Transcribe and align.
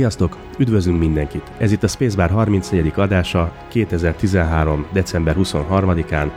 Sziasztok! 0.00 0.36
Üdvözlünk 0.58 0.98
mindenkit! 0.98 1.50
Ez 1.58 1.72
itt 1.72 1.82
a 1.82 1.88
Spacebar 1.88 2.30
34. 2.30 2.92
adása 2.96 3.52
2013. 3.68 4.86
december 4.92 5.36
23-án. 5.38 6.30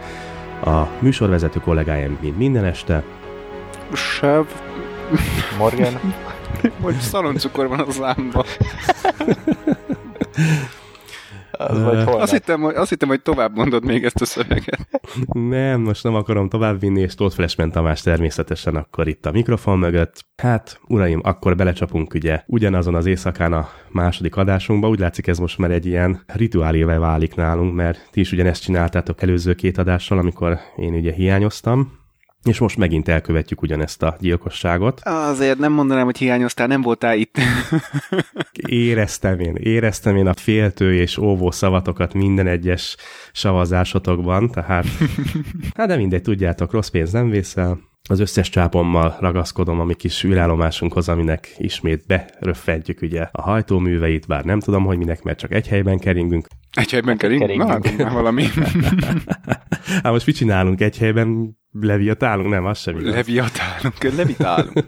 A 0.64 0.88
műsorvezető 1.00 1.60
kollégáim, 1.60 2.18
mint 2.22 2.38
minden 2.38 2.66
este. 2.66 3.04
Sev. 3.94 4.46
Morgan. 5.58 6.00
Hogy 6.82 6.96
szaloncukor 6.96 7.68
van 7.68 7.80
az 7.80 7.98
lámba. 7.98 8.46
Az 11.68 11.84
vagy 11.84 11.98
azt, 12.22 12.32
hittem, 12.32 12.62
hogy, 12.62 12.76
azt 12.76 12.90
hittem, 12.90 13.08
hogy 13.08 13.22
tovább 13.22 13.56
mondod 13.56 13.86
még 13.86 14.04
ezt 14.04 14.22
a 14.22 14.26
szöveget. 14.26 14.88
Nem, 15.50 15.82
most 15.82 16.04
nem 16.04 16.16
akarom 16.16 16.50
továbbvinni, 16.50 17.02
és 17.02 17.16
Tóth 17.16 17.36
Flashman 17.36 17.72
Tamás 17.72 18.02
természetesen 18.02 18.76
akkor 18.76 19.08
itt 19.08 19.26
a 19.26 19.32
mikrofon 19.32 19.80
mögött. 19.80 20.26
Hát, 20.36 20.80
uraim, 20.88 21.20
akkor 21.24 21.56
belecsapunk 21.56 22.14
ugye 22.14 22.44
ugyanazon 22.46 22.96
az 22.96 23.06
éjszakán 23.06 23.54
a 23.54 23.70
második 23.92 24.36
adásunkba. 24.36 24.90
Úgy 24.90 25.00
látszik, 25.00 25.28
ez 25.28 25.38
most 25.38 25.58
már 25.58 25.72
egy 25.72 25.86
ilyen 25.86 26.24
rituálével 26.26 27.00
válik 27.00 27.36
nálunk, 27.36 27.74
mert 27.76 28.10
ti 28.12 28.20
is 28.20 28.32
ugyanezt 28.32 28.64
csináltátok 28.64 29.22
előző 29.22 29.54
két 29.54 29.78
adással, 29.78 30.18
amikor 30.18 30.60
én 30.76 30.94
ugye 30.94 31.14
hiányoztam. 31.14 32.02
És 32.44 32.60
most 32.60 32.78
megint 32.78 33.08
elkövetjük 33.08 33.62
ugyanezt 33.62 34.04
a 34.04 34.16
gyilkosságot. 34.20 35.02
Azért 35.04 35.58
nem 35.58 35.72
mondanám, 35.72 36.06
hogy 36.06 36.18
hiányoztál, 36.18 36.68
nem 36.68 36.82
voltál 36.82 37.18
itt. 37.18 37.38
éreztem 38.68 39.40
én, 39.40 39.56
éreztem 39.56 40.16
én 40.16 40.28
a 40.28 40.34
féltő 40.34 40.94
és 40.94 41.18
óvó 41.18 41.52
szavatokat 41.52 42.14
minden 42.14 42.48
egyes 42.48 42.96
savazásotokban, 43.32 44.50
tehát 44.50 44.86
hát 45.78 45.88
de 45.88 45.96
mindegy, 45.96 46.22
tudjátok, 46.22 46.72
rossz 46.72 46.88
pénz 46.88 47.12
nem 47.12 47.30
vészel. 47.30 47.80
Az 48.10 48.20
összes 48.20 48.50
csápommal 48.50 49.18
ragaszkodom 49.20 49.80
a 49.80 49.84
mi 49.84 49.94
kis 49.94 50.24
űrállomásunkhoz, 50.24 51.10
aminek 51.10 51.54
ismét 51.58 52.06
beröffedjük 52.08 53.02
ugye 53.02 53.28
a 53.32 53.42
hajtóműveit, 53.42 54.28
bár 54.28 54.44
nem 54.44 54.60
tudom, 54.60 54.86
hogy 54.86 54.98
minek, 54.98 55.24
mert 55.24 55.40
csak 55.40 55.54
egy 55.54 55.68
helyben 55.68 56.00
keringünk. 56.00 56.48
Egy 56.72 56.92
helyben 56.92 57.18
keringünk? 57.18 57.98
Na, 57.98 58.10
valami. 58.10 58.44
hát 60.04 60.12
most 60.12 60.26
mit 60.26 60.36
csinálunk 60.36 60.82
egy 60.82 60.98
helyben? 60.98 61.58
Leviatálunk? 61.82 62.50
Nem, 62.50 62.66
az 62.66 62.80
sem 62.80 63.00
igaz. 63.00 63.14
Leviatálunk, 63.14 64.04
levitálunk. 64.18 64.86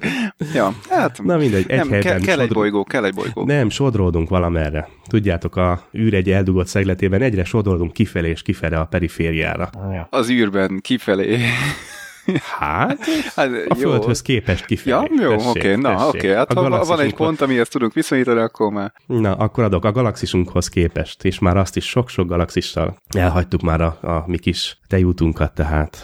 ja, 0.54 0.74
hát... 0.90 1.24
Na 1.24 1.38
mindegy, 1.38 1.66
egy 1.68 1.78
nem, 1.78 1.90
helyben... 1.90 2.12
Kell, 2.12 2.20
kell 2.20 2.40
egy 2.40 2.54
bolygó, 2.54 2.84
kell 2.84 3.06
egy 3.06 3.14
bolygó. 3.14 3.46
Nem, 3.46 3.70
sodródunk 3.70 4.30
valamerre. 4.30 4.88
Tudjátok, 5.08 5.56
a 5.56 5.88
űr 5.98 6.14
egy 6.14 6.30
eldugott 6.30 6.68
szegletében 6.68 7.22
egyre 7.22 7.44
sodródunk 7.44 7.94
kifelé 7.94 8.30
és 8.30 8.42
kifele 8.42 8.80
a 8.80 8.86
perifériára. 8.86 9.70
Ja. 9.92 10.08
Az 10.10 10.30
űrben 10.30 10.80
kifelé. 10.82 11.40
Hát, 12.60 13.06
hát 13.36 13.50
a 13.68 13.76
jó. 13.80 13.90
Földhöz 13.90 14.22
képest 14.22 14.66
kifelé. 14.66 15.08
Ja, 15.16 15.24
jó, 15.24 15.34
oké, 15.34 15.48
okay, 15.48 15.76
na 15.76 16.08
oké, 16.08 16.18
okay. 16.18 16.30
hát 16.30 16.54
ha 16.54 16.86
van 16.86 17.00
egy 17.00 17.14
pont, 17.14 17.42
amihez 17.42 17.68
tudunk 17.68 17.94
viszonyítani, 17.94 18.40
akkor 18.40 18.72
már. 18.72 18.94
Na, 19.06 19.36
akkor 19.36 19.64
adok 19.64 19.86
a 19.86 19.92
galaxisunkhoz 19.92 20.70
képest, 20.70 21.24
és 21.24 21.40
már 21.40 21.58
azt 21.58 21.76
is 21.76 21.86
sok-sok 21.86 22.28
galaxissal 22.28 22.98
elhagytuk 23.18 23.62
már 23.62 23.82
a, 23.82 23.98
a 24.02 24.24
mi 24.28 24.38
kis 24.38 24.78
tejútunkat, 24.88 25.54
tehát 25.54 25.98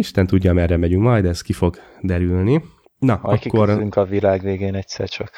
Isten 0.00 0.26
tudja, 0.26 0.52
merre 0.52 0.76
megyünk 0.76 1.02
majd, 1.02 1.24
ez 1.24 1.42
ki 1.42 1.52
fog 1.52 1.76
derülni. 2.00 2.62
Na, 2.98 3.18
Majd 3.22 3.40
akkor... 3.44 3.88
a 3.90 4.04
világ 4.04 4.42
végén 4.42 4.74
egyszer 4.74 5.08
csak. 5.08 5.30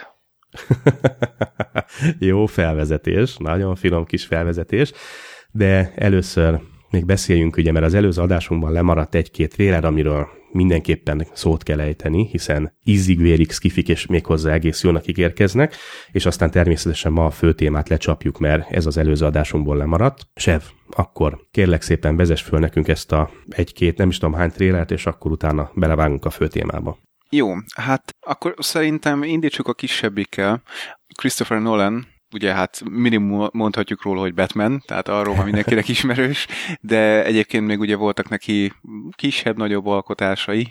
Jó 2.19 2.47
felvezetés, 2.47 3.37
nagyon 3.37 3.75
finom 3.75 4.05
kis 4.05 4.27
felvezetés, 4.27 4.93
de 5.51 5.93
először 5.97 6.61
még 6.93 7.05
beszéljünk, 7.05 7.57
ugye, 7.57 7.73
mert 7.73 7.85
az 7.85 7.95
előző 7.95 8.23
adásunkban 8.23 8.73
lemaradt 8.73 9.15
egy-két 9.15 9.53
trailer, 9.53 9.85
amiről 9.85 10.29
mindenképpen 10.53 11.27
szót 11.33 11.63
kell 11.63 11.81
ejteni, 11.81 12.29
hiszen 12.31 12.77
ízig-vérig 12.85 13.51
skifik 13.51 13.89
és 13.89 14.07
méghozzá 14.07 14.53
egész 14.53 14.83
jónak 14.83 15.07
ígérkeznek, 15.07 15.77
és 16.13 16.27
aztán 16.27 16.51
természetesen 16.51 17.13
ma 17.13 17.25
a 17.25 17.31
fő 17.31 17.53
témát 17.55 17.89
lecsapjuk, 17.89 18.39
mert 18.39 18.71
ez 18.71 18.87
az 18.87 18.97
előző 18.97 19.27
adásunkból 19.27 19.77
lemaradt. 19.77 20.27
Sev, 20.35 20.61
akkor 20.91 21.47
kérlek 21.51 21.83
szépen 21.83 22.17
vezess 22.17 22.43
föl 22.43 22.59
nekünk 22.59 22.89
ezt 22.89 23.13
a 23.13 23.31
egy-két, 23.49 23.99
nem 23.99 24.09
is 24.09 24.19
tudom 24.19 24.35
hány 24.35 24.51
trélert, 24.51 24.91
és 24.91 25.07
akkor 25.07 25.31
utána 25.31 25.71
belevágunk 25.75 26.25
a 26.25 26.31
fő 26.31 26.49
témába. 26.49 26.99
Jó, 27.31 27.55
hát 27.77 28.15
akkor 28.21 28.55
szerintem 28.59 29.23
indítsuk 29.23 29.69
a 29.69 29.75
kisebbikkel. 29.75 30.63
Christopher 31.17 31.61
Nolan 31.61 32.12
ugye 32.33 32.53
hát 32.53 32.83
minimum 32.91 33.49
mondhatjuk 33.53 34.03
róla, 34.03 34.21
hogy 34.21 34.35
Batman, 34.35 34.83
tehát 34.87 35.09
arról 35.09 35.35
van 35.35 35.45
mindenkinek 35.45 35.89
ismerős, 35.97 36.47
de 36.81 37.25
egyébként 37.25 37.67
még 37.67 37.81
ugye 37.81 37.97
voltak 37.97 38.29
neki 38.29 38.73
kisebb-nagyobb 39.17 39.87
alkotásai. 39.87 40.69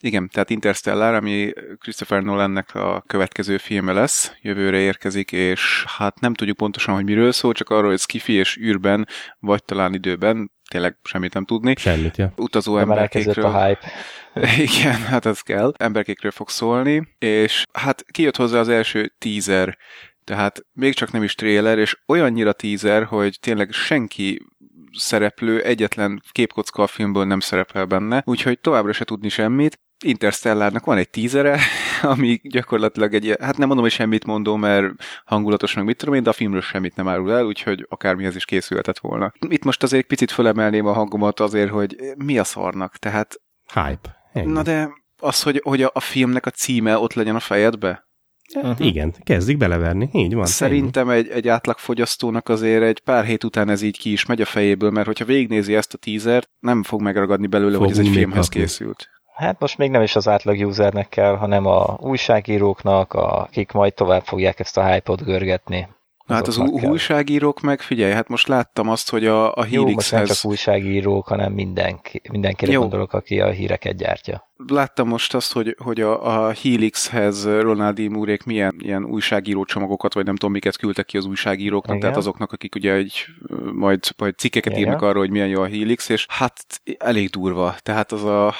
Igen, 0.00 0.28
tehát 0.28 0.50
Interstellar, 0.50 1.14
ami 1.14 1.52
Christopher 1.78 2.22
Nolannek 2.22 2.74
a 2.74 3.04
következő 3.06 3.56
filme 3.56 3.92
lesz, 3.92 4.32
jövőre 4.40 4.78
érkezik, 4.78 5.32
és 5.32 5.84
hát 5.86 6.20
nem 6.20 6.34
tudjuk 6.34 6.56
pontosan, 6.56 6.94
hogy 6.94 7.04
miről 7.04 7.32
szól, 7.32 7.52
csak 7.52 7.70
arról, 7.70 7.90
hogy 7.90 7.98
skifi 7.98 8.32
és 8.32 8.56
űrben, 8.56 9.06
vagy 9.38 9.64
talán 9.64 9.94
időben, 9.94 10.50
tényleg 10.70 10.98
semmit 11.02 11.34
nem 11.34 11.44
tudni. 11.44 11.74
Semmit, 11.76 12.16
ja. 12.16 12.32
Utazó 12.36 12.78
emberkékről. 12.78 13.44
a 13.44 13.64
hype. 13.64 13.90
Igen, 14.68 15.02
hát 15.02 15.26
ez 15.26 15.40
kell. 15.40 15.72
Emberkékről 15.76 16.30
fog 16.30 16.48
szólni, 16.48 17.08
és 17.18 17.62
hát 17.72 18.04
kijött 18.10 18.36
hozzá 18.36 18.58
az 18.58 18.68
első 18.68 19.14
teaser 19.18 19.78
tehát 20.26 20.66
még 20.72 20.94
csak 20.94 21.12
nem 21.12 21.22
is 21.22 21.34
trailer, 21.34 21.78
és 21.78 21.98
olyannyira 22.06 22.52
teaser, 22.52 23.04
hogy 23.04 23.38
tényleg 23.40 23.72
senki 23.72 24.46
szereplő 24.92 25.62
egyetlen 25.62 26.22
képkocka 26.32 26.82
a 26.82 26.86
filmből 26.86 27.24
nem 27.24 27.40
szerepel 27.40 27.84
benne, 27.84 28.22
úgyhogy 28.26 28.60
továbbra 28.60 28.92
se 28.92 29.04
tudni 29.04 29.28
semmit. 29.28 29.80
Interstellárnak 30.04 30.84
van 30.84 30.96
egy 30.96 31.10
tízere, 31.10 31.60
ami 32.02 32.40
gyakorlatilag 32.42 33.14
egy, 33.14 33.36
hát 33.40 33.56
nem 33.56 33.66
mondom, 33.66 33.84
hogy 33.84 33.94
semmit 33.94 34.24
mondom, 34.24 34.60
mert 34.60 34.92
hangulatos 35.24 35.74
meg 35.74 35.84
mit 35.84 35.96
tudom 35.96 36.14
én, 36.14 36.22
de 36.22 36.30
a 36.30 36.32
filmről 36.32 36.60
semmit 36.60 36.96
nem 36.96 37.08
árul 37.08 37.32
el, 37.32 37.44
úgyhogy 37.44 37.86
akármihez 37.88 38.36
is 38.36 38.44
készülhetett 38.44 38.98
volna. 38.98 39.32
Itt 39.48 39.64
most 39.64 39.82
azért 39.82 40.06
picit 40.06 40.30
fölemelném 40.30 40.86
a 40.86 40.92
hangomat 40.92 41.40
azért, 41.40 41.70
hogy 41.70 41.96
mi 42.16 42.38
a 42.38 42.44
szarnak, 42.44 42.96
tehát... 42.96 43.40
Hype. 43.74 44.16
Ennyi. 44.32 44.52
Na 44.52 44.62
de 44.62 44.88
az, 45.18 45.42
hogy, 45.42 45.60
hogy 45.64 45.82
a, 45.82 45.90
a 45.94 46.00
filmnek 46.00 46.46
a 46.46 46.50
címe 46.50 46.98
ott 46.98 47.12
legyen 47.12 47.34
a 47.34 47.40
fejedbe, 47.40 48.05
Uh-huh. 48.54 48.86
Igen, 48.86 49.14
kezdik 49.24 49.56
beleverni, 49.56 50.08
így 50.12 50.34
van. 50.34 50.46
Szerintem 50.46 51.08
egy, 51.08 51.28
egy 51.28 51.48
átlagfogyasztónak 51.48 52.48
azért 52.48 52.82
egy 52.82 53.00
pár 53.00 53.24
hét 53.24 53.44
után 53.44 53.68
ez 53.68 53.82
így 53.82 53.98
ki 53.98 54.12
is 54.12 54.26
megy 54.26 54.40
a 54.40 54.44
fejéből, 54.44 54.90
mert 54.90 55.06
hogyha 55.06 55.24
végignézi 55.24 55.74
ezt 55.74 55.94
a 55.94 55.98
teasert, 55.98 56.48
nem 56.58 56.82
fog 56.82 57.00
megragadni 57.00 57.46
belőle, 57.46 57.72
Fogunk 57.72 57.90
hogy 57.90 58.00
ez 58.00 58.06
egy 58.06 58.12
filmhez 58.12 58.44
kapni. 58.44 58.60
készült. 58.60 59.08
Hát 59.34 59.60
most 59.60 59.78
még 59.78 59.90
nem 59.90 60.02
is 60.02 60.16
az 60.16 60.28
átlag 60.28 60.66
usernek 60.66 61.08
kell, 61.08 61.36
hanem 61.36 61.66
a 61.66 61.96
újságíróknak, 62.00 63.12
akik 63.12 63.72
majd 63.72 63.94
tovább 63.94 64.24
fogják 64.24 64.60
ezt 64.60 64.76
a 64.76 64.86
hype-ot 64.86 65.24
görgetni. 65.24 65.88
Na 66.26 66.34
hát 66.34 66.46
az 66.46 66.56
kell. 66.56 66.90
újságírók 66.90 67.60
meg, 67.60 67.80
figyelj, 67.80 68.12
hát 68.12 68.28
most 68.28 68.48
láttam 68.48 68.88
azt, 68.88 69.10
hogy 69.10 69.26
a, 69.26 69.54
a 69.54 69.62
Helixhez... 69.62 69.82
Jó, 69.82 69.92
most 69.92 70.12
nem 70.12 70.24
csak 70.24 70.44
újságírók, 70.44 71.26
hanem 71.26 71.52
mindenki, 71.52 72.22
mindenkire 72.30 72.72
Jó. 72.72 72.80
gondolok, 72.80 73.12
aki 73.12 73.40
a 73.40 73.50
híreket 73.50 73.96
gyártja. 73.96 74.50
Láttam 74.66 75.08
most 75.08 75.34
azt, 75.34 75.52
hogy, 75.52 75.76
hogy 75.78 76.00
a, 76.00 76.46
a 76.46 76.52
Helixhez 76.62 77.44
Ronaldi 77.44 78.08
Múrék 78.08 78.42
milyen 78.42 78.74
ilyen 78.78 79.04
újságíró 79.04 79.64
csomagokat, 79.64 80.14
vagy 80.14 80.24
nem 80.24 80.36
tudom, 80.36 80.52
miket 80.52 80.76
küldtek 80.76 81.06
ki 81.06 81.16
az 81.16 81.24
újságíróknak, 81.24 81.88
Igen. 81.88 82.00
tehát 82.00 82.16
azoknak, 82.16 82.52
akik 82.52 82.74
ugye 82.74 82.92
egy, 82.92 83.26
majd, 83.72 84.04
majd 84.16 84.34
cikkeket 84.36 84.72
Igen. 84.72 84.84
írnak 84.84 85.02
arról, 85.02 85.20
hogy 85.20 85.30
milyen 85.30 85.48
jó 85.48 85.60
a 85.60 85.66
Helix, 85.66 86.08
és 86.08 86.26
hát 86.28 86.80
elég 86.98 87.30
durva. 87.30 87.76
Tehát 87.82 88.12
az 88.12 88.24
a 88.24 88.54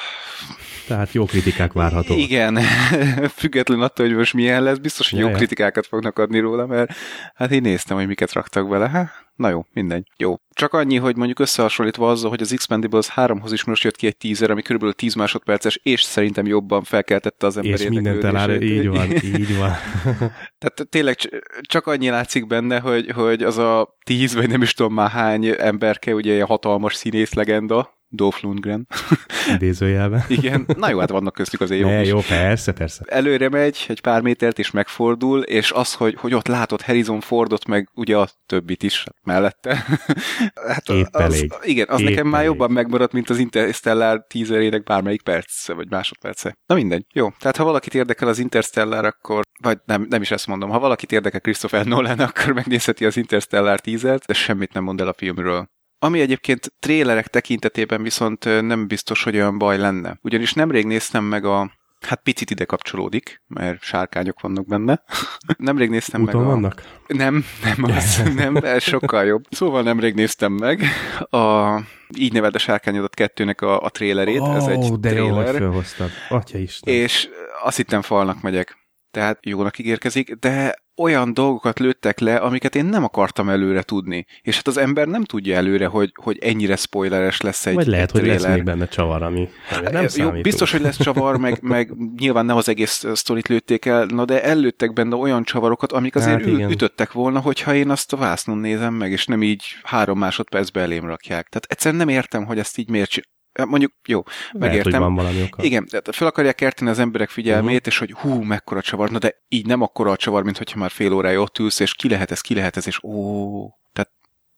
tehát 0.86 1.12
jó 1.12 1.24
kritikák 1.24 1.72
várhatók. 1.72 2.16
Igen, 2.16 2.58
független 3.40 3.80
attól, 3.80 4.06
hogy 4.06 4.16
most 4.16 4.34
milyen 4.34 4.62
lesz, 4.62 4.78
biztos, 4.78 5.10
hogy 5.10 5.18
ja, 5.18 5.24
jó 5.24 5.30
ja. 5.30 5.36
kritikákat 5.36 5.86
fognak 5.86 6.18
adni 6.18 6.38
róla, 6.38 6.66
mert 6.66 6.92
hát 7.34 7.50
én 7.50 7.60
néztem, 7.60 7.96
hogy 7.96 8.06
miket 8.06 8.32
raktak 8.32 8.68
bele. 8.68 9.10
Na 9.36 9.48
jó, 9.48 9.66
mindegy. 9.72 10.10
Jó. 10.16 10.34
Csak 10.50 10.72
annyi, 10.72 10.96
hogy 10.96 11.16
mondjuk 11.16 11.38
összehasonlítva 11.38 12.10
azzal, 12.10 12.30
hogy 12.30 12.40
az 12.40 12.52
Expendables 12.52 13.12
3-hoz 13.14 13.52
is 13.52 13.64
most 13.64 13.84
jött 13.84 13.96
ki 13.96 14.06
egy 14.06 14.16
teaser, 14.16 14.50
ami 14.50 14.62
körülbelül 14.62 14.94
10 14.94 15.14
másodperces, 15.14 15.80
és 15.82 16.02
szerintem 16.02 16.46
jobban 16.46 16.82
felkeltette 16.82 17.46
az 17.46 17.56
ember 17.56 17.80
És 17.80 17.88
mindent 17.88 18.24
elár, 18.24 18.62
így 18.62 18.88
van, 18.88 19.10
így 19.34 19.56
van. 19.58 19.72
Tehát 20.58 20.86
tényleg 20.88 21.16
csak 21.60 21.86
annyi 21.86 22.08
látszik 22.08 22.46
benne, 22.46 22.80
hogy, 22.80 23.10
hogy 23.10 23.42
az 23.42 23.58
a 23.58 23.96
10 24.04 24.34
vagy 24.34 24.48
nem 24.48 24.62
is 24.62 24.74
tudom 24.74 24.94
már 24.94 25.10
hány 25.10 25.54
emberke, 25.58 26.14
ugye 26.14 26.34
egy 26.34 26.42
hatalmas 26.42 26.94
színész 26.94 27.32
legenda, 27.32 27.95
Dolph 28.08 28.42
Lundgren. 28.42 28.86
Idézőjelben. 29.54 30.24
Igen, 30.28 30.66
na 30.76 30.90
jó, 30.90 30.98
hát 30.98 31.10
vannak 31.10 31.32
köztük 31.32 31.60
azért 31.60 31.80
jó 31.80 31.88
ne, 31.88 32.04
Jó, 32.04 32.20
persze, 32.28 32.72
persze. 32.72 33.04
Előre 33.08 33.48
megy 33.48 33.84
egy 33.88 34.00
pár 34.00 34.22
métert, 34.22 34.58
és 34.58 34.70
megfordul, 34.70 35.42
és 35.42 35.70
az, 35.70 35.94
hogy, 35.94 36.14
hogy 36.18 36.34
ott 36.34 36.46
látod 36.46 36.82
Harrison 36.82 37.20
Fordot, 37.20 37.66
meg 37.66 37.90
ugye 37.94 38.16
a 38.16 38.28
többit 38.46 38.82
is 38.82 39.04
mellette. 39.22 39.84
hát 40.74 40.88
Épp 40.88 41.06
az, 41.10 41.20
elég. 41.20 41.52
Igen, 41.62 41.86
az 41.88 42.00
Épp 42.00 42.08
nekem 42.08 42.26
már 42.26 42.40
elég. 42.40 42.52
jobban 42.52 42.70
megmaradt, 42.70 43.12
mint 43.12 43.30
az 43.30 43.38
Interstellar 43.38 44.24
teaserének 44.28 44.82
bármelyik 44.82 45.22
perc, 45.22 45.66
vagy 45.66 45.90
másodperce. 45.90 46.56
Na 46.66 46.74
mindegy. 46.74 47.06
Jó, 47.12 47.30
tehát 47.38 47.56
ha 47.56 47.64
valakit 47.64 47.94
érdekel 47.94 48.28
az 48.28 48.38
Interstellar, 48.38 49.04
akkor, 49.04 49.44
vagy 49.62 49.78
nem, 49.84 50.06
nem 50.08 50.22
is 50.22 50.30
ezt 50.30 50.46
mondom, 50.46 50.70
ha 50.70 50.78
valakit 50.78 51.12
érdekel 51.12 51.40
Christopher 51.40 51.84
Nolan, 51.86 52.18
akkor 52.28 52.52
megnézheti 52.52 53.04
az 53.04 53.16
Interstellar 53.16 53.80
teasert, 53.80 54.26
de 54.26 54.34
semmit 54.34 54.72
nem 54.72 54.82
mond 54.82 55.00
el 55.00 55.08
a 55.08 55.14
filmről. 55.16 55.74
Ami 55.98 56.20
egyébként 56.20 56.72
trélerek 56.80 57.26
tekintetében 57.26 58.02
viszont 58.02 58.44
nem 58.44 58.86
biztos, 58.86 59.22
hogy 59.22 59.34
olyan 59.34 59.58
baj 59.58 59.78
lenne. 59.78 60.18
Ugyanis 60.22 60.52
nemrég 60.52 60.86
néztem 60.86 61.24
meg 61.24 61.44
a 61.44 61.70
hát 62.00 62.20
picit 62.22 62.50
ide 62.50 62.64
kapcsolódik, 62.64 63.42
mert 63.46 63.82
sárkányok 63.82 64.40
vannak 64.40 64.66
benne. 64.66 65.02
Nemrég 65.58 65.90
néztem 65.90 66.22
Úton 66.22 66.40
meg 66.40 66.50
a... 66.50 66.50
vannak? 66.50 66.82
Nem, 67.06 67.44
nem 67.62 67.84
az, 67.84 68.22
nem, 68.34 68.56
ez 68.56 68.82
sokkal 68.82 69.24
jobb. 69.24 69.44
Szóval 69.50 69.82
nemrég 69.82 70.14
néztem 70.14 70.52
meg 70.52 70.82
a 71.30 71.80
így 72.16 72.32
neved 72.32 72.54
a 72.54 72.58
sárkányodat 72.58 73.14
kettőnek 73.14 73.60
a, 73.60 73.80
a 73.80 73.88
trélerét. 73.88 74.40
Oh, 74.40 74.56
ez 74.56 74.66
egy 74.66 74.92
de 74.92 75.12
jó, 75.12 75.28
hogy 75.28 75.44
tréler. 75.44 75.60
felhoztad. 75.60 76.10
Atya 76.28 76.58
Isten. 76.58 76.94
És 76.94 77.28
azt 77.62 77.76
hittem 77.76 78.02
falnak 78.02 78.42
megyek. 78.42 78.76
Tehát 79.10 79.38
jónak 79.46 79.78
ígérkezik, 79.78 80.32
de 80.32 80.74
olyan 80.96 81.34
dolgokat 81.34 81.78
lőttek 81.78 82.18
le, 82.18 82.36
amiket 82.36 82.74
én 82.74 82.84
nem 82.84 83.04
akartam 83.04 83.48
előre 83.48 83.82
tudni. 83.82 84.26
És 84.42 84.56
hát 84.56 84.66
az 84.66 84.76
ember 84.76 85.06
nem 85.06 85.24
tudja 85.24 85.56
előre, 85.56 85.86
hogy, 85.86 86.12
hogy 86.22 86.38
ennyire 86.38 86.76
spoileres 86.76 87.40
lesz 87.40 87.66
egy 87.66 87.74
Vagy 87.74 87.86
lehet, 87.86 88.10
egy 88.14 88.20
hogy 88.20 88.28
lesz 88.28 88.46
még 88.46 88.64
benne 88.64 88.88
csavar, 88.88 89.22
ami 89.22 89.48
nem 89.90 90.06
Jó, 90.14 90.30
biztos, 90.30 90.72
hogy 90.72 90.80
lesz 90.80 91.02
csavar, 91.02 91.36
meg, 91.38 91.58
meg 91.76 91.92
nyilván 92.16 92.46
nem 92.46 92.56
az 92.56 92.68
egész 92.68 93.04
sztorit 93.12 93.48
lőtték 93.48 93.84
el, 93.84 94.04
na 94.04 94.24
de 94.24 94.42
ellőttek 94.42 94.92
benne 94.92 95.16
olyan 95.16 95.44
csavarokat, 95.44 95.92
amik 95.92 96.14
azért 96.14 96.40
Hát 96.40 96.46
igen. 96.46 96.70
ütöttek 96.70 97.12
volna, 97.12 97.40
hogyha 97.40 97.74
én 97.74 97.90
azt 97.90 98.12
a 98.12 98.16
vásznon 98.16 98.58
nézem 98.58 98.94
meg, 98.94 99.10
és 99.10 99.26
nem 99.26 99.42
így 99.42 99.64
három 99.82 100.18
másodpercbe 100.18 100.80
elém 100.80 101.06
rakják. 101.06 101.48
Tehát 101.48 101.66
egyszerűen 101.68 102.00
nem 102.06 102.08
értem, 102.08 102.44
hogy 102.44 102.58
ezt 102.58 102.78
így 102.78 102.88
miért. 102.88 103.20
Mondjuk, 103.64 103.92
jó, 104.06 104.22
Lehet, 104.26 104.50
hogy 104.50 104.60
megértem. 104.60 105.00
van 105.00 105.14
valami 105.14 105.42
oka. 105.42 105.62
Igen, 105.62 105.86
tehát 105.86 106.14
fel 106.14 106.26
akarják 106.26 106.54
kerteni 106.54 106.90
az 106.90 106.98
emberek 106.98 107.28
figyelmét, 107.28 107.86
uh-huh. 107.86 107.86
és 107.86 107.98
hogy 107.98 108.12
hú, 108.12 108.42
mekkora 108.42 108.80
csavar, 108.80 109.10
na 109.10 109.18
de 109.18 109.34
így 109.48 109.66
nem 109.66 109.82
akkora 109.82 110.10
a 110.10 110.16
csavar, 110.16 110.42
mint 110.42 110.58
hogyha 110.58 110.78
már 110.78 110.90
fél 110.90 111.12
órája 111.12 111.40
ott 111.40 111.58
ülsz, 111.58 111.80
és 111.80 111.94
ki 111.94 112.08
lehet 112.08 112.30
ez, 112.30 112.40
ki 112.40 112.54
lehet 112.54 112.76
ez, 112.76 112.86
és 112.86 113.02
ó, 113.02 113.68
tehát 113.92 114.10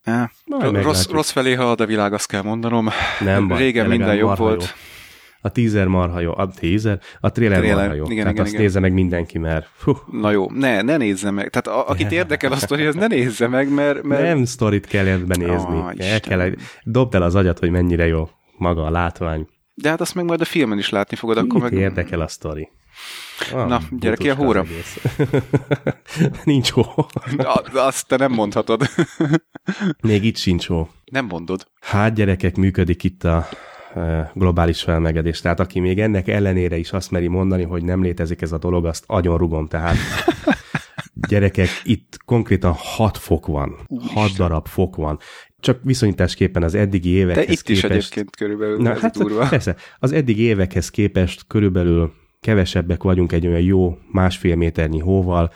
eh, 0.02 0.28
Majd 0.44 0.82
rossz, 0.82 1.06
rossz 1.06 1.30
felé 1.30 1.54
halad 1.54 1.80
a 1.80 1.86
világ, 1.86 2.12
azt 2.12 2.28
kell 2.28 2.42
mondanom. 2.42 2.88
Nem 3.20 3.48
baj, 3.48 3.58
Régen 3.58 3.88
de 3.88 3.96
minden 3.96 4.14
jobb 4.14 4.36
volt. 4.36 4.62
jó. 4.62 4.68
A 5.40 5.48
teaser 5.48 5.86
marha 5.86 6.20
jó, 6.20 6.32
a 6.36 6.48
teaser, 6.48 7.00
a 7.20 7.30
trailer, 7.30 7.58
Trailer, 7.58 7.78
marha 7.78 7.94
jó. 7.94 8.04
igen, 8.04 8.16
Tehát 8.16 8.32
igen, 8.32 8.44
azt 8.44 8.52
igen. 8.52 8.64
nézze 8.64 8.80
meg 8.80 8.92
mindenki, 8.92 9.38
mert 9.38 9.68
fú, 9.72 9.96
Na 10.10 10.30
jó, 10.30 10.50
ne, 10.50 10.82
ne 10.82 10.96
nézze 10.96 11.30
meg. 11.30 11.50
Tehát 11.50 11.80
a, 11.80 11.88
akit 11.88 12.12
érdekel 12.12 12.52
a 12.52 12.56
sztori, 12.56 12.84
az 12.84 12.94
ne 12.94 13.06
nézze 13.06 13.48
meg, 13.48 13.72
mert... 13.72 14.02
mert... 14.02 14.22
nem 14.22 14.44
sztorit 14.44 14.86
kell 14.86 15.06
ebben 15.06 15.38
nézni. 15.40 15.76
Ó, 15.76 15.88
el 15.96 16.20
kell, 16.20 16.50
dobd 16.82 17.14
el 17.14 17.22
az 17.22 17.34
agyat, 17.34 17.58
hogy 17.58 17.70
mennyire 17.70 18.06
jó 18.06 18.28
maga 18.58 18.84
a 18.84 18.90
látvány. 18.90 19.46
De 19.75 19.88
hát 19.88 20.00
azt 20.00 20.14
meg 20.14 20.25
majd 20.25 20.40
a 20.40 20.44
filmen 20.44 20.78
is 20.78 20.88
látni 20.88 21.16
fogod, 21.16 21.37
akkor 21.37 21.60
Mit 21.60 21.70
meg... 21.70 21.81
érdekel 21.81 22.20
a 22.20 22.28
sztori? 22.28 22.69
Ah, 23.52 23.69
Na, 23.69 23.81
gyere 23.90 24.16
ki 24.16 24.31
a 24.31 24.34
hóra. 24.34 24.64
Nincs 26.44 26.70
hó. 26.70 26.84
Na, 27.37 27.52
azt 27.72 28.08
te 28.08 28.16
nem 28.16 28.32
mondhatod. 28.32 28.82
Még 30.02 30.25
itt 30.25 30.37
sincs 30.37 30.66
hó. 30.66 30.88
nem 31.05 31.26
mondod. 31.26 31.66
Hát 31.81 32.14
gyerekek, 32.14 32.56
működik 32.56 33.05
itt 33.05 33.25
a 33.25 33.49
e, 33.94 34.31
globális 34.34 34.82
felmelegedés. 34.82 35.40
Tehát 35.40 35.60
aki 35.60 35.81
még 35.81 36.00
ennek 36.00 36.28
ellenére 36.28 36.76
is 36.76 36.93
azt 36.93 37.10
meri 37.10 37.28
mondani, 37.28 37.62
hogy 37.62 37.82
nem 37.84 38.02
létezik 38.02 38.43
ez 38.43 38.52
a 38.52 38.58
dolog, 38.58 38.87
azt 38.87 39.05
agyon 39.06 39.38
rugom. 39.38 39.66
Tehát 39.69 39.96
gyerekek, 41.28 41.69
itt 41.82 42.16
konkrétan 42.25 42.72
6 42.76 43.19
fok 43.19 43.46
van. 43.46 43.76
6 44.14 44.31
darab 44.37 44.66
fok 44.66 44.96
van. 44.96 45.19
Csak 45.60 45.78
viszonyításképpen 45.82 46.62
az 46.62 46.75
eddigi 46.75 47.10
De 47.10 47.16
évekhez 47.16 47.44
itt 47.44 47.69
is 47.69 47.81
képest... 47.81 47.94
egyébként 47.94 48.37
körülbelül 48.37 48.82
Na, 48.82 48.99
hát 48.99 49.16
durva. 49.16 49.49
persze, 49.49 49.76
az 49.99 50.12
eddigi 50.12 50.43
évekhez 50.43 50.90
képest 50.90 51.44
körülbelül 51.46 52.12
kevesebbek 52.40 53.02
vagyunk 53.02 53.32
egy 53.32 53.46
olyan 53.46 53.60
jó 53.60 53.99
másfél 54.12 54.56
méternyi 54.56 54.99
hóval, 54.99 55.50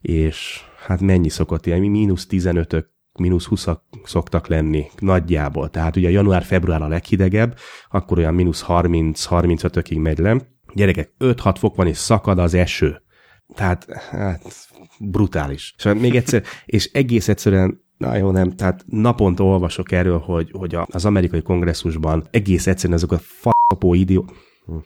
és 0.00 0.60
hát 0.86 1.00
mennyi 1.00 1.28
szokott 1.28 1.66
ilyen, 1.66 1.80
mínusz 1.80 2.26
15-ök, 2.30 2.84
mínusz 3.18 3.44
20 3.44 3.66
szoktak 4.04 4.46
lenni 4.46 4.86
nagyjából. 4.98 5.70
Tehát 5.70 5.96
ugye 5.96 6.10
január-február 6.10 6.82
a 6.82 6.88
leghidegebb, 6.88 7.56
akkor 7.90 8.18
olyan 8.18 8.34
mínusz 8.34 8.64
30-35-ökig 8.68 10.02
megy 10.02 10.18
le. 10.18 10.36
Gyerekek, 10.74 11.12
5-6 11.18 11.54
fok 11.58 11.76
van, 11.76 11.86
és 11.86 11.96
szakad 11.96 12.38
az 12.38 12.54
eső. 12.54 13.02
Tehát, 13.54 13.92
hát, 14.10 14.42
brutális. 14.98 15.74
És 15.76 15.84
még 16.00 16.16
egyszer, 16.16 16.42
és 16.64 16.90
egész 16.92 17.28
egyszerűen 17.28 17.80
Na 17.96 18.16
jó, 18.16 18.30
nem, 18.30 18.50
tehát 18.50 18.84
naponta 18.88 19.44
olvasok 19.44 19.92
erről, 19.92 20.18
hogy, 20.18 20.50
hogy 20.52 20.76
az 20.86 21.04
amerikai 21.04 21.42
kongresszusban 21.42 22.26
egész 22.30 22.66
egyszerűen 22.66 22.98
azok 22.98 23.12
a 23.12 23.18
fapó 23.18 23.94
idió... 23.94 24.24
Hm. 24.66 24.76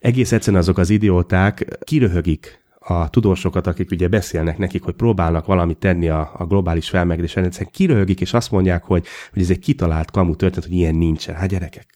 Egész 0.00 0.32
egyszerűen 0.32 0.62
azok 0.62 0.78
az 0.78 0.90
idióták 0.90 1.78
kiröhögik 1.84 2.62
a 2.78 3.10
tudósokat, 3.10 3.66
akik 3.66 3.90
ugye 3.90 4.08
beszélnek 4.08 4.58
nekik, 4.58 4.82
hogy 4.82 4.94
próbálnak 4.94 5.46
valamit 5.46 5.78
tenni 5.78 6.08
a, 6.08 6.30
a 6.34 6.46
globális 6.46 6.88
felmelegedés 6.88 7.36
ellen, 7.36 7.48
egyszerűen 7.48 7.72
kiröhögik, 7.72 8.20
és 8.20 8.34
azt 8.34 8.50
mondják, 8.50 8.84
hogy, 8.84 9.06
hogy 9.32 9.42
ez 9.42 9.50
egy 9.50 9.58
kitalált 9.58 10.10
kamu 10.10 10.36
történet, 10.36 10.68
hogy 10.68 10.76
ilyen 10.76 10.94
nincsen. 10.94 11.34
Hát 11.34 11.48
gyerekek, 11.48 11.86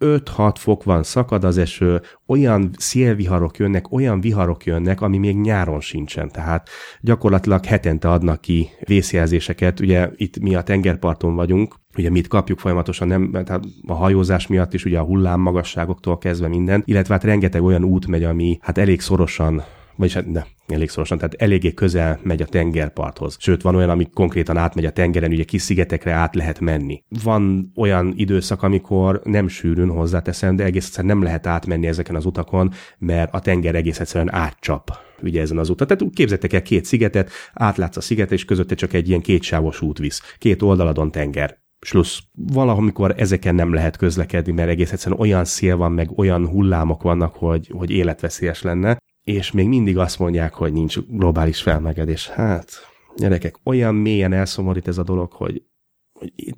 5-6 0.00 0.54
fok 0.58 0.84
van, 0.84 1.02
szakad 1.02 1.44
az 1.44 1.58
eső, 1.58 2.00
olyan 2.26 2.70
szélviharok 2.76 3.56
jönnek, 3.56 3.92
olyan 3.92 4.20
viharok 4.20 4.64
jönnek, 4.64 5.00
ami 5.00 5.18
még 5.18 5.36
nyáron 5.36 5.80
sincsen. 5.80 6.28
Tehát 6.28 6.68
gyakorlatilag 7.00 7.64
hetente 7.64 8.10
adnak 8.10 8.40
ki 8.40 8.68
vészjelzéseket. 8.80 9.80
Ugye 9.80 10.10
itt 10.16 10.38
mi 10.38 10.54
a 10.54 10.62
tengerparton 10.62 11.34
vagyunk, 11.34 11.74
ugye 11.96 12.10
mit 12.10 12.28
kapjuk 12.28 12.58
folyamatosan, 12.58 13.08
nem, 13.08 13.30
tehát 13.30 13.64
a 13.86 13.94
hajózás 13.94 14.46
miatt 14.46 14.74
is, 14.74 14.84
ugye 14.84 14.98
a 14.98 15.04
hullám 15.04 15.40
magasságoktól 15.40 16.18
kezdve 16.18 16.48
minden, 16.48 16.82
illetve 16.84 17.14
hát 17.14 17.24
rengeteg 17.24 17.62
olyan 17.62 17.84
út 17.84 18.06
megy, 18.06 18.24
ami 18.24 18.58
hát 18.60 18.78
elég 18.78 19.00
szorosan 19.00 19.62
vagyis 20.00 20.14
hát 20.14 20.26
ne, 20.26 20.42
elég 20.66 20.88
szorosan, 20.88 21.18
tehát 21.18 21.34
eléggé 21.34 21.74
közel 21.74 22.20
megy 22.22 22.42
a 22.42 22.46
tengerparthoz. 22.46 23.36
Sőt, 23.38 23.62
van 23.62 23.74
olyan, 23.74 23.90
ami 23.90 24.10
konkrétan 24.14 24.56
átmegy 24.56 24.84
a 24.84 24.90
tengeren, 24.90 25.30
ugye 25.30 25.44
kis 25.44 25.62
szigetekre 25.62 26.12
át 26.12 26.34
lehet 26.34 26.60
menni. 26.60 27.02
Van 27.22 27.72
olyan 27.76 28.12
időszak, 28.16 28.62
amikor 28.62 29.20
nem 29.24 29.48
sűrűn 29.48 29.90
hozzáteszem, 29.90 30.56
de 30.56 30.64
egész 30.64 30.86
egyszerűen 30.86 31.16
nem 31.16 31.24
lehet 31.24 31.46
átmenni 31.46 31.86
ezeken 31.86 32.14
az 32.14 32.24
utakon, 32.24 32.72
mert 32.98 33.34
a 33.34 33.40
tenger 33.40 33.74
egész 33.74 34.00
egyszerűen 34.00 34.34
átcsap 34.34 34.98
ugye 35.22 35.40
ezen 35.40 35.58
az 35.58 35.70
úton. 35.70 35.86
Tehát 35.86 36.02
úgy 36.02 36.14
képzeljétek 36.14 36.52
el 36.52 36.62
két 36.62 36.84
szigetet, 36.84 37.30
átlátsz 37.52 37.96
a 37.96 38.00
szigetre, 38.00 38.34
és 38.34 38.44
közötte 38.44 38.74
csak 38.74 38.92
egy 38.92 39.08
ilyen 39.08 39.20
kétsávos 39.20 39.80
út 39.80 39.98
visz. 39.98 40.34
Két 40.38 40.62
oldaladon 40.62 41.10
tenger. 41.10 41.58
Slussz. 41.80 42.18
Valahol, 42.32 43.12
ezeken 43.16 43.54
nem 43.54 43.72
lehet 43.72 43.96
közlekedni, 43.96 44.52
mert 44.52 44.68
egész 44.68 44.92
egyszerűen 44.92 45.20
olyan 45.20 45.44
szél 45.44 45.76
van, 45.76 45.92
meg 45.92 46.18
olyan 46.18 46.48
hullámok 46.48 47.02
vannak, 47.02 47.34
hogy, 47.34 47.70
hogy 47.72 47.90
életveszélyes 47.90 48.62
lenne 48.62 48.98
és 49.24 49.50
még 49.50 49.68
mindig 49.68 49.98
azt 49.98 50.18
mondják, 50.18 50.54
hogy 50.54 50.72
nincs 50.72 50.98
globális 50.98 51.62
felmelegedés. 51.62 52.28
Hát, 52.28 52.70
gyerekek, 53.16 53.56
olyan 53.64 53.94
mélyen 53.94 54.32
elszomorít 54.32 54.88
ez 54.88 54.98
a 54.98 55.02
dolog, 55.02 55.32
hogy, 55.32 55.62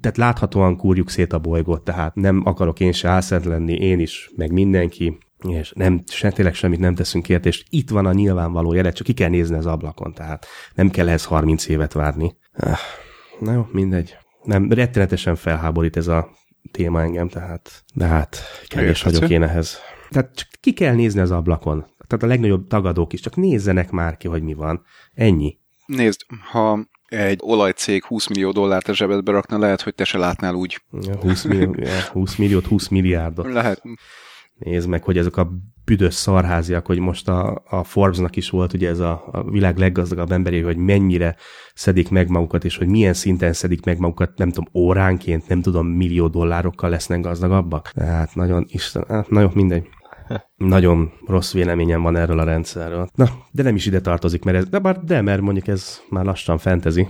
tehát 0.01 0.17
láthatóan 0.17 0.77
kúrjuk 0.77 1.11
szét 1.11 1.33
a 1.33 1.39
bolygót, 1.39 1.85
tehát 1.85 2.15
nem 2.15 2.43
akarok 2.45 2.81
én 2.81 2.93
se 2.93 3.09
álszent 3.09 3.45
lenni, 3.45 3.75
én 3.75 4.01
is, 4.01 4.31
meg 4.37 4.53
mindenki, 4.53 5.19
és 5.49 5.73
nem, 5.77 6.03
se, 6.07 6.31
tényleg 6.31 6.55
semmit 6.55 6.79
nem 6.79 6.95
teszünk 6.95 7.29
érte, 7.29 7.49
és 7.49 7.65
itt 7.71 7.91
van 7.91 8.07
a 8.07 8.13
nyilvánvaló 8.13 8.73
jele, 8.73 8.93
csak 8.93 9.07
ki 9.07 9.13
kell 9.13 9.29
nézni 9.29 9.57
az 9.57 9.67
ablakon, 9.67 10.13
tehát 10.13 10.47
nem 10.75 10.91
kell 10.91 11.09
ehhez 11.09 11.25
30 11.25 11.69
évet 11.69 11.93
várni. 11.93 12.37
Ah, 12.53 12.79
Na 13.41 13.53
jó, 13.53 13.67
mindegy. 13.73 14.17
Nem, 14.43 14.73
rettenetesen 14.73 15.37
felháborít 15.37 15.97
ez 15.97 16.07
a 16.07 16.31
téma 16.71 17.03
engem, 17.03 17.29
tehát, 17.29 17.85
de 17.95 18.07
hát 18.07 18.37
kevés 18.67 19.03
vagyok 19.03 19.29
én 19.29 19.43
ehhez. 19.43 19.79
Tehát 20.11 20.35
csak 20.35 20.49
ki 20.61 20.73
kell 20.73 20.95
nézni 20.95 21.21
az 21.21 21.31
ablakon. 21.31 21.87
Tehát 22.07 22.25
a 22.25 22.27
legnagyobb 22.27 22.67
tagadók 22.67 23.13
is, 23.13 23.21
csak 23.21 23.37
nézzenek 23.37 23.91
már 23.91 24.17
ki, 24.17 24.29
hogy 24.29 24.43
mi 24.43 24.55
van. 24.55 24.85
Ennyi. 25.15 25.59
Nézd, 25.87 26.21
ha 26.51 26.87
egy 27.07 27.41
olajcég 27.43 28.05
20 28.05 28.29
millió 28.29 28.51
dollárt 28.51 28.89
a 28.89 28.95
zsebedbe 28.95 29.33
rakna, 29.33 29.59
lehet, 29.59 29.81
hogy 29.81 29.95
te 29.95 30.05
se 30.05 30.19
látnál 30.19 30.55
úgy. 30.55 30.83
20, 31.21 31.45
millió, 31.45 31.75
20 32.13 32.37
milliót, 32.37 32.67
20 32.67 32.89
milliárdot. 32.89 33.53
Lehet. 33.53 33.83
Nézd 34.55 34.89
meg, 34.89 35.05
hogy 35.05 35.19
ezek 35.19 35.37
a 35.37 35.51
büdös 35.85 36.15
szarháziak, 36.15 36.87
hogy 36.87 36.99
most 36.99 37.29
a, 37.29 37.63
a 37.69 37.85
Forbesnak 37.85 38.37
is 38.37 38.51
volt 38.51 38.73
ugye 38.73 38.89
ez 38.89 38.99
a, 38.99 39.29
a 39.33 39.51
világ 39.51 39.79
leggazdagabb 39.79 40.33
emberi, 40.33 40.61
hogy 40.61 40.77
mennyire 40.77 41.37
szedik 41.75 42.11
meg 42.11 42.29
magukat, 42.29 42.65
és 42.65 42.77
hogy 42.77 42.89
milyen 42.89 43.15
szinten 43.15 43.53
szedik 43.53 43.85
meg 43.85 43.99
magukat, 43.99 44.39
nem 44.39 44.51
tudom, 44.51 44.69
óránként, 44.75 45.49
nem 45.49 45.63
tudom, 45.63 45.87
millió 45.87 46.29
dollárokkal 46.29 46.91
lesznek 46.91 47.21
gazdagabbak. 47.21 47.93
Hát 47.97 48.35
nagyon, 48.35 48.65
Isten, 48.69 49.05
hát 49.09 49.31
nagyon 49.31 49.51
mindegy. 49.55 49.89
Nagyon 50.57 51.13
rossz 51.27 51.53
véleményem 51.53 52.03
van 52.03 52.17
erről 52.17 52.39
a 52.39 52.45
rendszerről. 52.45 53.09
Na, 53.15 53.27
de 53.51 53.63
nem 53.63 53.75
is 53.75 53.87
ide 53.87 54.01
tartozik, 54.01 54.45
mert 54.45 54.57
ez, 54.57 54.69
de, 54.69 54.79
bár, 54.79 54.99
de 54.99 55.21
mert 55.21 55.41
mondjuk 55.41 55.67
ez 55.67 56.01
már 56.09 56.25
lassan 56.25 56.59
fentezi. 56.59 57.09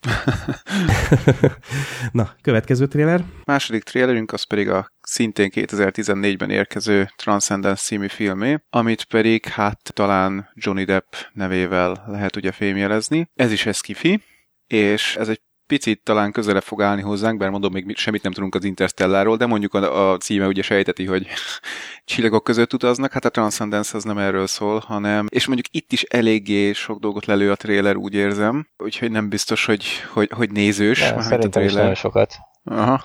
Na, 2.12 2.34
következő 2.42 2.86
trailer. 2.86 3.24
Második 3.44 3.82
trailerünk 3.82 4.32
az 4.32 4.42
pedig 4.42 4.68
a 4.68 4.92
szintén 5.00 5.50
2014-ben 5.54 6.50
érkező 6.50 7.08
Transcendence 7.16 7.82
című 7.82 8.08
filmé, 8.08 8.56
amit 8.70 9.04
pedig 9.04 9.46
hát 9.46 9.92
talán 9.92 10.50
Johnny 10.54 10.84
Depp 10.84 11.12
nevével 11.32 12.04
lehet 12.06 12.36
ugye 12.36 12.52
fémjelezni. 12.52 13.30
Ez 13.34 13.52
is 13.52 13.66
ez 13.66 13.80
kifi, 13.80 14.22
és 14.66 15.16
ez 15.16 15.28
egy 15.28 15.40
picit 15.70 16.02
talán 16.02 16.32
közelebb 16.32 16.62
fog 16.62 16.82
állni 16.82 17.02
hozzánk, 17.02 17.38
bár 17.38 17.50
mondom, 17.50 17.72
még 17.72 17.96
semmit 17.96 18.22
nem 18.22 18.32
tudunk 18.32 18.54
az 18.54 18.64
Interstelláról, 18.64 19.36
de 19.36 19.46
mondjuk 19.46 19.74
a, 19.74 20.10
a 20.12 20.16
címe 20.16 20.46
ugye 20.46 20.62
sejteti, 20.62 21.04
hogy 21.04 21.26
csillagok 22.10 22.44
között 22.44 22.72
utaznak, 22.72 23.12
hát 23.12 23.24
a 23.24 23.28
Transcendence 23.28 23.96
az 23.96 24.04
nem 24.04 24.18
erről 24.18 24.46
szól, 24.46 24.82
hanem, 24.86 25.26
és 25.28 25.46
mondjuk 25.46 25.66
itt 25.70 25.92
is 25.92 26.02
eléggé 26.02 26.72
sok 26.72 26.98
dolgot 26.98 27.26
lelő 27.26 27.50
a 27.50 27.56
trailer, 27.56 27.96
úgy 27.96 28.14
érzem, 28.14 28.66
úgyhogy 28.78 29.10
nem 29.10 29.28
biztos, 29.28 29.64
hogy, 29.64 29.84
hogy, 30.12 30.30
hogy 30.34 30.50
nézős, 30.50 30.98
Ja, 31.00 31.04
mármint 31.04 31.26
a 31.26 31.28
szerintem 31.28 31.62
is 31.62 31.68
trailer. 31.68 31.82
nagyon 31.82 31.94
sokat. 31.94 32.34
Aha. 32.64 33.04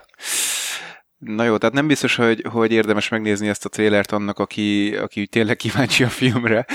Na 1.17 1.43
jó, 1.43 1.57
tehát 1.57 1.75
nem 1.75 1.87
biztos, 1.87 2.15
hogy, 2.15 2.45
hogy 2.51 2.71
érdemes 2.71 3.09
megnézni 3.09 3.47
ezt 3.47 3.65
a 3.65 3.69
trélert 3.69 4.11
annak, 4.11 4.39
aki, 4.39 4.95
aki 4.95 5.27
tényleg 5.27 5.55
kíváncsi 5.55 6.03
a 6.03 6.09
filmre. 6.09 6.65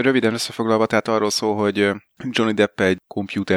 Röviden 0.00 0.32
összefoglalva, 0.32 0.86
tehát 0.86 1.08
arról 1.08 1.30
szól, 1.30 1.56
hogy 1.56 1.90
Johnny 2.30 2.54
Depp 2.54 2.80
egy 2.80 2.98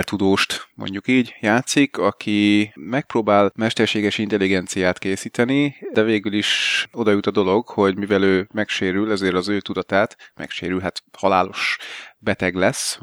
tudóst, 0.03 0.67
mondjuk 0.75 1.07
így, 1.07 1.35
játszik, 1.39 1.97
aki 1.97 2.71
megpróbál 2.75 3.51
mesterséges 3.55 4.17
intelligenciát 4.17 4.99
készíteni, 4.99 5.75
de 5.93 6.03
végül 6.03 6.33
is 6.33 6.87
oda 6.91 7.11
jut 7.11 7.27
a 7.27 7.31
dolog, 7.31 7.67
hogy 7.67 7.97
mivel 7.97 8.23
ő 8.23 8.47
megsérül, 8.53 9.11
ezért 9.11 9.35
az 9.35 9.47
ő 9.47 9.59
tudatát 9.59 10.31
megsérül, 10.35 10.79
hát 10.79 11.03
halálos 11.17 11.77
beteg 12.23 12.55
lesz, 12.55 12.99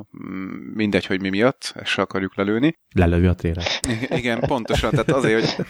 mindegy, 0.75 1.07
hogy 1.07 1.21
mi 1.21 1.29
miatt, 1.29 1.73
ezt 1.75 1.91
se 1.91 2.03
akarjuk 2.03 2.37
lelőni. 2.37 2.79
Lelővi 2.95 3.27
a 3.27 3.35
trélet. 3.35 3.81
Igen, 4.09 4.41
pontosan, 4.41 4.91
tehát 4.91 5.11
azért, 5.11 5.51
hogy 5.51 5.67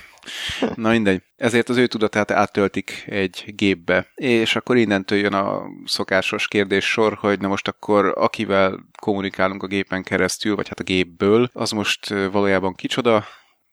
na 0.74 0.90
mindegy. 0.90 1.22
Ezért 1.36 1.68
az 1.68 1.76
ő 1.76 1.86
tudatát 1.86 2.30
áttöltik 2.30 3.04
egy 3.06 3.44
gépbe, 3.46 4.06
és 4.14 4.56
akkor 4.56 4.76
innentől 4.76 5.18
jön 5.18 5.34
a 5.34 5.62
szokásos 5.84 6.48
kérdés 6.48 6.84
sor, 6.84 7.14
hogy 7.14 7.40
na 7.40 7.48
most 7.48 7.59
akkor 7.68 8.12
akivel 8.16 8.78
kommunikálunk 9.00 9.62
a 9.62 9.66
gépen 9.66 10.02
keresztül, 10.02 10.56
vagy 10.56 10.68
hát 10.68 10.80
a 10.80 10.84
gépből, 10.84 11.50
az 11.52 11.70
most 11.70 12.08
valójában 12.08 12.74
kicsoda, 12.74 13.24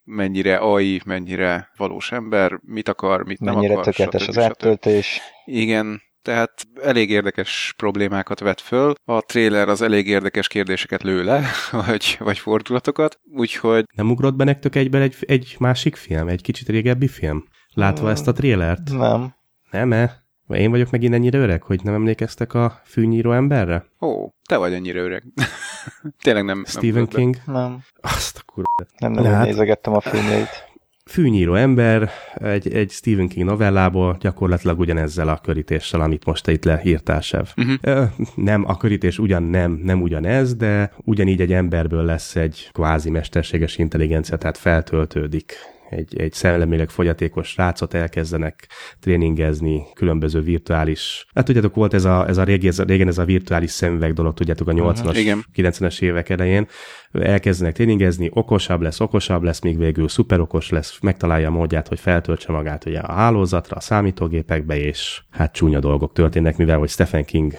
mennyire 0.04 0.56
AI, 0.56 1.00
mennyire 1.04 1.70
valós 1.76 2.12
ember, 2.12 2.58
mit 2.62 2.88
akar, 2.88 3.24
mit 3.24 3.40
nem 3.40 3.54
mennyire 3.54 3.72
akar. 3.72 3.84
Mennyire 3.84 4.06
tökéletes 4.06 4.28
az 4.28 4.38
áttöltés. 4.38 5.20
Igen, 5.44 6.02
tehát 6.22 6.66
elég 6.82 7.10
érdekes 7.10 7.74
problémákat 7.76 8.40
vet 8.40 8.60
föl. 8.60 8.94
A 9.04 9.20
trailer 9.20 9.68
az 9.68 9.82
elég 9.82 10.08
érdekes 10.08 10.48
kérdéseket 10.48 11.02
lő 11.02 11.24
le, 11.24 11.44
vagy, 11.86 12.16
vagy 12.18 12.38
fordulatokat, 12.38 13.18
úgyhogy... 13.32 13.84
Nem 13.94 14.10
ugrott 14.10 14.34
be 14.34 14.44
nektek 14.44 14.74
egyben 14.74 15.02
egy, 15.02 15.16
egy 15.20 15.56
másik 15.58 15.96
film, 15.96 16.28
egy 16.28 16.42
kicsit 16.42 16.68
régebbi 16.68 17.08
film? 17.08 17.44
Látva 17.74 18.02
hmm, 18.02 18.12
ezt 18.12 18.28
a 18.28 18.32
trélert? 18.32 18.90
Nem. 18.90 19.34
Nem-e? 19.70 20.26
Én 20.48 20.70
vagyok 20.70 20.90
megint 20.90 21.14
ennyire 21.14 21.38
öreg, 21.38 21.62
hogy 21.62 21.80
nem 21.82 21.94
emlékeztek 21.94 22.54
a 22.54 22.80
fűnyíró 22.84 23.32
emberre? 23.32 23.84
Ó, 24.00 24.28
te 24.48 24.56
vagy 24.56 24.72
ennyire 24.72 25.00
öreg. 25.00 25.24
Tényleg 26.24 26.44
nem. 26.44 26.64
Stephen 26.66 26.92
nem 26.92 27.06
King? 27.06 27.36
Nem. 27.46 27.78
Azt 28.00 28.38
a 28.38 28.52
kur... 28.52 28.64
Nem, 28.98 29.12
nem, 29.12 29.24
hát, 29.24 29.46
nézegettem 29.46 29.94
a 29.94 30.00
filmjeit. 30.00 30.66
Fűnyíró 31.04 31.54
ember, 31.54 32.10
egy, 32.34 32.72
egy 32.72 32.90
Stephen 32.90 33.28
King 33.28 33.46
novellából, 33.46 34.16
gyakorlatilag 34.20 34.78
ugyanezzel 34.78 35.28
a 35.28 35.38
körítéssel, 35.38 36.00
amit 36.00 36.24
most 36.24 36.44
te 36.44 36.52
itt 36.52 36.64
leírtál, 36.64 37.20
Sev. 37.20 37.46
Uh-huh. 37.56 38.08
Nem, 38.34 38.64
a 38.66 38.76
körítés 38.76 39.18
ugyan 39.18 39.42
nem, 39.42 39.80
nem 39.82 40.02
ugyanez, 40.02 40.54
de 40.54 40.92
ugyanígy 41.04 41.40
egy 41.40 41.52
emberből 41.52 42.04
lesz 42.04 42.36
egy 42.36 42.68
kvázi 42.72 43.10
mesterséges 43.10 43.78
intelligencia, 43.78 44.36
tehát 44.36 44.58
feltöltődik 44.58 45.52
egy, 45.90 46.18
egy 46.20 46.32
szellemileg 46.32 46.90
fogyatékos 46.90 47.56
rácot 47.56 47.94
elkezdenek 47.94 48.68
tréningezni 49.00 49.82
különböző 49.94 50.40
virtuális... 50.40 51.26
Hát 51.34 51.44
tudjátok, 51.44 51.74
volt 51.74 51.94
ez 51.94 52.04
a, 52.04 52.28
ez 52.28 52.36
a 52.36 52.44
régi, 52.44 52.66
ez 52.68 52.78
a, 52.78 52.84
régen 52.84 53.08
ez 53.08 53.18
a 53.18 53.24
virtuális 53.24 53.70
szemüveg 53.70 54.12
dolog, 54.12 54.34
tudjátok, 54.34 54.68
a 54.68 54.72
80-as, 54.72 55.26
uh-huh, 55.26 55.40
90-es 55.54 56.00
évek 56.00 56.28
elején. 56.28 56.66
Elkezdenek 57.12 57.74
tréningezni, 57.74 58.30
okosabb 58.32 58.80
lesz, 58.80 59.00
okosabb 59.00 59.42
lesz, 59.42 59.60
míg 59.60 59.78
végül 59.78 60.08
szuperokos 60.08 60.70
lesz, 60.70 60.98
megtalálja 61.00 61.48
a 61.48 61.50
módját, 61.52 61.88
hogy 61.88 62.00
feltöltse 62.00 62.52
magát 62.52 62.86
ugye 62.86 62.98
a 62.98 63.12
hálózatra, 63.12 63.76
a 63.76 63.80
számítógépekbe, 63.80 64.78
és 64.78 65.22
hát 65.30 65.52
csúnya 65.52 65.80
dolgok 65.80 66.12
történnek, 66.12 66.56
mivel 66.56 66.78
hogy 66.78 66.88
Stephen 66.88 67.24
King 67.24 67.52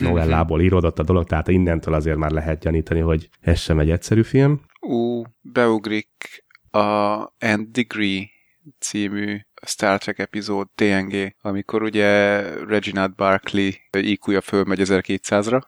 novellából 0.00 0.60
íródott 0.60 0.98
a 0.98 1.02
dolog, 1.02 1.24
tehát 1.24 1.48
innentől 1.48 1.94
azért 1.94 2.16
már 2.16 2.30
lehet 2.30 2.60
gyanítani, 2.60 3.00
hogy 3.00 3.28
ez 3.40 3.58
sem 3.58 3.78
egy 3.78 3.90
egyszerű 3.90 4.22
film. 4.22 4.60
Ú, 4.80 5.22
beugrik 5.40 6.43
a 6.74 7.34
End 7.38 7.66
Degree 7.68 8.30
című 8.78 9.40
Star 9.66 9.98
Trek 9.98 10.18
epizód 10.18 10.68
TNG, 10.74 11.36
amikor 11.40 11.82
ugye 11.82 12.40
Reginald 12.66 13.14
Barkley 13.14 13.70
IQ-ja 13.90 14.40
fölmegy 14.40 14.80
1200-ra. 14.82 15.62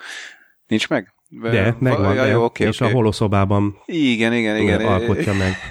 Nincs 0.66 0.88
meg? 0.88 1.14
De, 1.28 1.76
megvan, 1.78 2.14
ja, 2.14 2.24
jó, 2.24 2.44
okay, 2.44 2.66
és 2.66 2.80
okay. 2.80 2.92
a 2.92 2.94
holoszobában 2.94 3.82
igen, 3.86 4.32
igen, 4.32 4.56
igen. 4.56 4.80
alkotja 4.80 5.34
meg. 5.34 5.52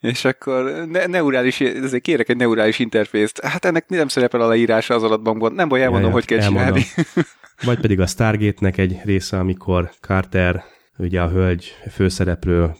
És 0.00 0.24
akkor 0.24 0.86
ne, 0.86 1.06
neurális, 1.06 1.60
ezért 1.60 2.02
kérek 2.02 2.28
egy 2.28 2.36
neurális 2.36 2.78
interfészt. 2.78 3.40
Hát 3.40 3.64
ennek 3.64 3.88
nem 3.88 4.08
szerepel 4.08 4.40
a 4.40 4.46
leírása 4.46 4.94
az 4.94 5.02
adatbankban. 5.02 5.52
Nem 5.52 5.68
baj, 5.68 5.82
elmondom, 5.82 6.08
ja, 6.08 6.14
hogy 6.14 6.24
kell 6.24 6.38
elmondom. 6.38 6.74
csinálni. 6.74 6.86
Vagy 7.64 7.80
pedig 7.80 8.00
a 8.00 8.06
Stargate-nek 8.06 8.78
egy 8.78 9.00
része, 9.04 9.38
amikor 9.38 9.90
Carter 10.00 10.64
ugye 10.98 11.20
a 11.22 11.30
hölgy 11.30 11.76
főszereplő 11.90 12.70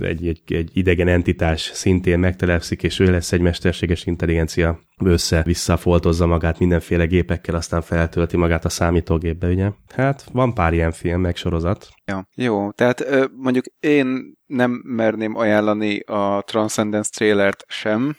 egy, 0.00 0.28
egy, 0.28 0.40
egy 0.46 0.70
idegen 0.72 1.08
entitás 1.08 1.60
szintén 1.60 2.18
megtelepszik, 2.18 2.82
és 2.82 2.98
ő 2.98 3.10
lesz 3.10 3.32
egy 3.32 3.40
mesterséges 3.40 4.06
intelligencia, 4.06 4.87
össze-vissza 5.04 5.76
foltozza 5.76 6.26
magát 6.26 6.58
mindenféle 6.58 7.04
gépekkel, 7.04 7.54
aztán 7.54 7.82
feltölti 7.82 8.36
magát 8.36 8.64
a 8.64 8.68
számítógépbe, 8.68 9.48
ugye? 9.48 9.70
Hát 9.94 10.24
van 10.32 10.54
pár 10.54 10.72
ilyen 10.72 10.92
film, 10.92 11.20
meg 11.20 11.36
sorozat. 11.36 11.88
Ja, 12.04 12.28
jó, 12.34 12.70
tehát 12.70 13.04
mondjuk 13.36 13.64
én 13.80 14.36
nem 14.48 14.82
merném 14.84 15.36
ajánlani 15.36 15.98
a 15.98 16.42
Transcendence 16.46 17.10
trailert 17.16 17.64
sem, 17.68 18.16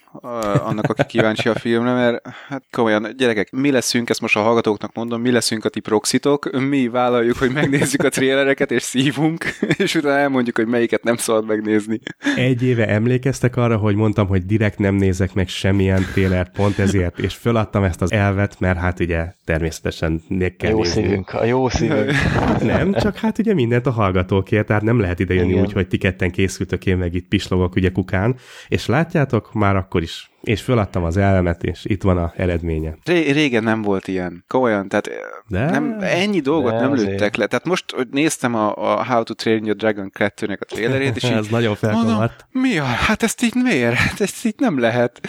annak, 0.64 0.90
aki 0.90 1.06
kíváncsi 1.06 1.50
a 1.50 1.56
filmre, 1.56 1.94
mert 1.94 2.28
hát 2.48 2.64
komolyan, 2.72 3.14
gyerekek, 3.18 3.52
mi 3.52 3.72
leszünk, 3.72 4.10
ezt 4.10 4.22
most 4.22 4.36
a 4.36 4.42
hallgatóknak 4.42 4.94
mondom, 4.94 5.22
mi 5.22 5.32
leszünk 5.32 5.66
a 5.66 5.70
ti 5.70 5.80
proxitok, 5.80 6.52
mi 6.70 6.88
vállaljuk, 6.88 7.38
hogy 7.38 7.52
megnézzük 7.52 8.04
a 8.04 8.10
trailereket, 8.10 8.72
és 8.72 8.84
szívunk, 8.84 9.46
és 9.84 9.96
utána 9.96 10.18
elmondjuk, 10.18 10.56
hogy 10.56 10.68
melyiket 10.68 11.04
nem 11.04 11.16
szabad 11.16 11.46
megnézni. 11.46 12.00
Egy 12.36 12.64
éve 12.64 12.88
emlékeztek 12.88 13.56
arra, 13.56 13.78
hogy 13.78 13.96
mondtam, 13.96 14.28
hogy 14.28 14.46
direkt 14.46 14.78
nem 14.78 14.96
nézek 14.96 15.34
meg 15.34 15.48
semmilyen 15.48 16.06
trailert, 16.14 16.52
pont 16.52 16.69
ezért, 16.78 17.20
és 17.20 17.34
föladtam 17.34 17.84
ezt 17.84 18.02
az 18.02 18.12
elvet, 18.12 18.60
mert 18.60 18.78
hát 18.80 19.00
ugye 19.00 19.34
természetesen 19.46 20.22
még 20.28 20.56
kell 20.58 20.70
Jó 20.72 20.82
nézni. 20.82 21.02
szívünk, 21.02 21.34
a 21.34 21.44
jó 21.44 21.70
szívünk. 21.70 22.12
Nem, 22.62 22.94
csak 22.94 23.18
hát 23.18 23.38
ugye 23.38 23.54
mindent 23.54 23.86
a 23.86 23.92
hallgatókért, 23.92 24.66
tehát 24.68 24.82
nem 24.82 25.00
lehet 25.00 25.20
ide 25.20 25.34
jönni 25.34 25.60
úgy, 25.60 25.74
hogy 25.74 25.88
ti 25.88 25.98
ketten 25.98 26.32
készültök, 26.32 26.86
én 26.86 26.98
meg 26.98 27.14
itt 27.14 27.28
pislogok 27.28 27.76
ugye 27.76 27.92
kukán, 27.92 28.36
és 28.68 28.86
látjátok, 28.86 29.54
már 29.54 29.76
akkor 29.76 30.02
is 30.02 30.30
és 30.44 30.62
föladtam 30.62 31.04
az 31.04 31.18
elemet, 31.18 31.64
és 31.64 31.86
itt 31.86 32.02
van 32.04 32.18
a 32.18 32.34
eredménye. 32.36 32.96
Ré- 33.06 33.32
régen 33.32 33.64
nem 33.64 33.82
volt 33.82 34.08
ilyen. 34.08 34.44
Komolyan, 34.48 34.88
tehát 34.88 35.10
de, 35.48 35.70
nem, 35.70 35.98
ennyi 36.00 36.40
dolgot 36.40 36.72
de 36.72 36.80
nem 36.80 36.92
azért. 36.92 37.10
lőttek 37.10 37.36
le. 37.36 37.48
Tehát 37.48 37.66
most 37.66 37.92
hogy 37.92 38.08
néztem 38.12 38.56
a, 38.56 38.76
a 38.76 39.06
How 39.06 39.24
to 39.24 39.34
Train 39.34 39.64
Your 39.66 39.76
Dragon 39.78 40.12
2-nek 40.20 40.60
a 40.60 40.66
trailerét, 40.66 41.16
és 41.16 41.24
Ez 41.30 41.46
így, 41.46 41.52
nagyon 41.52 41.76
felkavart. 41.76 42.46
mi 42.52 42.78
a? 42.78 42.84
Hát 42.84 43.24
ezt 43.24 43.44
így 43.44 43.56
miért? 43.56 43.96
Hát 44.10 44.22
ezt 44.22 44.46
így 44.46 44.56
nem 44.58 44.80
lehet. 44.80 45.20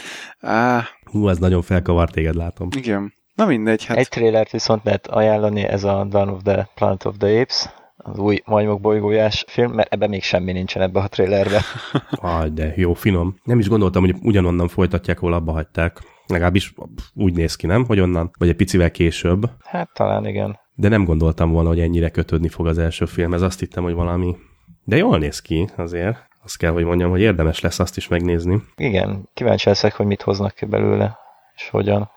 Á. 0.40 0.88
Hú, 1.10 1.28
ez 1.28 1.38
nagyon 1.38 1.62
felkavart 1.62 2.12
téged, 2.12 2.34
látom. 2.34 2.68
Igen. 2.76 3.12
Na 3.34 3.46
mindegy. 3.46 3.84
Hát. 3.84 3.96
Egy 3.96 4.08
trailert 4.08 4.50
viszont 4.50 4.84
lehet 4.84 5.06
ajánlani, 5.06 5.62
ez 5.62 5.84
a 5.84 6.04
Dawn 6.04 6.28
of 6.28 6.42
the 6.42 6.68
Planet 6.74 7.04
of 7.04 7.14
the 7.18 7.40
Apes, 7.40 7.68
az 7.96 8.18
új 8.18 8.42
majmok 8.44 8.80
bolygójás 8.80 9.44
film, 9.48 9.72
mert 9.72 9.92
ebben 9.92 10.08
még 10.08 10.22
semmi 10.22 10.52
nincsen 10.52 10.82
ebbe 10.82 11.00
a 11.00 11.08
trailerbe. 11.08 11.62
ah, 12.10 12.46
de 12.58 12.72
jó, 12.76 12.94
finom. 12.94 13.36
Nem 13.44 13.58
is 13.58 13.68
gondoltam, 13.68 14.02
hogy 14.02 14.14
ugyanonnan 14.22 14.68
folytatják, 14.68 15.18
hol 15.18 15.32
abba 15.32 15.52
hagyták. 15.52 15.98
Legalábbis 16.26 16.74
úgy 17.14 17.34
néz 17.34 17.56
ki, 17.56 17.66
nem? 17.66 17.84
Hogy 17.84 18.00
onnan? 18.00 18.30
Vagy 18.38 18.48
egy 18.48 18.56
picivel 18.56 18.90
később. 18.90 19.50
Hát 19.64 19.90
talán 19.94 20.26
igen. 20.26 20.58
De 20.74 20.88
nem 20.88 21.04
gondoltam 21.04 21.50
volna, 21.50 21.68
hogy 21.68 21.80
ennyire 21.80 22.08
kötődni 22.08 22.48
fog 22.48 22.66
az 22.66 22.78
első 22.78 23.04
film. 23.04 23.34
Ez 23.34 23.42
azt 23.42 23.60
hittem, 23.60 23.82
hogy 23.82 23.94
valami... 23.94 24.36
De 24.84 24.96
jól 24.96 25.18
néz 25.18 25.40
ki 25.40 25.68
azért. 25.76 26.28
Azt 26.42 26.56
kell, 26.56 26.72
hogy 26.72 26.84
mondjam, 26.84 27.10
hogy 27.10 27.20
érdemes 27.20 27.60
lesz 27.60 27.78
azt 27.78 27.96
is 27.96 28.08
megnézni. 28.08 28.62
Igen, 28.76 29.28
kíváncsi 29.34 29.68
leszek, 29.68 29.94
hogy 29.94 30.06
mit 30.06 30.22
hoznak 30.22 30.54
ki 30.54 30.64
belőle, 30.64 31.18
és 31.54 31.68
hogyan 31.68 32.10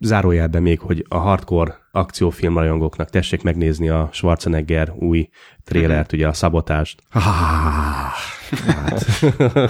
zárójelben 0.00 0.62
még, 0.62 0.80
hogy 0.80 1.04
a 1.08 1.16
hardcore 1.16 1.78
akciófilm 1.92 2.58
rajongóknak 2.58 3.10
tessék 3.10 3.42
megnézni 3.42 3.88
a 3.88 4.08
Schwarzenegger 4.12 4.92
új 4.98 5.28
trélert, 5.64 5.92
mm-hmm. 5.92 6.18
ugye 6.18 6.28
a 6.28 6.32
szabotást. 6.32 7.02
Hát, 7.10 9.06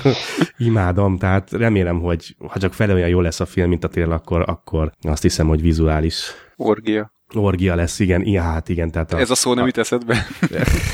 imádom, 0.59 1.19
tehát 1.19 1.50
remélem, 1.52 2.00
hogy 2.00 2.37
ha 2.49 2.59
csak 2.59 2.75
fele 2.75 2.92
olyan 2.92 3.09
jó 3.09 3.21
lesz 3.21 3.40
a 3.40 3.47
film, 3.47 3.69
mint 3.69 3.85
a 3.85 3.88
tréler, 3.88 4.12
akkor, 4.12 4.45
akkor 4.47 4.92
azt 5.02 5.23
hiszem, 5.23 5.47
hogy 5.47 5.62
vizuális. 5.62 6.30
Orgia. 6.57 7.12
Orgia 7.35 7.75
lesz, 7.75 7.99
igen. 7.99 8.26
Ja, 8.26 8.42
hát 8.42 8.69
igen. 8.69 8.90
Tehát 8.90 9.12
a, 9.12 9.19
Ez 9.19 9.30
a 9.30 9.35
szó 9.35 9.54
nem 9.54 9.62
a, 9.62 9.66
jut 9.66 9.78
eszedbe? 9.78 10.26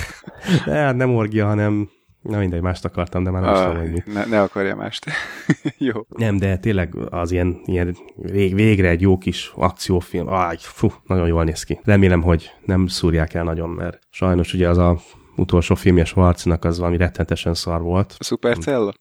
hát 0.64 0.96
nem 0.96 1.14
orgia, 1.14 1.46
hanem 1.46 1.90
Na 2.28 2.38
mindegy, 2.38 2.60
mást 2.60 2.84
akartam, 2.84 3.24
de 3.24 3.30
már 3.30 3.42
nem 3.42 3.54
tudom, 3.54 3.90
hogy 3.90 4.02
Ne, 4.12 4.24
ne 4.24 4.42
akarja 4.42 4.76
mást. 4.76 5.06
jó. 5.78 5.92
Nem, 6.08 6.36
de 6.36 6.56
tényleg 6.56 6.94
az 7.10 7.30
ilyen, 7.32 7.60
ilyen 7.64 7.96
vég, 8.16 8.54
végre 8.54 8.88
egy 8.88 9.00
jó 9.00 9.18
kis 9.18 9.52
akciófilm. 9.54 10.28
Áj, 10.28 10.56
fú, 10.58 10.92
nagyon 11.04 11.26
jól 11.26 11.44
néz 11.44 11.62
ki. 11.62 11.80
Remélem, 11.84 12.22
hogy 12.22 12.50
nem 12.64 12.86
szúrják 12.86 13.34
el 13.34 13.44
nagyon, 13.44 13.68
mert 13.68 13.98
sajnos 14.10 14.54
ugye 14.54 14.68
az 14.68 14.78
a 14.78 14.98
utolsó 15.36 15.74
filmje 15.74 16.04
Schwarznak 16.04 16.64
az 16.64 16.78
valami 16.78 16.96
rettentesen 16.96 17.54
szar 17.54 17.82
volt. 17.82 18.14
A 18.18 18.24
Supercell? 18.24 18.92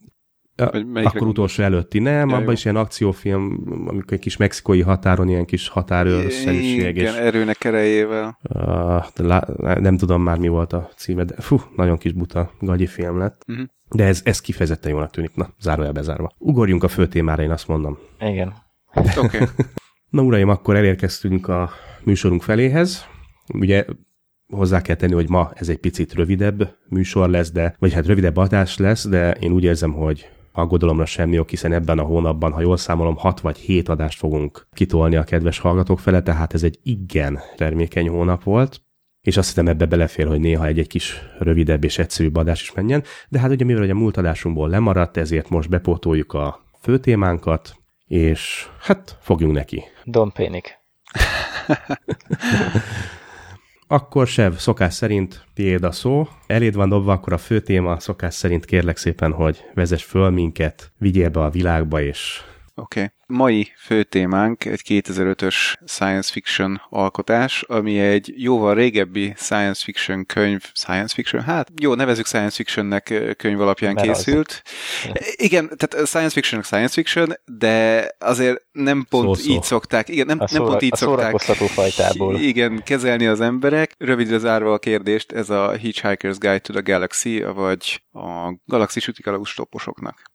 Akkor 1.03 1.27
utolsó 1.27 1.63
előtti. 1.63 1.99
Nem, 1.99 2.29
ja, 2.29 2.35
abban 2.35 2.53
is 2.53 2.63
ilyen 2.63 2.75
akciófilm, 2.75 3.63
amikor 3.87 4.13
egy 4.13 4.19
kis 4.19 4.37
mexikói 4.37 4.81
határon 4.81 5.29
ilyen 5.29 5.45
kis 5.45 5.67
határőrszerűség. 5.67 6.95
Igen, 6.95 7.13
és, 7.13 7.19
erőnek 7.19 7.63
erejével. 7.63 8.39
Uh, 8.41 9.03
lá, 9.15 9.47
nem 9.79 9.97
tudom 9.97 10.21
már 10.21 10.37
mi 10.37 10.47
volt 10.47 10.73
a 10.73 10.89
címe, 10.95 11.23
de 11.23 11.35
fú, 11.37 11.61
nagyon 11.75 11.97
kis 11.97 12.11
buta 12.11 12.51
gagyi 12.59 12.85
film 12.85 13.17
lett. 13.17 13.41
Uh-huh. 13.47 13.65
De 13.89 14.05
ez, 14.05 14.21
ez 14.23 14.41
kifejezetten 14.41 14.91
jónak 14.91 15.11
tűnik. 15.11 15.35
Na, 15.35 15.53
zárójel 15.59 15.91
bezárva. 15.91 16.31
Ugorjunk 16.37 16.83
a 16.83 16.87
fő 16.87 17.07
témára, 17.07 17.43
én 17.43 17.51
azt 17.51 17.67
mondom. 17.67 17.97
Igen. 18.19 18.53
Oké. 18.93 19.19
Okay. 19.19 19.47
Na 20.09 20.21
uraim, 20.21 20.49
akkor 20.49 20.75
elérkeztünk 20.75 21.47
a 21.47 21.69
műsorunk 22.03 22.41
feléhez. 22.41 23.05
Ugye 23.53 23.85
hozzá 24.47 24.81
kell 24.81 24.95
tenni, 24.95 25.13
hogy 25.13 25.29
ma 25.29 25.51
ez 25.55 25.69
egy 25.69 25.77
picit 25.77 26.13
rövidebb 26.13 26.75
műsor 26.89 27.29
lesz, 27.29 27.51
de, 27.51 27.75
vagy 27.79 27.93
hát 27.93 28.05
rövidebb 28.05 28.37
adás 28.37 28.77
lesz, 28.77 29.07
de 29.07 29.31
én 29.31 29.51
úgy 29.51 29.63
érzem, 29.63 29.91
hogy 29.91 30.29
aggodalomra 30.55 31.05
semmi 31.05 31.39
ok, 31.39 31.49
hiszen 31.49 31.73
ebben 31.73 31.99
a 31.99 32.03
hónapban, 32.03 32.51
ha 32.51 32.61
jól 32.61 32.77
számolom, 32.77 33.15
6 33.15 33.39
vagy 33.39 33.57
7 33.57 33.89
adást 33.89 34.17
fogunk 34.17 34.67
kitolni 34.73 35.15
a 35.15 35.23
kedves 35.23 35.59
hallgatók 35.59 35.99
fele, 35.99 36.21
tehát 36.21 36.53
ez 36.53 36.63
egy 36.63 36.79
igen 36.83 37.39
termékeny 37.55 38.09
hónap 38.09 38.43
volt, 38.43 38.81
és 39.21 39.37
azt 39.37 39.47
hiszem 39.47 39.67
ebbe 39.67 39.85
belefér, 39.85 40.27
hogy 40.27 40.39
néha 40.39 40.65
egy, 40.65 40.79
egy 40.79 40.87
kis 40.87 41.21
rövidebb 41.39 41.83
és 41.83 41.97
egyszerűbb 41.97 42.35
adás 42.35 42.61
is 42.61 42.71
menjen, 42.71 43.03
de 43.29 43.39
hát 43.39 43.51
ugye 43.51 43.65
mivel 43.65 43.81
hogy 43.81 43.89
a 43.89 43.95
múlt 43.95 44.17
adásunkból 44.17 44.69
lemaradt, 44.69 45.17
ezért 45.17 45.49
most 45.49 45.69
bepótoljuk 45.69 46.33
a 46.33 46.65
fő 46.81 46.99
témánkat, 46.99 47.75
és 48.07 48.67
hát 48.79 49.17
fogjunk 49.21 49.53
neki. 49.53 49.83
Don't 50.05 50.31
panic. 50.33 50.69
Akkor 53.87 54.27
Sev, 54.27 54.53
szokás 54.53 54.93
szerint 54.93 55.45
tiéd 55.53 55.83
a 55.83 55.91
szó. 55.91 56.27
Eléd 56.47 56.75
van 56.75 56.89
dobva 56.89 57.11
akkor 57.11 57.33
a 57.33 57.37
fő 57.37 57.59
téma, 57.59 57.99
szokás 57.99 58.33
szerint 58.33 58.65
kérlek 58.65 58.97
szépen, 58.97 59.31
hogy 59.31 59.63
vezess 59.73 60.03
föl 60.03 60.29
minket, 60.29 60.91
vigyél 60.97 61.29
be 61.29 61.39
a 61.39 61.49
világba, 61.49 62.01
és 62.01 62.41
Oké. 62.77 62.99
Okay. 62.99 63.11
Mai 63.27 63.71
fő 63.77 64.03
témánk 64.03 64.65
egy 64.65 64.81
2005-ös 64.87 65.55
science 65.85 66.31
fiction 66.31 66.81
alkotás, 66.89 67.61
ami 67.61 67.99
egy 67.99 68.33
jóval 68.35 68.73
régebbi 68.73 69.33
science 69.37 69.83
fiction 69.83 70.25
könyv, 70.25 70.71
science 70.73 71.13
fiction, 71.13 71.41
hát 71.41 71.71
jó, 71.81 71.93
nevezük 71.93 72.25
science 72.25 72.55
fictionnek 72.55 73.35
könyv 73.37 73.61
alapján 73.61 73.93
Mert 73.93 74.07
készült. 74.07 74.61
Az. 75.13 75.33
Igen, 75.35 75.71
tehát 75.77 76.07
science 76.07 76.29
fiction 76.29 76.61
science 76.61 76.93
fiction, 76.93 77.33
de 77.45 78.07
azért 78.19 78.61
nem 78.71 79.05
pont 79.09 79.37
Szó-szó. 79.37 79.51
így 79.51 79.63
szokták, 79.63 80.09
igen, 80.09 80.25
nem, 80.25 80.39
a 80.39 80.45
nem 80.51 80.63
pont 80.63 80.81
így 80.81 80.93
a 80.93 80.95
szokták 80.95 81.39
fajtából. 81.39 82.39
Igen, 82.39 82.83
kezelni 82.83 83.25
az 83.25 83.41
emberek. 83.41 83.95
Rövidre 83.97 84.37
zárva 84.37 84.73
a 84.73 84.79
kérdést, 84.79 85.31
ez 85.31 85.49
a 85.49 85.71
Hitchhiker's 85.71 86.35
Guide 86.39 86.59
to 86.59 86.73
the 86.73 86.81
Galaxy, 86.81 87.41
vagy 87.41 88.03
a 88.11 88.53
galaxis 88.65 89.07
ütikalaus 89.07 89.53
toposoknak. 89.53 90.33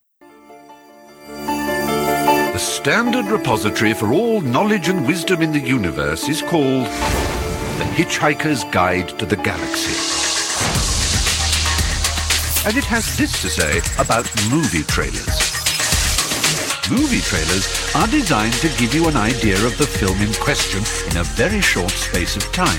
The 2.60 2.66
standard 2.66 3.24
repository 3.32 3.94
for 3.94 4.12
all 4.12 4.42
knowledge 4.42 4.90
and 4.90 5.06
wisdom 5.06 5.40
in 5.40 5.50
the 5.50 5.58
universe 5.58 6.28
is 6.28 6.42
called 6.42 6.84
The 6.84 7.88
Hitchhiker's 7.96 8.64
Guide 8.64 9.08
to 9.18 9.24
the 9.24 9.36
Galaxy. 9.36 9.96
And 12.68 12.76
it 12.76 12.84
has 12.84 13.16
this 13.16 13.40
to 13.40 13.48
say 13.48 13.80
about 13.98 14.28
movie 14.50 14.82
trailers. 14.82 15.40
Movie 16.90 17.22
trailers 17.22 17.66
are 17.94 18.06
designed 18.08 18.52
to 18.60 18.68
give 18.76 18.92
you 18.92 19.08
an 19.08 19.16
idea 19.16 19.56
of 19.64 19.78
the 19.78 19.86
film 19.86 20.20
in 20.20 20.34
question 20.34 20.80
in 21.10 21.16
a 21.16 21.24
very 21.24 21.62
short 21.62 21.92
space 21.92 22.36
of 22.36 22.42
time. 22.52 22.78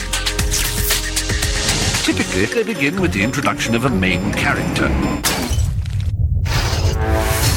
Typically, 2.04 2.46
they 2.46 2.62
begin 2.62 3.02
with 3.02 3.14
the 3.14 3.24
introduction 3.24 3.74
of 3.74 3.86
a 3.86 3.90
main 3.90 4.32
character 4.34 4.90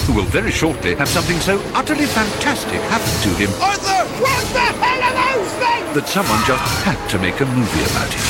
who 0.07 0.13
will 0.13 0.29
very 0.29 0.51
shortly 0.51 0.95
have 0.95 1.09
something 1.09 1.39
so 1.41 1.59
utterly 1.75 2.07
fantastic 2.07 2.81
happen 2.93 3.15
to 3.25 3.31
him. 3.41 3.51
Arthur! 3.61 4.05
What 4.21 4.45
the 4.53 4.61
hell 4.61 5.01
are 5.01 5.17
those 5.17 5.53
things? 5.57 5.95
That 5.97 6.07
someone 6.09 6.41
just 6.45 6.63
had 6.85 7.01
to 7.11 7.19
make 7.19 7.41
a 7.41 7.47
movie 7.47 7.85
about 7.89 8.13
it. 8.13 8.21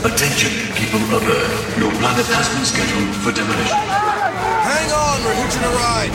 Attention, 0.00 0.48
people 0.74 1.00
of 1.12 1.20
Earth. 1.28 1.78
Your 1.78 1.92
planet 2.00 2.24
has 2.24 2.48
been 2.48 2.64
scheduled 2.64 3.14
for 3.20 3.32
demolition. 3.32 3.76
Hang 4.64 4.88
on, 4.90 5.20
we're 5.22 5.36
hitching 5.44 5.60
a 5.60 5.72
ride. 5.76 6.14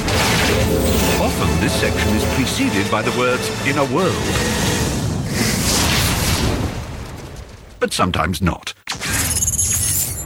Often 1.22 1.62
this 1.62 1.74
section 1.80 2.10
is 2.18 2.26
preceded 2.34 2.90
by 2.90 3.04
the 3.04 3.14
words, 3.18 3.46
in 3.68 3.78
a 3.78 3.86
world. 3.94 4.26
But 7.80 7.94
sometimes 7.94 8.42
not. 8.42 8.74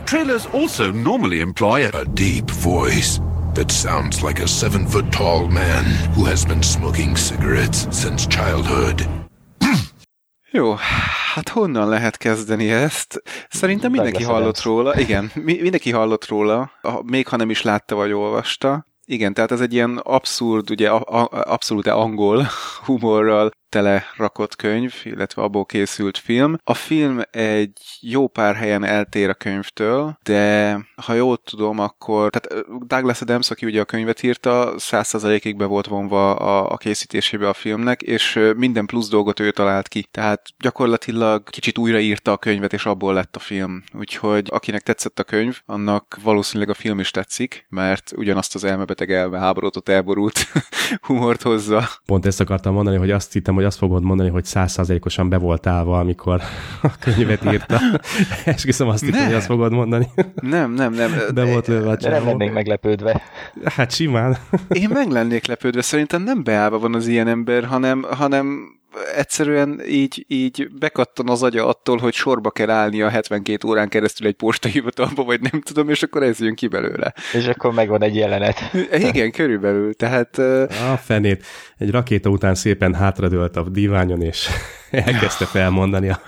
Trailers 0.05 0.45
also 0.47 0.91
normally 0.91 1.41
employ 1.41 1.85
a, 1.85 2.01
a 2.01 2.05
deep 2.05 2.49
voice 2.49 3.19
that 3.59 3.71
sounds 3.71 4.21
like 4.21 4.43
a 4.43 4.47
seven 4.47 4.87
foot 4.87 5.11
tall 5.11 5.47
man 5.47 5.83
who 6.15 6.23
has 6.23 6.45
been 6.45 6.63
smoking 6.63 7.17
cigarettes 7.17 7.87
since 7.91 8.27
childhood. 8.27 9.07
Jó, 10.51 10.75
hát 11.33 11.49
honnan 11.49 11.89
lehet 11.89 12.17
kezdeni 12.17 12.69
ezt? 12.69 13.23
Szerintem 13.49 13.91
mindenki 13.91 14.23
hallott 14.23 14.61
róla. 14.61 14.99
Igen, 14.99 15.31
mindenki 15.35 15.91
hallott 15.91 16.27
róla, 16.27 16.71
még 17.03 17.27
ha 17.27 17.35
nem 17.35 17.49
is 17.49 17.61
látta 17.61 17.95
vagy 17.95 18.11
olvasta. 18.11 18.85
Igen, 19.05 19.33
tehát 19.33 19.51
ez 19.51 19.61
egy 19.61 19.73
ilyen 19.73 19.97
abszurd, 19.97 20.69
ugye 20.69 20.89
a, 20.89 21.21
a, 21.21 21.29
abszolút 21.31 21.87
angol 21.87 22.47
humorral 22.85 23.51
tele 23.69 24.05
rakott 24.17 24.55
könyv, 24.55 24.93
illetve 25.03 25.41
abból 25.41 25.65
készült 25.65 26.17
film. 26.17 26.57
A 26.63 26.73
film 26.73 27.21
egy 27.31 27.79
jó 28.01 28.27
pár 28.27 28.55
helyen 28.55 28.83
eltér 28.83 29.29
a 29.29 29.33
könyvtől, 29.33 30.17
de 30.23 30.77
ha 30.95 31.13
jól 31.13 31.37
tudom, 31.37 31.79
akkor 31.79 32.29
tehát 32.29 32.65
Douglas 32.87 33.21
Adams, 33.21 33.51
aki 33.51 33.65
ugye 33.65 33.81
a 33.81 33.85
könyvet 33.85 34.23
írta, 34.23 34.73
százszerzalékig 34.77 35.55
be 35.55 35.65
volt 35.65 35.87
vonva 35.87 36.35
a, 36.35 36.71
a 36.71 36.77
készítésébe 36.77 37.47
a 37.47 37.53
filmnek, 37.53 38.01
és 38.01 38.39
minden 38.55 38.85
plusz 38.85 39.09
dolgot 39.09 39.39
ő 39.39 39.51
talált 39.51 39.87
ki. 39.87 40.07
Tehát 40.11 40.41
gyakorlatilag 40.59 41.49
kicsit 41.49 41.77
újraírta 41.77 42.31
a 42.31 42.37
könyvet, 42.37 42.73
és 42.73 42.85
abból 42.85 43.13
lett 43.13 43.35
a 43.35 43.39
film. 43.39 43.83
Úgyhogy 43.93 44.47
akinek 44.51 44.81
tetszett 44.81 45.19
a 45.19 45.23
könyv, 45.23 45.59
annak 45.65 46.17
valószínűleg 46.23 46.69
a 46.69 46.73
film 46.73 46.99
is 46.99 47.11
tetszik, 47.11 47.65
mert 47.69 48.11
ugyanazt 48.15 48.55
az 48.55 48.63
elmebeteg 48.63 49.11
elme 49.11 49.39
háborodott, 49.39 49.89
elborult 49.89 50.39
humort 51.07 51.41
hozza. 51.41 51.89
Pont 52.05 52.25
ezt 52.25 52.39
akartam 52.39 52.73
mondani, 52.73 52.97
hogy 52.97 53.11
azt 53.11 53.33
hittem, 53.33 53.55
hogy 53.59 53.67
azt 53.67 53.77
fogod 53.77 54.03
mondani, 54.03 54.29
hogy 54.29 54.45
százszázalékosan 54.45 55.29
be 55.29 55.37
volt 55.37 55.67
állva, 55.67 55.99
amikor 55.99 56.41
a 56.81 56.91
könyvet 56.99 57.45
írta. 57.45 57.79
Esküszöm 58.45 58.87
azt 58.87 59.03
hittem, 59.03 59.25
hogy 59.25 59.33
azt 59.33 59.45
fogod 59.45 59.71
mondani. 59.71 60.07
Nem, 60.41 60.73
nem, 60.73 60.93
nem. 60.93 61.11
Be 61.33 61.43
volt 61.43 61.67
lőve 61.67 61.89
a 61.89 61.95
De 61.95 62.09
nem 62.09 62.25
lennék 62.25 62.51
meglepődve. 62.51 63.21
Hát 63.65 63.91
simán. 63.91 64.37
Én 64.69 64.89
meg 64.89 65.09
lennék 65.09 65.47
lepődve, 65.47 65.81
szerintem 65.81 66.23
nem 66.23 66.43
beállva 66.43 66.79
van 66.79 66.95
az 66.95 67.07
ilyen 67.07 67.27
ember, 67.27 67.65
hanem, 67.65 68.05
hanem 68.09 68.77
egyszerűen 69.15 69.81
így, 69.87 70.25
így 70.27 70.69
bekattan 70.79 71.29
az 71.29 71.43
agya 71.43 71.67
attól, 71.67 71.97
hogy 71.97 72.13
sorba 72.13 72.51
kell 72.51 72.69
állni 72.69 73.01
a 73.01 73.09
72 73.09 73.67
órán 73.67 73.89
keresztül 73.89 74.27
egy 74.27 74.35
postahivatalba, 74.35 75.23
vagy 75.23 75.41
nem 75.51 75.61
tudom, 75.61 75.89
és 75.89 76.03
akkor 76.03 76.23
ez 76.23 76.39
jön 76.39 76.55
ki 76.55 76.67
belőle. 76.67 77.13
És 77.33 77.47
akkor 77.47 77.73
megvan 77.73 78.03
egy 78.03 78.15
jelenet. 78.15 78.59
Igen, 78.91 79.31
körülbelül. 79.31 79.93
Tehát... 79.93 80.37
A 80.91 80.97
fenét. 81.03 81.45
Egy 81.79 81.91
rakéta 81.91 82.29
után 82.29 82.55
szépen 82.55 82.93
hátradőlt 82.93 83.55
a 83.55 83.69
diványon, 83.69 84.21
és 84.21 84.47
elkezdte 84.91 85.45
felmondani 85.45 86.09
a, 86.09 86.21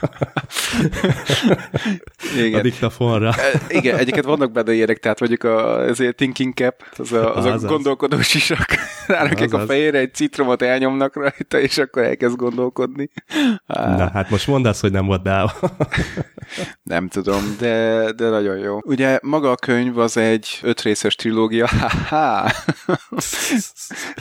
igen. 2.38 2.60
a 2.60 2.62
diktafonra. 2.62 3.30
E, 3.30 3.62
igen, 3.68 3.98
egyiket 3.98 4.24
vannak 4.24 4.52
benne 4.52 4.74
ilyenek, 4.74 4.98
tehát 4.98 5.20
mondjuk 5.20 5.44
a, 5.44 5.80
azért 5.80 6.16
thinking 6.16 6.54
cap, 6.54 6.84
az 6.98 7.12
a, 7.12 7.36
az, 7.36 7.46
az 7.46 7.64
a 7.64 7.68
gondolkodó 7.68 8.22
sisak, 8.22 8.66
rárakják 9.08 9.54
a 9.54 9.60
fejére, 9.60 9.98
egy 9.98 10.14
citromot 10.14 10.62
elnyomnak 10.62 11.16
rajta, 11.16 11.60
és 11.60 11.78
akkor 11.78 12.04
elkezd 12.04 12.36
gondolkodni. 12.36 13.10
Na, 13.66 14.10
hát 14.10 14.30
most 14.30 14.48
mondd 14.48 14.68
azt, 14.68 14.82
hogy 14.82 14.92
nem 14.92 15.06
volt 15.06 15.24
beállva. 15.24 15.54
nem 16.84 17.08
tudom, 17.08 17.56
de, 17.60 18.06
de 18.12 18.30
nagyon 18.30 18.58
jó. 18.58 18.80
Ugye 18.82 19.20
maga 19.22 19.52
a 19.52 19.56
könyv 19.56 19.98
az 19.98 20.18
egy 20.18 20.60
ötrészes 20.62 21.16
trilógia. 21.16 21.68
Ha-ha! 21.68 22.52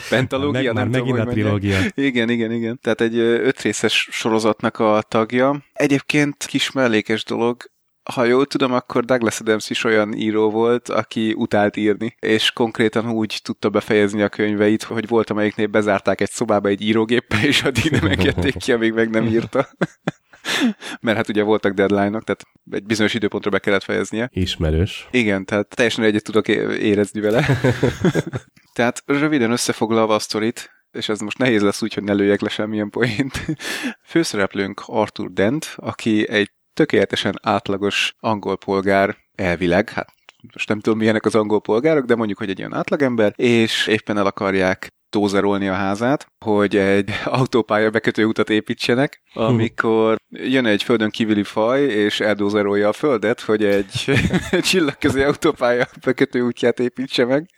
Pentalógia, 0.09 0.73
nem 0.73 0.89
megint 0.89 1.09
tudom, 1.09 1.20
a 1.27 1.31
trilógia. 1.31 1.79
Igen, 1.93 2.29
igen, 2.29 2.51
igen. 2.51 2.79
Tehát 2.81 3.01
egy 3.01 3.17
ötrészes 3.17 4.07
sorozatnak 4.11 4.79
a 4.79 5.03
tagja. 5.07 5.63
Egyébként 5.73 6.45
kis 6.45 6.71
mellékes 6.71 7.23
dolog, 7.23 7.71
ha 8.13 8.23
jól 8.23 8.45
tudom, 8.45 8.73
akkor 8.73 9.05
Douglas 9.05 9.39
Adams 9.39 9.69
is 9.69 9.83
olyan 9.83 10.13
író 10.13 10.49
volt, 10.49 10.89
aki 10.89 11.33
utált 11.37 11.77
írni, 11.77 12.15
és 12.19 12.51
konkrétan 12.51 13.09
úgy 13.09 13.39
tudta 13.43 13.69
befejezni 13.69 14.21
a 14.21 14.29
könyveit, 14.29 14.83
hogy 14.83 15.07
volt, 15.07 15.29
amelyiknél 15.29 15.67
bezárták 15.67 16.21
egy 16.21 16.29
szobába 16.29 16.69
egy 16.69 16.81
írógéppel, 16.81 17.43
és 17.43 17.63
addig 17.63 17.91
nem 17.91 18.05
engedték 18.05 18.57
ki, 18.57 18.71
amíg 18.71 18.93
meg 18.93 19.09
nem 19.09 19.25
írta. 19.25 19.67
Mert 21.01 21.17
hát 21.17 21.29
ugye 21.29 21.43
voltak 21.43 21.73
deadline-ok, 21.73 22.23
tehát 22.23 22.43
egy 22.71 22.83
bizonyos 22.83 23.13
időpontra 23.13 23.49
be 23.49 23.59
kellett 23.59 23.83
fejeznie. 23.83 24.29
Ismerős. 24.33 25.07
Igen, 25.11 25.45
tehát 25.45 25.75
teljesen 25.75 26.03
egyet 26.03 26.23
tudok 26.23 26.47
érezni 26.47 27.21
vele. 27.21 27.45
tehát 28.73 29.03
röviden 29.05 29.51
összefoglalva 29.51 30.15
a 30.15 30.19
sztorit, 30.19 30.71
és 30.91 31.09
ez 31.09 31.19
most 31.19 31.37
nehéz 31.37 31.61
lesz 31.61 31.81
úgy, 31.81 31.93
hogy 31.93 32.03
ne 32.03 32.13
lőjek 32.13 32.41
le 32.41 32.49
semmilyen 32.49 32.89
poént. 32.89 33.45
Főszereplőnk 34.11 34.81
Arthur 34.85 35.31
Dent, 35.31 35.73
aki 35.75 36.29
egy 36.29 36.51
tökéletesen 36.73 37.39
átlagos 37.41 38.15
angol 38.19 38.57
polgár 38.57 39.17
elvileg, 39.35 39.89
hát 39.89 40.09
most 40.53 40.69
nem 40.69 40.79
tudom 40.79 40.99
milyenek 40.99 41.25
az 41.25 41.35
angol 41.35 41.61
polgárok, 41.61 42.05
de 42.05 42.15
mondjuk, 42.15 42.37
hogy 42.37 42.49
egy 42.49 42.59
ilyen 42.59 42.73
átlagember, 42.73 43.33
és 43.35 43.87
éppen 43.87 44.17
el 44.17 44.25
akarják 44.25 44.87
dózerolni 45.11 45.67
a 45.67 45.73
házát, 45.73 46.27
hogy 46.45 46.75
egy 46.77 47.09
autópálya 47.25 47.89
bekötő 47.89 48.25
utat 48.25 48.49
építsenek, 48.49 49.21
amikor 49.33 50.15
jön 50.29 50.65
egy 50.65 50.83
földön 50.83 51.09
kívüli 51.09 51.43
faj, 51.43 51.81
és 51.81 52.19
eldózerolja 52.19 52.87
a 52.87 52.93
földet, 52.93 53.41
hogy 53.41 53.63
egy 53.65 54.11
csillagközi 54.69 55.21
autópálya 55.21 55.87
bekötő 56.05 56.41
útját 56.41 56.79
építse 56.79 57.25
meg. 57.25 57.49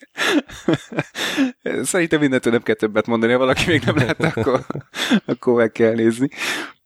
Szerintem 1.82 2.20
mindentől 2.20 2.54
nem 2.54 2.64
kell 2.64 2.76
többet 2.76 3.08
mondani, 3.08 3.32
ha 3.32 3.38
valaki 3.38 3.64
még 3.68 3.84
nem 3.84 3.96
látta, 3.96 4.28
akkor, 4.28 4.66
akkor 5.26 5.54
meg 5.54 5.72
kell 5.72 5.94
nézni 5.94 6.30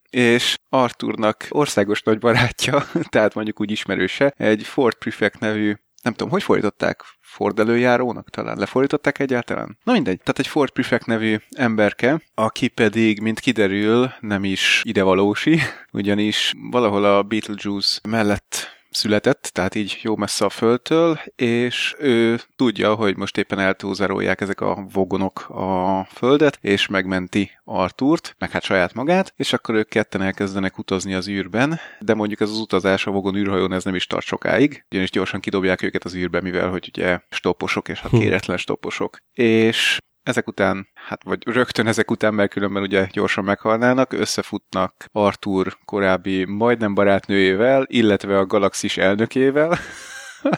és 0.10 0.56
Arthurnak 0.70 1.46
országos 1.50 2.02
nagy 2.02 2.20
barátja, 2.20 2.86
tehát 3.10 3.34
mondjuk 3.34 3.60
úgy 3.60 3.72
ismerőse, 3.72 4.34
egy 4.38 4.64
Ford 4.64 4.96
Prefect 4.96 5.40
nevű 5.40 5.74
nem 6.04 6.14
tudom, 6.14 6.32
hogy 6.32 6.44
fordították? 6.44 7.04
Ford 7.38 7.60
előjárónak 7.60 8.30
talán? 8.30 8.58
Lefordították 8.58 9.20
egyáltalán? 9.20 9.78
Na 9.84 9.92
mindegy. 9.92 10.18
Tehát 10.18 10.40
egy 10.40 10.48
Ford 10.48 10.72
Prefect 10.72 11.06
nevű 11.06 11.38
emberke, 11.52 12.22
aki 12.34 12.68
pedig, 12.68 13.22
mint 13.22 13.40
kiderül, 13.40 14.12
nem 14.20 14.44
is 14.44 14.82
idevalósi, 14.84 15.60
ugyanis 15.92 16.54
valahol 16.72 17.06
a 17.06 17.24
Beetlejuice 17.24 18.00
mellett 18.10 18.77
született, 18.98 19.50
tehát 19.54 19.76
így 19.76 20.00
jó 20.02 20.16
messze 20.16 20.46
a 20.46 20.50
földtől, 20.50 21.20
és 21.36 21.96
ő 22.00 22.40
tudja, 22.56 22.96
hogy 22.96 23.18
most 23.18 23.38
éppen 23.38 23.60
eltúzerolják 23.60 24.42
ezek 24.42 24.62
a 24.62 24.88
vogonok 24.94 25.50
a 25.50 26.04
földet, 26.14 26.58
és 26.62 26.88
megmenti 26.88 27.52
Artúrt, 27.64 28.36
meg 28.40 28.52
hát 28.52 28.64
saját 28.64 28.94
magát, 28.94 29.34
és 29.36 29.54
akkor 29.54 29.76
ők 29.76 29.90
ketten 29.90 30.22
elkezdenek 30.22 30.78
utazni 30.78 31.14
az 31.14 31.28
űrben, 31.28 31.80
de 32.00 32.14
mondjuk 32.14 32.42
ez 32.42 32.50
az 32.50 32.60
utazás 32.60 33.08
a 33.08 33.12
vogon 33.12 33.36
űrhajón 33.36 33.74
ez 33.74 33.84
nem 33.84 33.96
is 33.96 34.08
tart 34.08 34.26
sokáig, 34.26 34.86
ugyanis 34.90 35.12
gyorsan 35.12 35.40
kidobják 35.40 35.82
őket 35.82 36.04
az 36.04 36.16
űrbe, 36.16 36.42
mivel 36.42 36.70
hogy 36.70 36.92
ugye 36.96 37.20
stopposok, 37.30 37.90
és 37.90 38.00
hát 38.00 38.12
kéretlen 38.12 38.58
stopposok. 38.58 39.18
És 39.34 39.98
ezek 40.28 40.48
után, 40.48 40.88
hát 40.94 41.24
vagy 41.24 41.44
rögtön 41.46 41.88
ezek 41.88 42.12
után, 42.12 42.34
mert 42.34 42.52
különben 42.52 42.82
ugye 42.82 43.08
gyorsan 43.12 43.44
meghalnának, 43.44 44.14
összefutnak 44.14 45.06
Arthur 45.12 45.78
korábbi 45.86 46.46
majdnem 46.46 46.94
barátnőjével, 46.94 47.86
illetve 47.88 48.38
a 48.38 48.46
galaxis 48.46 48.98
elnökével. 48.98 49.78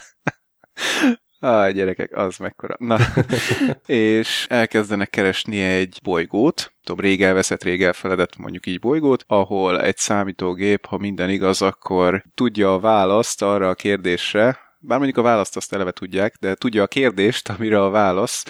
Á, 1.40 1.70
gyerekek, 1.70 2.16
az 2.16 2.36
mekkora. 2.36 2.76
Na, 2.78 2.98
és 3.86 4.46
elkezdenek 4.48 5.10
keresni 5.10 5.60
egy 5.60 5.98
bolygót, 6.02 6.72
tudom, 6.84 7.04
rég 7.04 7.22
elveszett, 7.22 7.62
rég 7.62 7.82
elfeledett 7.82 8.36
mondjuk 8.36 8.66
így 8.66 8.78
bolygót, 8.78 9.24
ahol 9.26 9.82
egy 9.82 9.96
számítógép, 9.96 10.86
ha 10.86 10.98
minden 10.98 11.30
igaz, 11.30 11.62
akkor 11.62 12.24
tudja 12.34 12.72
a 12.74 12.80
választ 12.80 13.42
arra 13.42 13.68
a 13.68 13.74
kérdésre, 13.74 14.58
bár 14.80 14.98
mondjuk 14.98 15.18
a 15.18 15.22
választ 15.22 15.56
azt 15.56 15.72
eleve 15.72 15.90
tudják, 15.90 16.36
de 16.40 16.54
tudja 16.54 16.82
a 16.82 16.86
kérdést, 16.86 17.48
amire 17.48 17.82
a 17.82 17.90
válasz. 17.90 18.44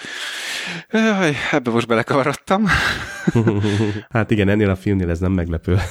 Jaj, 0.91 1.35
ebbe 1.51 1.71
most 1.71 1.87
belekavarodtam. 1.87 2.65
hát 4.09 4.31
igen, 4.31 4.49
ennél 4.49 4.69
a 4.69 4.75
filmnél 4.75 5.09
ez 5.09 5.19
nem 5.19 5.31
meglepő. 5.31 5.77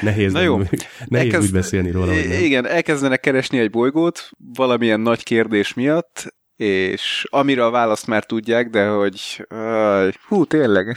nehéz 0.00 0.32
Na 0.32 0.40
jó, 0.40 0.56
nem, 0.56 0.66
nehéz 1.06 1.32
elkezd... 1.32 1.48
úgy 1.48 1.52
beszélni 1.52 1.90
róla. 1.90 2.14
Igen, 2.14 2.66
elkezdenek 2.66 3.20
keresni 3.20 3.58
egy 3.58 3.70
bolygót 3.70 4.30
valamilyen 4.54 5.00
nagy 5.00 5.22
kérdés 5.22 5.74
miatt, 5.74 6.34
és 6.58 7.26
amire 7.30 7.64
a 7.64 7.70
választ 7.70 8.06
már 8.06 8.24
tudják, 8.24 8.70
de 8.70 8.88
hogy 8.88 9.46
uh, 9.50 10.12
hú, 10.28 10.44
tényleg. 10.44 10.96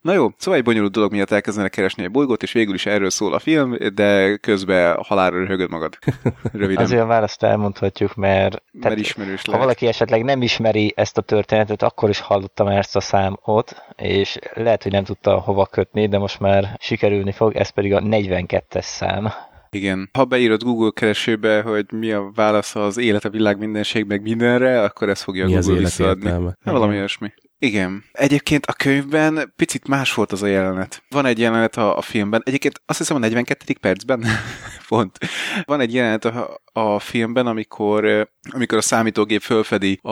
Na 0.00 0.12
jó, 0.12 0.28
szóval 0.36 0.58
egy 0.58 0.64
bonyolult 0.64 0.92
dolog 0.92 1.12
miatt 1.12 1.30
elkezdenek 1.30 1.70
keresni 1.70 2.02
egy 2.02 2.10
bolygót, 2.10 2.42
és 2.42 2.52
végül 2.52 2.74
is 2.74 2.86
erről 2.86 3.10
szól 3.10 3.34
a 3.34 3.38
film, 3.38 3.76
de 3.94 4.36
közben 4.36 4.98
halálra 5.02 5.38
röhögöd 5.38 5.70
magad. 5.70 5.98
Röviden. 6.52 6.84
Azért 6.84 7.02
a 7.02 7.06
választ 7.06 7.42
elmondhatjuk, 7.42 8.14
mert, 8.14 8.62
mert 8.72 8.98
ismerős 8.98 9.42
ha 9.50 9.58
valaki 9.58 9.86
esetleg 9.86 10.24
nem 10.24 10.42
ismeri 10.42 10.92
ezt 10.96 11.18
a 11.18 11.22
történetet, 11.22 11.82
akkor 11.82 12.08
is 12.08 12.20
hallottam 12.20 12.66
ezt 12.66 12.96
a 12.96 13.00
számot, 13.00 13.82
és 13.96 14.38
lehet, 14.54 14.82
hogy 14.82 14.92
nem 14.92 15.04
tudta 15.04 15.38
hova 15.38 15.66
kötni, 15.66 16.08
de 16.08 16.18
most 16.18 16.40
már 16.40 16.76
sikerülni 16.80 17.32
fog, 17.32 17.56
ez 17.56 17.68
pedig 17.68 17.94
a 17.94 18.00
42-es 18.00 18.82
szám. 18.82 19.32
Igen. 19.70 20.10
Ha 20.12 20.24
beírod 20.24 20.62
Google 20.62 20.90
keresőbe, 20.94 21.62
hogy 21.62 21.92
mi 21.92 22.12
a 22.12 22.30
válasz 22.34 22.74
az 22.76 22.96
élet, 22.96 23.24
a 23.24 23.30
világ, 23.30 23.58
mindenség, 23.58 24.04
meg 24.04 24.22
mindenre, 24.22 24.82
akkor 24.82 25.08
ez 25.08 25.22
fogja 25.22 25.46
mi 25.46 25.52
Google 25.52 25.78
visszaadni. 25.78 26.24
Értelme? 26.24 26.56
Valami 26.64 26.96
olyasmi. 26.96 27.32
Igen. 27.58 28.04
Egyébként 28.12 28.66
a 28.66 28.72
könyvben 28.72 29.52
picit 29.56 29.88
más 29.88 30.14
volt 30.14 30.32
az 30.32 30.42
a 30.42 30.46
jelenet. 30.46 31.02
Van 31.08 31.26
egy 31.26 31.38
jelenet 31.38 31.76
a, 31.76 31.96
a 31.96 32.00
filmben, 32.00 32.42
egyébként 32.44 32.82
azt 32.86 32.98
hiszem 32.98 33.16
a 33.16 33.20
42. 33.20 33.74
percben, 33.80 34.24
pont, 34.88 35.18
van 35.64 35.80
egy 35.80 35.94
jelenet 35.94 36.24
a, 36.24 36.60
a 36.72 36.98
filmben, 36.98 37.46
amikor, 37.46 38.28
amikor 38.50 38.78
a 38.78 38.80
számítógép 38.80 39.40
fölfedi 39.40 39.98
a, 40.02 40.10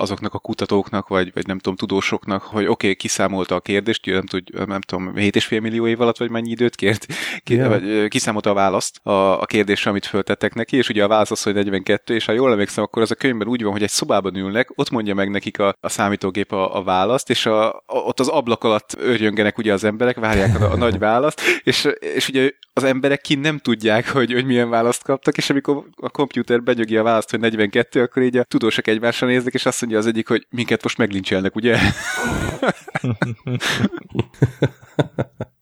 azoknak 0.00 0.34
a 0.34 0.38
kutatóknak, 0.38 1.08
vagy, 1.08 1.30
vagy 1.34 1.46
nem 1.46 1.58
tudom, 1.58 1.76
tudósoknak, 1.76 2.42
hogy 2.42 2.62
oké, 2.62 2.70
okay, 2.70 2.94
kiszámolta 2.94 3.54
a 3.54 3.60
kérdést, 3.60 4.06
nem, 4.06 4.26
tud, 4.26 4.66
nem 4.66 4.80
tudom, 4.80 5.12
7,5 5.14 5.60
millió 5.60 5.86
év 5.86 6.00
alatt, 6.00 6.18
vagy 6.18 6.30
mennyi 6.30 6.50
időt 6.50 6.74
kért, 6.74 7.06
ki, 7.44 7.54
yeah. 7.54 7.68
vagy, 7.68 8.08
kiszámolta 8.08 8.50
a 8.50 8.54
választ 8.54 9.06
a, 9.06 9.40
a 9.40 9.46
kérdésre, 9.46 9.90
amit 9.90 10.06
föltettek 10.06 10.54
neki, 10.54 10.76
és 10.76 10.88
ugye 10.88 11.04
a 11.04 11.08
válasz 11.08 11.30
az, 11.30 11.42
hogy 11.42 11.54
42, 11.54 12.14
és 12.14 12.24
ha 12.24 12.32
jól 12.32 12.52
emlékszem, 12.52 12.84
akkor 12.84 13.02
az 13.02 13.10
a 13.10 13.14
könyvben 13.14 13.48
úgy 13.48 13.62
van, 13.62 13.72
hogy 13.72 13.82
egy 13.82 13.90
szobában 13.90 14.36
ülnek, 14.36 14.72
ott 14.74 14.90
mondja 14.90 15.14
meg 15.14 15.30
nekik 15.30 15.58
a, 15.58 15.74
a 15.80 15.88
számítógép 15.88 16.52
a, 16.68 16.76
a 16.76 16.82
választ, 16.82 17.30
és 17.30 17.46
a, 17.46 17.68
a, 17.72 17.82
ott 17.86 18.20
az 18.20 18.28
ablak 18.28 18.64
alatt 18.64 18.94
örjöngenek 18.98 19.58
ugye 19.58 19.72
az 19.72 19.84
emberek, 19.84 20.16
várják 20.16 20.60
a, 20.60 20.72
a 20.72 20.76
nagy 20.76 20.98
választ, 20.98 21.40
és, 21.62 21.88
és 22.00 22.28
ugye 22.28 22.50
az 22.72 22.84
emberek 22.84 23.20
ki 23.20 23.34
nem 23.34 23.58
tudják, 23.58 24.08
hogy, 24.08 24.32
hogy 24.32 24.44
milyen 24.44 24.70
választ 24.70 25.02
kaptak, 25.02 25.36
és 25.36 25.50
amikor 25.50 25.84
a 25.96 26.10
komputer 26.10 26.62
benyögi 26.62 26.96
a 26.96 27.02
választ, 27.02 27.30
hogy 27.30 27.40
42, 27.40 28.02
akkor 28.02 28.22
így 28.22 28.36
a 28.36 28.44
tudósok 28.44 28.86
egymásra 28.86 29.26
néznek, 29.26 29.54
és 29.54 29.66
azt 29.66 29.80
mondja 29.80 29.98
az 29.98 30.06
egyik, 30.06 30.28
hogy 30.28 30.46
minket 30.50 30.82
most 30.82 30.98
meglincselnek, 30.98 31.54
ugye? 31.54 31.78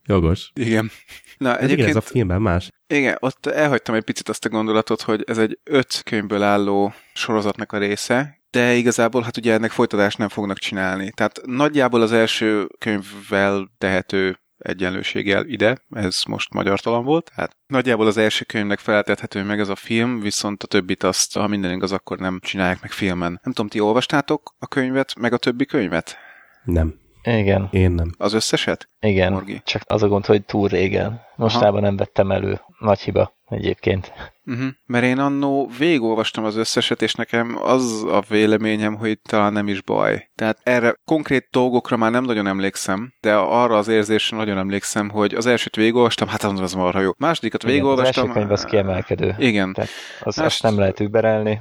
Jogos. 0.06 0.50
Igen. 0.54 0.90
Na, 1.38 1.48
ez 1.48 1.56
egyébként, 1.56 1.78
igen, 1.78 1.90
ez 1.90 1.96
a 1.96 2.00
filmben 2.00 2.42
más. 2.42 2.70
Igen, 2.86 3.16
ott 3.20 3.46
elhagytam 3.46 3.94
egy 3.94 4.02
picit 4.02 4.28
azt 4.28 4.44
a 4.44 4.48
gondolatot, 4.48 5.02
hogy 5.02 5.24
ez 5.26 5.38
egy 5.38 5.58
öt 5.64 6.02
könyvből 6.04 6.42
álló 6.42 6.92
sorozatnak 7.12 7.72
a 7.72 7.78
része, 7.78 8.35
de 8.56 8.74
igazából 8.74 9.22
hát 9.22 9.36
ugye 9.36 9.52
ennek 9.52 9.70
folytatást 9.70 10.18
nem 10.18 10.28
fognak 10.28 10.58
csinálni. 10.58 11.10
Tehát 11.10 11.40
nagyjából 11.44 12.00
az 12.02 12.12
első 12.12 12.68
könyvvel 12.78 13.68
tehető 13.78 14.40
egyenlőséggel 14.58 15.46
ide, 15.46 15.76
ez 15.90 16.22
most 16.28 16.54
magyar 16.54 16.80
talan 16.80 17.04
volt, 17.04 17.30
hát 17.34 17.56
nagyjából 17.66 18.06
az 18.06 18.16
első 18.16 18.44
könyvnek 18.44 18.78
feltethető 18.78 19.42
meg 19.42 19.60
ez 19.60 19.68
a 19.68 19.76
film, 19.76 20.20
viszont 20.20 20.62
a 20.62 20.66
többit 20.66 21.02
azt, 21.02 21.34
ha 21.34 21.46
minden 21.46 21.72
igaz, 21.72 21.92
akkor 21.92 22.18
nem 22.18 22.38
csinálják 22.42 22.80
meg 22.80 22.90
filmen. 22.90 23.40
Nem 23.42 23.52
tudom, 23.52 23.68
ti 23.68 23.80
olvastátok 23.80 24.54
a 24.58 24.66
könyvet, 24.66 25.18
meg 25.18 25.32
a 25.32 25.36
többi 25.36 25.64
könyvet? 25.64 26.16
Nem. 26.64 26.94
Igen. 27.22 27.68
Én 27.70 27.90
nem. 27.90 28.10
Az 28.18 28.32
összeset? 28.32 28.88
Igen, 29.00 29.32
Morgi? 29.32 29.60
csak 29.64 29.82
az 29.86 30.02
a 30.02 30.08
gond, 30.08 30.26
hogy 30.26 30.44
túl 30.44 30.68
régen. 30.68 31.20
Mostában 31.36 31.82
nem 31.82 31.96
vettem 31.96 32.30
elő. 32.30 32.60
Nagy 32.78 33.00
hiba 33.00 33.35
egyébként. 33.48 34.12
Uh-huh. 34.46 34.66
Mert 34.86 35.04
én 35.04 35.18
annó 35.18 35.70
végigolvastam 35.78 36.44
az 36.44 36.56
összeset, 36.56 37.02
és 37.02 37.14
nekem 37.14 37.58
az 37.62 38.04
a 38.04 38.22
véleményem, 38.28 38.94
hogy 38.94 39.18
talán 39.28 39.52
nem 39.52 39.68
is 39.68 39.82
baj. 39.82 40.28
Tehát 40.34 40.58
erre 40.62 40.94
konkrét 41.04 41.48
dolgokra 41.50 41.96
már 41.96 42.10
nem 42.10 42.24
nagyon 42.24 42.46
emlékszem, 42.46 43.12
de 43.20 43.34
arra 43.34 43.76
az 43.76 43.88
érzésre 43.88 44.36
nagyon 44.36 44.58
emlékszem, 44.58 45.08
hogy 45.10 45.34
az 45.34 45.46
elsőt 45.46 45.76
végigolvastam, 45.76 46.28
hát 46.28 46.42
az 46.42 46.72
marha 46.72 47.00
jó. 47.00 47.10
Másodikat 47.18 47.62
végigolvastam. 47.62 48.22
Az 48.22 48.28
első 48.28 48.40
könyv 48.40 48.52
az 48.52 48.64
kiemelkedő. 48.64 49.34
Igen. 49.38 49.72
Tehát 49.72 49.90
az, 50.20 50.36
Más... 50.36 50.46
azt 50.46 50.62
nem 50.62 50.78
lehet 50.78 51.00
überelni 51.00 51.60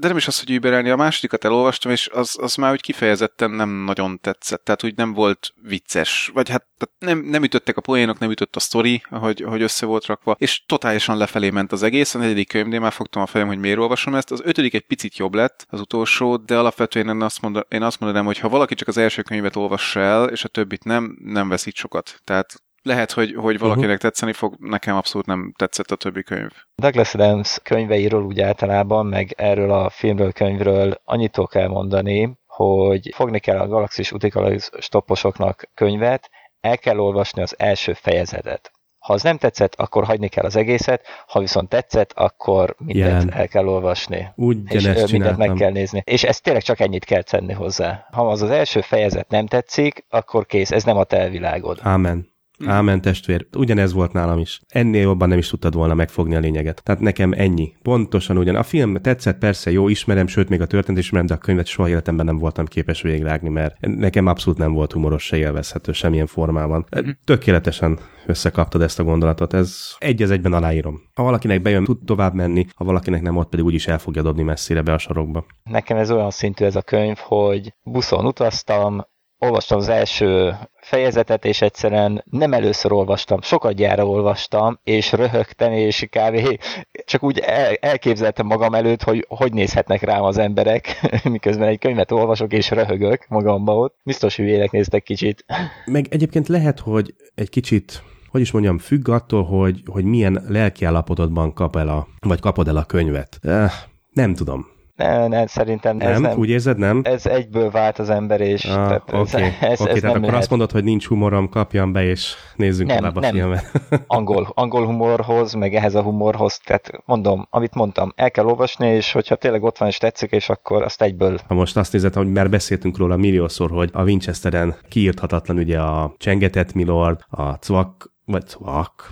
de 0.00 0.08
nem 0.08 0.16
is 0.16 0.26
az, 0.26 0.38
hogy 0.38 0.50
überelni. 0.50 0.90
A 0.90 0.96
másodikat 0.96 1.44
elolvastam, 1.44 1.92
és 1.92 2.08
az, 2.12 2.36
az 2.40 2.54
már 2.54 2.72
úgy 2.72 2.80
kifejezetten 2.80 3.50
nem 3.50 3.70
nagyon 3.70 4.20
tetszett. 4.20 4.64
Tehát 4.64 4.84
úgy 4.84 4.96
nem 4.96 5.12
volt 5.12 5.54
vicces. 5.62 6.30
Vagy 6.34 6.48
hát 6.48 6.66
nem, 6.98 7.18
nem 7.18 7.42
ütöttek 7.42 7.76
a 7.76 7.80
poénok, 7.80 8.18
nem 8.18 8.30
ütött 8.30 8.56
a 8.56 8.60
sztori, 8.60 9.02
ahogy, 9.10 9.42
ahogy 9.42 9.62
össze 9.62 9.86
volt 9.86 10.06
rakva, 10.06 10.36
és 10.38 10.62
totálisan 10.66 11.16
lefelé 11.16 11.50
ment 11.50 11.72
az 11.72 11.82
egész. 11.82 12.14
A 12.14 12.18
negyedik 12.18 12.48
könyvnél 12.48 12.80
már 12.80 12.92
fogtam 12.92 13.22
a 13.22 13.26
fejem, 13.26 13.46
hogy 13.46 13.58
miért 13.58 13.78
olvasom 13.78 14.14
ezt. 14.14 14.30
Az 14.30 14.40
ötödik 14.44 14.74
egy 14.74 14.86
picit 14.86 15.16
jobb 15.16 15.34
lett, 15.34 15.66
az 15.68 15.80
utolsó, 15.80 16.36
de 16.36 16.58
alapvetően 16.58 17.08
én 17.08 17.22
azt, 17.22 17.40
mondom, 17.40 17.62
én 17.68 17.82
azt 17.82 18.00
mondanám, 18.00 18.26
hogy 18.26 18.38
ha 18.38 18.48
valaki 18.48 18.74
csak 18.74 18.88
az 18.88 18.96
első 18.96 19.22
könyvet 19.22 19.56
olvassa 19.56 20.00
el, 20.00 20.28
és 20.28 20.44
a 20.44 20.48
többit 20.48 20.84
nem, 20.84 21.16
nem 21.24 21.48
veszít 21.48 21.74
sokat. 21.74 22.20
Tehát 22.24 22.62
lehet, 22.88 23.12
hogy, 23.12 23.34
hogy 23.34 23.58
valakinek 23.58 23.88
uh-huh. 23.88 24.02
tetszeni 24.02 24.32
fog, 24.32 24.54
nekem 24.58 24.96
abszolút 24.96 25.26
nem 25.26 25.52
tetszett 25.56 25.90
a 25.90 25.96
többi 25.96 26.22
könyv. 26.22 26.50
Douglas 26.74 27.14
Adams 27.14 27.58
könyveiről 27.62 28.22
úgy 28.22 28.40
általában, 28.40 29.06
meg 29.06 29.34
erről 29.36 29.72
a 29.72 29.90
filmről, 29.90 30.32
könyvről 30.32 31.00
annyit 31.04 31.40
kell 31.50 31.68
mondani, 31.68 32.38
hogy 32.46 33.12
fogni 33.14 33.38
kell 33.38 33.58
a 33.58 33.68
Galaxis 33.68 34.12
Utikalai 34.12 34.58
stopposoknak 34.78 35.70
könyvet, 35.74 36.30
el 36.60 36.78
kell 36.78 36.98
olvasni 36.98 37.42
az 37.42 37.54
első 37.58 37.92
fejezetet. 37.92 38.72
Ha 38.98 39.12
az 39.12 39.22
nem 39.22 39.36
tetszett, 39.36 39.74
akkor 39.74 40.04
hagyni 40.04 40.28
kell 40.28 40.44
az 40.44 40.56
egészet, 40.56 41.06
ha 41.26 41.40
viszont 41.40 41.68
tetszett, 41.68 42.12
akkor 42.12 42.74
mindent 42.78 43.22
Jelen. 43.22 43.40
el 43.40 43.48
kell 43.48 43.66
olvasni. 43.66 44.28
Úgy 44.34 44.74
és 44.74 45.10
mindent 45.10 45.36
meg 45.36 45.52
kell 45.52 45.70
nézni. 45.70 46.02
És 46.04 46.24
ezt 46.24 46.42
tényleg 46.42 46.62
csak 46.62 46.80
ennyit 46.80 47.04
kell 47.04 47.22
tenni 47.22 47.52
hozzá. 47.52 48.06
Ha 48.12 48.28
az 48.28 48.42
az 48.42 48.50
első 48.50 48.80
fejezet 48.80 49.28
nem 49.28 49.46
tetszik, 49.46 50.04
akkor 50.08 50.46
kész, 50.46 50.70
ez 50.70 50.84
nem 50.84 50.96
a 50.96 51.04
te 51.04 51.28
világod. 51.28 51.80
Amen. 51.82 52.36
Ámen 52.66 53.00
testvér, 53.00 53.46
ugyanez 53.56 53.92
volt 53.92 54.12
nálam 54.12 54.38
is. 54.38 54.60
Ennél 54.68 55.02
jobban 55.02 55.28
nem 55.28 55.38
is 55.38 55.48
tudtad 55.48 55.74
volna 55.74 55.94
megfogni 55.94 56.34
a 56.34 56.38
lényeget. 56.38 56.82
Tehát 56.82 57.00
nekem 57.00 57.32
ennyi. 57.36 57.72
Pontosan 57.82 58.38
ugyan. 58.38 58.54
A 58.54 58.62
film 58.62 58.94
tetszett, 58.94 59.38
persze 59.38 59.70
jó, 59.70 59.88
ismerem, 59.88 60.26
sőt 60.26 60.48
még 60.48 60.60
a 60.60 60.66
történet 60.66 61.00
ismerem, 61.00 61.26
de 61.26 61.34
a 61.34 61.38
könyvet 61.38 61.66
soha 61.66 61.88
életemben 61.88 62.26
nem 62.26 62.38
voltam 62.38 62.66
képes 62.66 63.02
végigrágni, 63.02 63.48
mert 63.48 63.76
nekem 63.80 64.26
abszolút 64.26 64.58
nem 64.58 64.72
volt 64.72 64.92
humoros 64.92 65.24
se 65.24 65.36
élvezhető 65.36 65.92
semmilyen 65.92 66.26
formában. 66.26 66.86
Tökéletesen 67.24 67.98
összekaptad 68.26 68.82
ezt 68.82 68.98
a 68.98 69.04
gondolatot, 69.04 69.52
ez 69.54 69.94
egy 69.98 70.22
az 70.22 70.30
egyben 70.30 70.52
aláírom. 70.52 71.00
Ha 71.14 71.22
valakinek 71.22 71.62
bejön, 71.62 71.84
tud 71.84 72.04
tovább 72.04 72.34
menni, 72.34 72.66
ha 72.74 72.84
valakinek 72.84 73.22
nem, 73.22 73.36
ott 73.36 73.48
pedig 73.48 73.64
úgyis 73.64 73.86
el 73.86 73.98
fogja 73.98 74.22
dobni 74.22 74.42
messzire 74.42 74.82
be 74.82 74.92
a 74.92 74.98
sarokba. 74.98 75.46
Nekem 75.62 75.96
ez 75.96 76.10
olyan 76.10 76.30
szintű 76.30 76.64
ez 76.64 76.76
a 76.76 76.82
könyv, 76.82 77.16
hogy 77.16 77.74
buszon 77.82 78.26
utaztam, 78.26 79.06
olvastam 79.38 79.78
az 79.78 79.88
első 79.88 80.54
fejezetet, 80.88 81.44
és 81.44 81.62
egyszerűen 81.62 82.24
nem 82.30 82.52
először 82.52 82.92
olvastam, 82.92 83.40
sokat 83.40 83.74
gyára 83.74 84.06
olvastam, 84.06 84.78
és 84.84 85.12
röhögtem, 85.12 85.72
és 85.72 86.06
kb. 86.10 86.58
csak 87.04 87.22
úgy 87.22 87.38
el, 87.38 87.74
elképzeltem 87.74 88.46
magam 88.46 88.74
előtt, 88.74 89.02
hogy 89.02 89.26
hogy 89.28 89.52
nézhetnek 89.52 90.02
rám 90.02 90.22
az 90.22 90.38
emberek, 90.38 91.00
miközben 91.24 91.68
egy 91.68 91.78
könyvet 91.78 92.12
olvasok, 92.12 92.52
és 92.52 92.70
röhögök 92.70 93.26
magamba 93.28 93.76
ott. 93.76 93.96
Biztos 94.04 94.36
hülyének 94.36 94.70
néztek 94.70 95.02
kicsit. 95.02 95.44
Meg 95.84 96.06
egyébként 96.10 96.48
lehet, 96.48 96.78
hogy 96.78 97.14
egy 97.34 97.50
kicsit 97.50 98.02
hogy 98.30 98.40
is 98.40 98.50
mondjam, 98.50 98.78
függ 98.78 99.08
attól, 99.08 99.44
hogy, 99.44 99.82
hogy 99.86 100.04
milyen 100.04 100.44
lelkiállapotodban 100.48 101.52
kap 101.52 101.76
el 101.76 101.88
a, 101.88 102.06
vagy 102.20 102.40
kapod 102.40 102.68
el 102.68 102.76
a 102.76 102.84
könyvet. 102.84 103.38
Eh, 103.42 103.72
nem 104.12 104.34
tudom. 104.34 104.66
Ne, 104.98 105.26
ne, 105.28 105.46
szerintem 105.46 105.96
Nem? 105.96 106.12
ez 106.12 106.20
nem. 106.20 106.38
Úgy 106.38 106.48
érzed, 106.48 106.78
nem? 106.78 107.00
Ez 107.04 107.26
egyből 107.26 107.70
vált 107.70 107.98
az 107.98 108.10
ember, 108.10 108.40
és 108.40 108.64
Ah, 108.64 108.74
tehát 108.74 109.12
ez, 109.12 109.34
Oké, 109.34 109.42
ez, 109.42 109.52
okay, 109.60 109.70
ez 109.70 109.78
tehát 109.78 110.02
nem 110.02 110.10
akkor 110.10 110.20
lehet. 110.20 110.36
azt 110.40 110.50
mondod, 110.50 110.70
hogy 110.70 110.84
nincs 110.84 111.06
humorom, 111.06 111.48
kapjam 111.48 111.92
be, 111.92 112.04
és 112.04 112.34
nézzünk 112.56 112.88
Nem, 112.88 113.12
a 113.14 113.20
nem. 113.20 113.32
filmet. 113.32 113.72
angol, 114.06 114.52
angol 114.54 114.86
humorhoz, 114.86 115.52
meg 115.52 115.74
ehhez 115.74 115.94
a 115.94 116.02
humorhoz, 116.02 116.58
tehát 116.58 116.90
mondom, 117.04 117.46
amit 117.50 117.74
mondtam, 117.74 118.12
el 118.16 118.30
kell 118.30 118.44
olvasni, 118.44 118.86
és 118.86 119.12
hogyha 119.12 119.34
tényleg 119.34 119.62
ott 119.62 119.78
van 119.78 119.88
és 119.88 119.96
tetszik, 119.98 120.30
és 120.30 120.48
akkor 120.48 120.82
azt 120.82 121.02
egyből 121.02 121.38
Ha 121.48 121.54
most 121.54 121.76
azt 121.76 121.92
nézed, 121.92 122.14
hogy 122.14 122.32
már 122.32 122.50
beszéltünk 122.50 122.96
róla 122.98 123.16
milliószor, 123.16 123.70
hogy 123.70 123.90
a 123.92 124.02
Winchesteren 124.02 124.76
kiírthatatlan 124.88 125.56
ugye 125.56 125.78
a 125.80 126.14
Csengetett 126.16 126.72
Milord, 126.72 127.20
a 127.30 127.42
Cvak, 127.52 128.16
vagy 128.28 128.46
Cvak, 128.46 129.10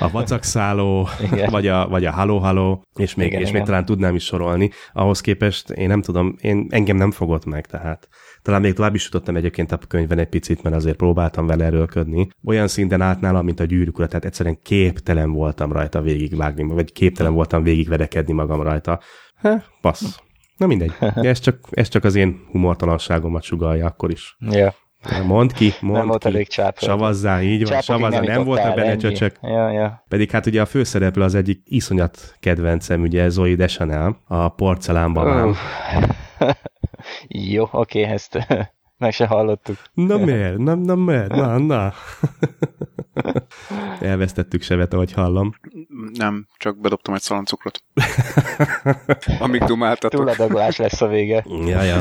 a 0.00 0.10
Vacakszáló, 0.10 1.08
Igen. 1.22 1.50
vagy 1.50 1.66
a, 1.66 1.88
vagy 1.88 2.04
a 2.04 2.10
Halló 2.10 2.38
Halló, 2.38 2.84
és 2.94 3.14
még, 3.14 3.26
Igen, 3.26 3.40
és 3.40 3.46
még 3.46 3.54
igen. 3.54 3.66
talán 3.66 3.84
tudnám 3.84 4.14
is 4.14 4.24
sorolni. 4.24 4.70
Ahhoz 4.92 5.20
képest 5.20 5.70
én 5.70 5.88
nem 5.88 6.02
tudom, 6.02 6.36
én, 6.40 6.66
engem 6.70 6.96
nem 6.96 7.10
fogott 7.10 7.44
meg, 7.44 7.66
tehát 7.66 8.08
talán 8.42 8.60
még 8.60 8.72
tovább 8.72 8.94
is 8.94 9.04
jutottam 9.04 9.36
egyébként 9.36 9.72
a 9.72 9.78
könyvben 9.88 10.18
egy 10.18 10.28
picit, 10.28 10.62
mert 10.62 10.76
azért 10.76 10.96
próbáltam 10.96 11.46
vele 11.46 11.64
erőlködni. 11.64 12.28
Olyan 12.44 12.68
szinten 12.68 13.00
át 13.00 13.20
nálam, 13.20 13.44
mint 13.44 13.60
a 13.60 13.64
gyűrűk 13.64 13.98
ura, 13.98 14.06
tehát 14.06 14.24
egyszerűen 14.24 14.58
képtelen 14.62 15.32
voltam 15.32 15.72
rajta 15.72 16.00
végigvágni, 16.00 16.62
vagy 16.62 16.92
képtelen 16.92 17.34
voltam 17.34 17.62
végigverekedni 17.62 18.32
magam 18.32 18.62
rajta. 18.62 19.00
Ha, 19.40 19.62
passz. 19.80 20.18
Na 20.56 20.66
mindegy. 20.66 20.92
Ez 21.32 21.38
csak, 21.38 21.58
ez 21.70 21.88
csak 21.88 22.04
az 22.04 22.14
én 22.14 22.40
humortalanságomat 22.50 23.42
sugalja 23.42 23.86
akkor 23.86 24.10
is. 24.10 24.36
ja, 24.40 24.74
Mondd 25.26 25.54
ki, 25.54 25.72
mondd 25.80 25.96
nem 25.96 26.06
volt 26.06 26.22
ki. 26.22 26.28
elég 26.28 26.48
csápol. 26.48 26.88
Savazzál, 26.88 27.42
így 27.42 27.68
van, 27.68 27.80
savazzál, 27.80 28.20
nem, 28.20 28.22
jutottál, 28.22 28.44
voltak 28.44 28.74
benne 28.74 28.96
csöcsök. 28.96 29.36
Ja, 29.42 29.70
ja. 29.70 30.04
Pedig 30.08 30.30
hát 30.30 30.46
ugye 30.46 30.60
a 30.60 30.66
főszereplő 30.66 31.22
az 31.22 31.34
egyik 31.34 31.62
iszonyat 31.64 32.36
kedvencem, 32.40 33.00
ugye 33.00 33.28
Zoe 33.28 33.54
Deschanel, 33.54 34.16
a 34.26 34.48
porcelánbabám. 34.48 35.48
Uff. 35.48 35.58
Jó, 37.28 37.68
oké, 37.70 38.02
ezt 38.02 38.46
meg 39.02 39.12
se 39.12 39.26
hallottuk. 39.26 39.76
Na 39.94 40.16
miért? 40.16 40.58
Na, 40.58 40.74
na 40.74 40.94
miért? 40.94 41.34
Na, 41.34 41.58
na. 41.58 41.92
Elvesztettük 44.00 44.62
sevet, 44.62 44.94
ahogy 44.94 45.12
hallom. 45.12 45.54
Nem, 46.12 46.46
csak 46.56 46.80
bedobtam 46.80 47.14
egy 47.14 47.20
szaloncukrot. 47.20 47.82
Amíg 49.38 49.64
dumáltatok. 49.64 50.20
Túladagolás 50.20 50.76
lesz 50.76 51.00
a 51.00 51.06
vége. 51.06 51.44
Ja, 51.66 51.82
ja. 51.82 52.00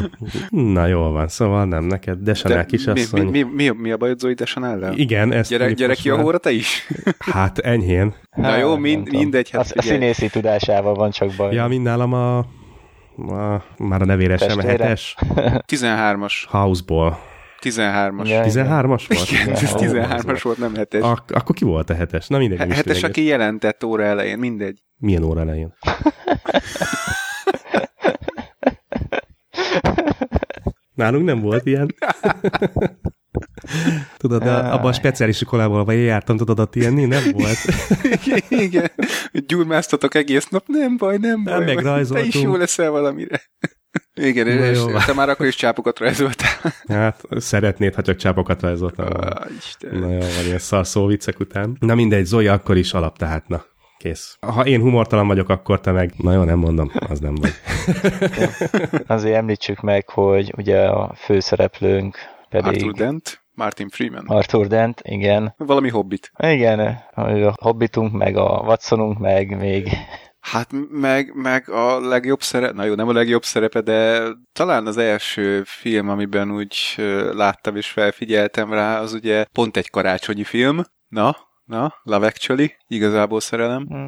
Na 0.49 0.85
jól 0.85 1.11
van, 1.11 1.27
szóval 1.27 1.65
nem 1.65 1.83
neked, 1.83 2.17
Deschanel 2.19 2.57
mi, 2.57 2.65
kisasszony. 2.65 3.25
mi, 3.25 3.43
mi, 3.43 3.51
mi, 3.53 3.69
mi 3.69 3.91
a 3.91 3.97
bajod 3.97 4.19
Zoe 4.19 4.33
Deschanel-lel? 4.33 4.93
Igen, 4.93 5.31
ezt 5.31 5.49
Gyere, 5.49 5.71
gyere 5.73 5.93
ki 5.93 6.09
a 6.09 6.21
hóra 6.21 6.37
te 6.37 6.51
is? 6.51 6.87
Hát 7.33 7.57
enyhén. 7.57 8.13
Na 8.35 8.57
jó, 8.57 8.69
Hát, 8.71 8.79
mind, 8.79 9.11
nem 9.11 9.19
mindegy, 9.19 9.49
hát 9.49 9.61
a 9.61 9.65
figyelj. 9.81 9.99
színészi 9.99 10.29
tudásával 10.29 10.93
van 10.93 11.11
csak 11.11 11.29
baj. 11.37 11.53
Ja, 11.53 11.67
mind 11.67 11.83
nálam 11.83 12.13
a, 12.13 12.37
a 12.37 12.45
már 13.77 14.01
a 14.01 14.05
nevére 14.05 14.37
sem 14.37 14.47
Testvére? 14.47 14.83
hetes 14.83 15.15
13-as. 15.73 16.33
Houseból. 16.49 17.17
13-as. 17.61 18.27
Ja, 18.27 18.43
13-as 18.43 19.03
volt? 19.07 19.31
Igen, 19.31 19.49
ez 19.49 19.73
Ó, 19.73 19.77
13-as 19.79 20.39
volt, 20.43 20.57
nem 20.57 20.75
hetes. 20.75 21.01
Ak- 21.01 21.31
akkor 21.31 21.55
ki 21.55 21.63
volt 21.63 21.89
a 21.89 21.93
hetes? 21.93 22.27
Na 22.27 22.37
mindegy. 22.37 22.69
is 22.69 22.75
Hetes, 22.75 23.03
aki 23.03 23.23
jelentett 23.23 23.83
óra 23.83 24.03
elején, 24.03 24.37
mindegy. 24.39 24.79
Milyen 24.97 25.23
óra 25.23 25.39
elején? 25.39 25.73
Nálunk 30.95 31.25
nem 31.25 31.39
volt 31.39 31.65
ilyen. 31.65 31.95
tudod, 34.17 34.47
a, 34.47 34.73
abban 34.73 34.89
a 34.89 34.93
speciális 34.93 35.41
iskolában, 35.41 35.79
ahol 35.79 35.93
jártam, 35.93 36.37
tudod, 36.37 36.59
ott 36.59 36.75
ilyen 36.75 36.93
nem 36.93 37.23
volt. 37.31 37.57
Igen. 38.49 38.91
Gyurmáztatok 39.31 40.15
egész 40.15 40.47
nap, 40.47 40.63
nem 40.67 40.97
baj, 40.97 41.17
nem 41.17 41.43
baj. 41.43 41.63
Nem, 41.63 41.83
meg 41.83 42.07
Te 42.07 42.23
is 42.23 42.41
jó 42.41 42.55
leszel 42.55 42.89
valamire. 42.89 43.41
Igen, 44.13 44.47
Na 44.47 44.65
és 44.65 44.77
jó. 44.77 44.97
te 45.05 45.13
már 45.13 45.29
akkor 45.29 45.45
is 45.45 45.55
csápokat 45.55 45.99
rajzoltál. 45.99 46.73
Hát 46.87 47.21
szeretnéd, 47.29 47.95
ha 47.95 48.01
csak 48.01 48.15
csápokat 48.15 48.61
rajzoltam. 48.61 49.05
volna. 49.05 49.29
Ah, 49.29 49.51
Isten. 49.57 49.99
Na 49.99 50.11
jó, 50.11 50.19
van 50.19 50.45
ilyen 50.45 50.59
szar 50.59 50.87
szó 50.87 51.05
viccek 51.05 51.39
után. 51.39 51.77
Na 51.79 51.95
mindegy, 51.95 52.25
Zoya 52.25 52.53
akkor 52.53 52.77
is 52.77 52.93
alap, 52.93 53.17
tehát 53.17 53.47
na. 53.47 53.65
Kész. 53.97 54.37
Ha 54.39 54.65
én 54.65 54.81
humortalan 54.81 55.27
vagyok, 55.27 55.49
akkor 55.49 55.79
te 55.79 55.91
meg... 55.91 56.13
Na 56.17 56.33
jó, 56.33 56.43
nem 56.43 56.57
mondom, 56.57 56.91
az 56.93 57.19
nem 57.19 57.35
vagy. 57.35 57.53
Azért 59.07 59.35
említsük 59.35 59.81
meg, 59.81 60.09
hogy 60.09 60.53
ugye 60.57 60.79
a 60.85 61.13
főszereplőnk 61.17 62.17
pedig 62.49 62.65
Arthur 62.67 62.91
Dent, 62.93 63.40
Martin 63.61 63.89
Freeman. 63.89 64.25
Arthur 64.27 64.67
Dent, 64.67 65.01
igen. 65.03 65.53
Valami 65.57 65.89
hobbit. 65.89 66.31
Igen, 66.37 66.79
a 67.15 67.53
Hobbitunk, 67.61 68.11
meg 68.11 68.37
a 68.37 68.63
Watsonunk, 68.65 69.19
meg 69.19 69.57
még 69.57 69.89
Hát 70.39 70.69
meg, 70.89 71.31
meg 71.35 71.69
a 71.69 71.99
legjobb 71.99 72.41
szerep, 72.41 72.73
na 72.73 72.83
jó, 72.83 72.93
nem 72.93 73.07
a 73.07 73.13
legjobb 73.13 73.43
szerepe, 73.43 73.81
de 73.81 74.23
talán 74.53 74.87
az 74.87 74.97
első 74.97 75.63
film, 75.65 76.09
amiben 76.09 76.51
úgy 76.51 76.75
láttam 77.31 77.75
és 77.75 77.87
felfigyeltem 77.87 78.73
rá, 78.73 78.99
az 78.99 79.13
ugye 79.13 79.45
pont 79.51 79.77
egy 79.77 79.89
karácsonyi 79.89 80.43
film. 80.43 80.81
Na, 81.07 81.35
na, 81.71 81.93
Love 82.03 82.25
Actually, 82.25 82.75
igazából 82.87 83.39
szerelem. 83.39 83.85
hm, 83.87 84.07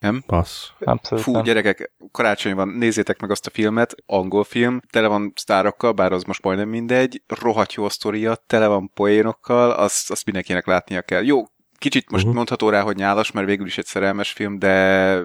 nem, 0.00 0.22
Passz. 0.26 0.68
abszolút 0.80 1.24
Fú, 1.24 1.32
nem. 1.32 1.42
gyerekek, 1.42 1.92
karácsony 2.12 2.54
van, 2.54 2.68
nézzétek 2.68 3.20
meg 3.20 3.30
azt 3.30 3.46
a 3.46 3.50
filmet, 3.50 3.94
angol 4.06 4.44
film, 4.44 4.80
tele 4.90 5.06
van 5.06 5.32
sztárokkal, 5.36 5.92
bár 5.92 6.12
az 6.12 6.22
most 6.22 6.42
majdnem 6.42 6.68
mindegy, 6.68 7.22
rohadt 7.26 7.72
jó 7.72 7.84
a 7.84 7.88
sztoria, 7.88 8.34
tele 8.46 8.66
van 8.66 8.90
poénokkal, 8.94 9.70
azt, 9.70 10.10
azt 10.10 10.24
mindenkinek 10.24 10.66
látnia 10.66 11.02
kell. 11.02 11.24
Jó, 11.24 11.42
kicsit 11.78 12.10
most 12.10 12.22
Uh-huh. 12.22 12.36
mondható 12.36 12.68
rá, 12.68 12.80
hogy 12.80 12.96
nyálas, 12.96 13.30
mert 13.30 13.46
végül 13.46 13.66
is 13.66 13.78
egy 13.78 13.86
szerelmes 13.86 14.32
film, 14.32 14.58
de 14.58 15.18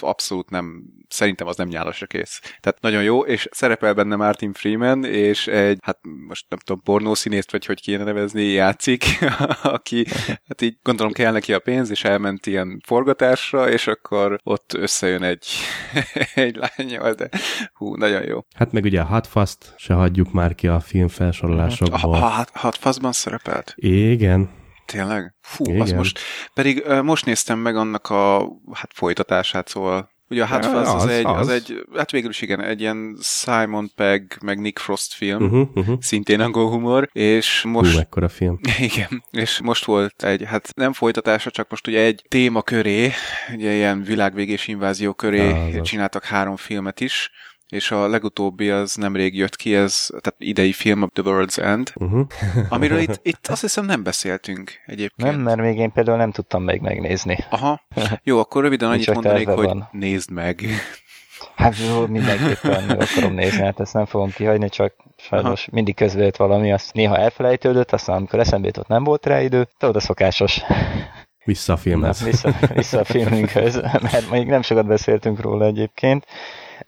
abszolút 0.00 0.50
nem, 0.50 0.82
szerintem 1.08 1.46
az 1.46 1.56
nem 1.56 1.68
nyálasra 1.68 2.06
kész. 2.06 2.40
Tehát 2.60 2.80
nagyon 2.80 3.02
jó, 3.02 3.24
és 3.24 3.48
szerepel 3.50 3.94
benne 3.94 4.16
Martin 4.16 4.52
Freeman, 4.52 5.04
és 5.04 5.46
egy, 5.46 5.78
hát 5.82 5.98
most 6.26 6.44
nem 6.48 6.58
tudom, 6.58 6.82
pornószínészt, 6.82 7.50
vagy 7.50 7.66
hogy 7.66 7.80
kéne 7.80 8.04
nevezni, 8.04 8.42
játszik, 8.44 9.04
aki, 9.62 10.06
hát 10.48 10.62
így 10.62 10.76
gondolom 10.82 11.12
kell 11.12 11.32
neki 11.32 11.52
a 11.52 11.58
pénz, 11.58 11.90
és 11.90 12.04
elment 12.04 12.46
ilyen 12.46 12.80
forgatásra, 12.86 13.70
és 13.70 13.86
akkor 13.86 14.40
ott 14.42 14.74
összejön 14.74 15.22
egy, 15.22 15.46
egy 16.34 16.56
lányjal, 16.56 17.12
de 17.12 17.28
hú, 17.72 17.94
nagyon 17.94 18.22
jó. 18.22 18.38
Hát 18.54 18.72
meg 18.72 18.84
ugye 18.84 19.00
a 19.00 19.04
Hot 19.04 19.26
Fast 19.26 19.74
se 19.76 19.94
hagyjuk 19.94 20.32
már 20.32 20.54
ki 20.54 20.66
a 20.66 20.80
film 20.80 21.04
A, 21.04 21.08
felsorolásokból. 21.08 22.14
a, 22.14 22.16
hat, 22.16 22.50
hat 22.52 22.76
faszban 22.76 23.12
szerepelt? 23.12 23.72
Igen. 23.76 24.50
Tényleg? 24.92 25.34
Fú, 25.40 25.64
Igen. 25.64 25.80
az 25.80 25.92
most, 25.92 26.18
pedig 26.54 26.84
most 27.02 27.24
néztem 27.24 27.58
meg 27.58 27.76
annak 27.76 28.10
a 28.10 28.48
hát 28.72 28.90
folytatását, 28.94 29.68
szóval 29.68 30.10
Ugye 30.30 30.42
a 30.42 30.46
Hot 30.46 30.64
Ja, 30.64 30.70
Fuzz 30.70 30.88
az, 30.88 31.02
az, 31.02 31.08
egy, 31.08 31.24
az. 31.26 31.38
az. 31.38 31.48
egy, 31.48 31.84
hát 31.96 32.10
végül 32.10 32.30
is 32.30 32.42
igen, 32.42 32.62
egy 32.62 32.80
ilyen 32.80 33.16
Simon 33.22 33.90
Pegg 33.94 34.32
meg 34.42 34.60
Nick 34.60 34.78
Frost 34.78 35.12
film, 35.12 35.42
Uh-huh, 35.42 35.68
uh-huh. 35.74 36.00
szintén 36.00 36.40
angol 36.40 36.70
humor, 36.70 37.08
és 37.12 37.62
Hú, 37.62 37.68
most 37.68 37.96
mekkora 37.96 38.28
film. 38.28 38.60
igen, 38.78 39.24
és 39.30 39.60
most 39.60 39.84
volt 39.84 40.22
egy, 40.22 40.44
hát 40.44 40.72
nem 40.74 40.92
folytatása, 40.92 41.50
csak 41.50 41.70
most 41.70 41.86
ugye 41.86 42.00
egy 42.00 42.24
téma 42.28 42.62
köré, 42.62 43.12
ugye 43.54 43.72
ilyen 43.72 44.02
világvégés 44.02 44.68
invázió 44.68 45.12
köré 45.12 45.50
azaz. 45.50 45.82
csináltak 45.82 46.24
három 46.24 46.56
filmet 46.56 47.00
is, 47.00 47.30
és 47.68 47.90
a 47.90 48.08
legutóbbi 48.08 48.70
az 48.70 48.94
nemrég 48.94 49.36
jött 49.36 49.56
ki, 49.56 49.74
ez 49.74 50.06
tehát 50.06 50.34
idei 50.38 50.72
film, 50.72 51.08
The 51.12 51.22
World's 51.26 51.58
End, 51.58 51.92
Uh-huh. 51.94 52.26
amiről 52.68 52.98
itt, 52.98 53.20
itt 53.22 53.46
azt 53.46 53.60
hiszem 53.60 53.84
nem 53.84 54.02
beszéltünk 54.02 54.72
egyébként. 54.86 55.30
Nem, 55.30 55.40
mert 55.40 55.60
még 55.60 55.78
én 55.78 55.92
például 55.92 56.16
nem 56.16 56.30
tudtam 56.30 56.62
még 56.62 56.80
megnézni. 56.80 57.38
Aha. 57.50 57.80
Jó, 58.22 58.38
akkor 58.38 58.62
röviden 58.62 58.90
annyit 58.90 59.14
mondanék, 59.14 59.48
hogy 59.48 59.64
van. 59.66 59.88
nézd 59.92 60.30
meg. 60.30 60.60
Hát 61.54 61.74
jó, 61.88 62.06
mindenképpen 62.06 62.84
meg 62.84 63.00
akarom 63.00 63.34
nézni, 63.34 63.62
hát 63.62 63.80
ezt 63.80 63.92
nem 63.92 64.06
fogom 64.06 64.30
kihagyni, 64.30 64.68
csak 64.68 64.94
sajnos 65.16 65.60
Aha. 65.60 65.70
mindig 65.72 65.94
közbe 65.94 66.32
valami, 66.36 66.72
azt 66.72 66.92
néha 66.92 67.16
elfelejtődött, 67.16 67.92
aztán 67.92 68.16
amikor 68.16 68.38
eszembe 68.38 68.66
jutott 68.66 68.86
nem 68.86 69.04
volt 69.04 69.26
rá 69.26 69.40
idő, 69.40 69.68
de 69.78 69.86
oda 69.86 70.00
szokásos. 70.00 70.60
Vissza 71.44 71.72
a 71.72 71.76
filmhez. 71.76 72.20
Na, 72.20 72.26
vissza, 72.26 72.54
vissza 72.74 72.98
a 72.98 73.04
filmünkhöz, 73.04 73.80
mert 74.02 74.30
még 74.30 74.46
nem 74.46 74.62
sokat 74.62 74.86
beszéltünk 74.86 75.40
róla 75.40 75.64
egyébként, 75.64 76.26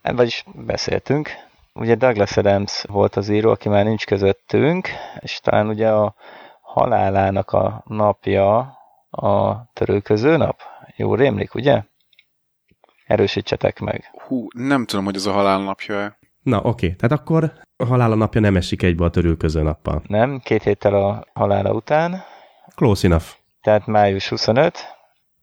vagyis 0.03 0.45
beszéltünk. 0.55 1.31
Ugye 1.73 1.95
Douglas 1.95 2.37
Adams 2.37 2.85
volt 2.89 3.17
az 3.17 3.29
író, 3.29 3.51
aki 3.51 3.69
már 3.69 3.85
nincs 3.85 4.07
közöttünk, 4.07 4.89
és 5.19 5.41
talán 5.43 5.69
ugye 5.69 5.91
a 5.91 6.15
halálának 6.61 7.51
a 7.53 7.83
napja 7.87 8.59
a 9.11 9.65
törőköző 9.73 10.37
nap. 10.37 10.61
Jó 10.97 11.15
rémlik, 11.15 11.55
ugye? 11.55 11.83
Erősítsetek 13.07 13.79
meg. 13.79 14.11
Hú, 14.27 14.47
nem 14.55 14.85
tudom, 14.87 15.05
hogy 15.05 15.17
ez 15.17 15.27
a 15.27 15.33
halál 15.33 15.59
napja 15.59 16.19
Na, 16.43 16.63
oké. 16.63 16.93
Tehát 16.93 17.19
akkor 17.21 17.53
a 17.77 17.85
halála 17.85 18.15
napja 18.15 18.41
nem 18.41 18.57
esik 18.57 18.83
egybe 18.83 19.05
a 19.05 19.11
törőköző 19.11 19.63
nappal. 19.63 20.03
Nem, 20.07 20.41
két 20.45 20.63
héttel 20.63 20.95
a 20.95 21.25
halála 21.33 21.73
után. 21.73 22.23
Close 22.75 23.07
enough. 23.07 23.25
Tehát 23.61 23.87
május 23.87 24.29
25, 24.29 24.79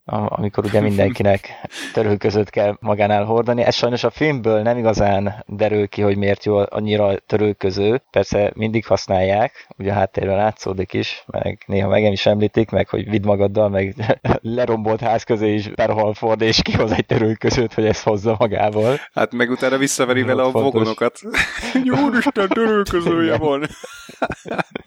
amikor 0.09 0.65
ugye 0.65 0.81
mindenkinek 0.81 1.49
törő 1.93 2.17
között 2.17 2.49
kell 2.49 2.77
magánál 2.79 3.23
hordani. 3.23 3.61
Ez 3.61 3.75
sajnos 3.75 4.03
a 4.03 4.09
filmből 4.09 4.61
nem 4.61 4.77
igazán 4.77 5.43
derül 5.45 5.87
ki, 5.87 6.01
hogy 6.01 6.17
miért 6.17 6.45
jó 6.45 6.57
annyira 6.69 7.17
törőköző. 7.17 8.01
Persze 8.11 8.51
mindig 8.55 8.85
használják, 8.85 9.67
ugye 9.77 9.91
a 9.91 9.93
háttérben 9.93 10.35
látszódik 10.35 10.93
is, 10.93 11.23
meg 11.25 11.63
néha 11.65 11.87
megem 11.87 12.11
is 12.11 12.25
említik, 12.25 12.69
meg 12.69 12.89
hogy 12.89 13.09
vidd 13.09 13.25
magaddal, 13.25 13.69
meg 13.69 13.95
lerombolt 14.41 15.01
ház 15.01 15.23
közé 15.23 15.53
is 15.53 15.69
perhal 15.75 16.13
ford, 16.13 16.41
és 16.41 16.61
kihoz 16.61 16.91
egy 16.91 17.05
törőközőt, 17.05 17.73
hogy 17.73 17.85
ezt 17.85 18.03
hozza 18.03 18.35
magával. 18.39 18.95
Hát 19.13 19.33
meg 19.33 19.49
utána 19.49 19.77
visszaveri 19.77 20.21
vele 20.21 20.43
a 20.43 20.51
vogonokat. 20.51 21.19
Jó 21.83 21.95
Isten, 22.17 22.47
törőközője 22.47 23.37
van! 23.37 23.63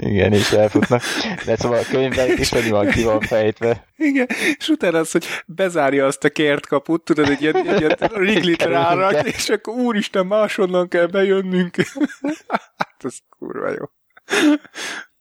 Igen, 0.00 0.32
és 0.32 0.50
elfutnak. 0.50 1.02
De 1.44 1.56
szóval 1.56 1.78
a 1.78 1.84
könyvben 1.90 2.38
is 2.38 2.50
van 2.68 2.88
ki 2.88 3.02
van 3.02 3.20
fejtve. 3.20 3.86
Igen, 3.96 4.26
és 4.58 4.68
utána 4.68 4.98
az, 4.98 5.10
hogy 5.10 5.26
bezárja 5.46 6.06
azt 6.06 6.24
a 6.24 6.28
kertkaput, 6.28 7.04
tudod, 7.04 7.28
egy 7.28 7.42
ilyen, 7.42 7.56
egy 7.56 7.80
ilyen 7.80 7.96
riglit 8.26 8.62
rárak, 8.62 9.26
és 9.26 9.48
akkor 9.48 9.74
úristen, 9.74 10.26
máshonnan 10.26 10.88
kell 10.88 11.06
bejönnünk. 11.06 11.76
hát 12.76 12.96
ez 12.98 13.16
kurva 13.38 13.70
jó. 13.70 13.84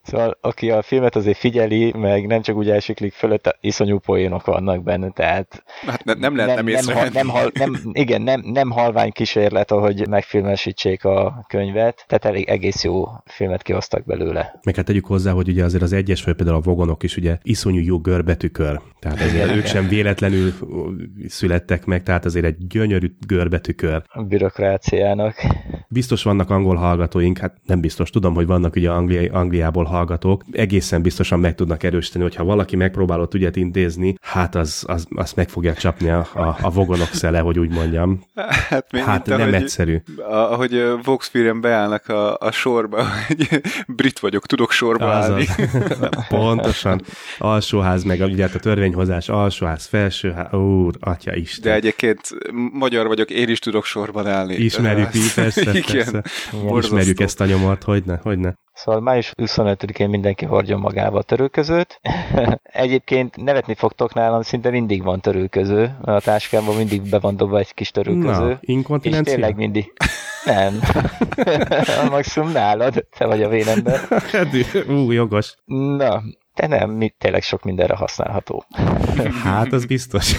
Szóval 0.09 0.37
aki 0.41 0.71
a 0.71 0.81
filmet 0.81 1.15
azért 1.15 1.37
figyeli, 1.37 1.93
meg 1.97 2.27
nem 2.27 2.41
csak 2.41 2.55
úgy 2.55 2.69
elsiklik 2.69 3.13
fölött, 3.13 3.57
iszonyú 3.61 3.99
poénok 3.99 4.45
vannak 4.45 4.83
benne, 4.83 5.09
tehát... 5.09 5.63
Hát 5.85 6.03
ne, 6.03 6.13
nem 6.13 6.35
lehet 6.35 6.55
nem, 6.55 6.65
nem, 6.65 6.95
nem, 6.95 7.09
nem, 7.13 7.27
hal, 7.27 7.51
nem, 7.53 7.79
Igen, 7.91 8.21
nem, 8.21 8.41
nem 8.45 8.69
halvány 8.69 9.11
kísérlet, 9.11 9.71
ahogy 9.71 10.07
megfilmesítsék 10.07 11.05
a 11.05 11.45
könyvet, 11.47 12.03
tehát 12.07 12.25
elég 12.25 12.49
egész 12.49 12.83
jó 12.83 13.05
filmet 13.25 13.61
kihoztak 13.61 14.05
belőle. 14.05 14.59
Meg 14.63 14.75
hát 14.75 14.85
tegyük 14.85 15.05
hozzá, 15.05 15.31
hogy 15.31 15.47
ugye 15.47 15.63
azért 15.63 15.83
az 15.83 15.93
egyes, 15.93 16.23
vagy 16.23 16.35
például 16.35 16.57
a 16.57 16.61
vogonok 16.61 17.03
is 17.03 17.17
ugye 17.17 17.37
iszonyú 17.41 17.81
jó 17.81 17.99
görbetükör. 17.99 18.79
Tehát 18.99 19.17
azért 19.19 19.33
igen, 19.33 19.49
ők 19.49 19.55
igen. 19.55 19.65
sem 19.65 19.87
véletlenül 19.87 20.53
születtek 21.27 21.85
meg, 21.85 22.03
tehát 22.03 22.25
azért 22.25 22.45
egy 22.45 22.67
gyönyörű 22.67 23.11
görbetükör. 23.27 24.03
A 24.07 24.23
bürokráciának. 24.23 25.35
Biztos 25.89 26.23
vannak 26.23 26.49
angol 26.49 26.75
hallgatóink, 26.75 27.37
hát 27.37 27.55
nem 27.65 27.81
biztos, 27.81 28.09
tudom, 28.09 28.33
hogy 28.33 28.45
vannak 28.45 28.75
ugye 28.75 28.89
Angli- 28.91 29.27
Angliából 29.27 29.85
hallgatók, 29.99 30.43
egészen 30.51 31.01
biztosan 31.01 31.39
meg 31.39 31.55
tudnak 31.55 31.83
erősíteni, 31.83 32.23
hogyha 32.23 32.43
valaki 32.43 32.75
megpróbálott 32.75 33.33
ügyet 33.33 33.55
intézni, 33.55 34.15
hát 34.21 34.55
az, 34.55 34.83
az, 34.87 35.07
azt 35.15 35.35
meg 35.35 35.49
fogják 35.49 35.77
csapni 35.77 36.09
a, 36.09 36.27
a, 36.33 36.57
a 36.61 36.69
vogonok 36.69 37.13
szele, 37.13 37.39
hogy 37.39 37.59
úgy 37.59 37.69
mondjam. 37.69 38.23
Hát, 38.69 38.91
még 38.91 39.03
hát 39.03 39.25
nem 39.25 39.41
ahogy, 39.41 39.53
egyszerű. 39.53 40.01
Ahogy 40.29 40.83
Voxfilm 41.03 41.61
beállnak 41.61 42.07
a, 42.07 42.37
a 42.37 42.51
sorba, 42.51 43.05
hogy 43.27 43.61
brit 43.87 44.19
vagyok, 44.19 44.45
tudok 44.45 44.71
sorba 44.71 45.11
az 45.11 45.29
állni. 45.29 45.45
Az. 45.47 46.25
Pontosan. 46.27 47.01
Alsóház, 47.37 48.03
meg 48.03 48.21
ugye 48.21 48.45
a 48.45 48.59
törvényhozás, 48.59 49.29
alsóház, 49.29 49.85
felsőház, 49.85 50.53
úr, 50.53 50.95
atya 50.99 51.35
is. 51.35 51.59
De 51.59 51.73
egyébként 51.73 52.29
magyar 52.73 53.07
vagyok, 53.07 53.29
én 53.29 53.49
is 53.49 53.59
tudok 53.59 53.85
sorban 53.85 54.27
állni. 54.27 54.55
Ismerjük, 54.55 55.09
persze, 55.35 55.63
persze. 55.71 55.77
Igen. 55.77 56.23
Ismerjük 56.77 57.19
ezt 57.19 57.41
a 57.41 57.45
nyomort, 57.45 57.83
hogyne, 57.83 58.19
hogyne. 58.23 58.55
Szóval 58.79 59.01
május 59.01 59.33
25-én 59.37 60.09
mindenki 60.09 60.45
hordjon 60.45 60.79
magába 60.79 61.17
a 61.17 61.21
törőközőt. 61.21 61.99
Egyébként 62.63 63.35
nevetni 63.35 63.75
fogtok 63.75 64.13
nálam, 64.13 64.41
szinte 64.41 64.69
mindig 64.69 65.03
van 65.03 65.19
törőköző, 65.19 65.97
mert 66.01 66.17
a 66.17 66.21
táskámban 66.21 66.75
mindig 66.75 67.09
be 67.09 67.19
van 67.19 67.35
dobva 67.35 67.57
egy 67.57 67.73
kis 67.73 67.91
törőköző. 67.91 68.47
Na, 68.47 68.57
inkontinencia? 68.59 69.33
És 69.33 69.39
tényleg 69.39 69.55
mindig. 69.55 69.93
Nem. 70.45 70.79
a 72.05 72.09
maximum 72.09 72.51
nálad, 72.51 73.05
te 73.17 73.25
vagy 73.25 73.43
a 73.43 73.49
vénember. 73.49 73.99
Ú, 74.89 75.11
jogos. 75.11 75.55
Na, 75.65 76.21
de 76.59 76.67
nem, 76.67 76.89
mi, 76.89 77.13
tényleg 77.17 77.41
sok 77.41 77.63
mindenre 77.63 77.95
használható. 77.95 78.65
Hát, 79.43 79.73
az 79.73 79.85
biztos. 79.85 80.33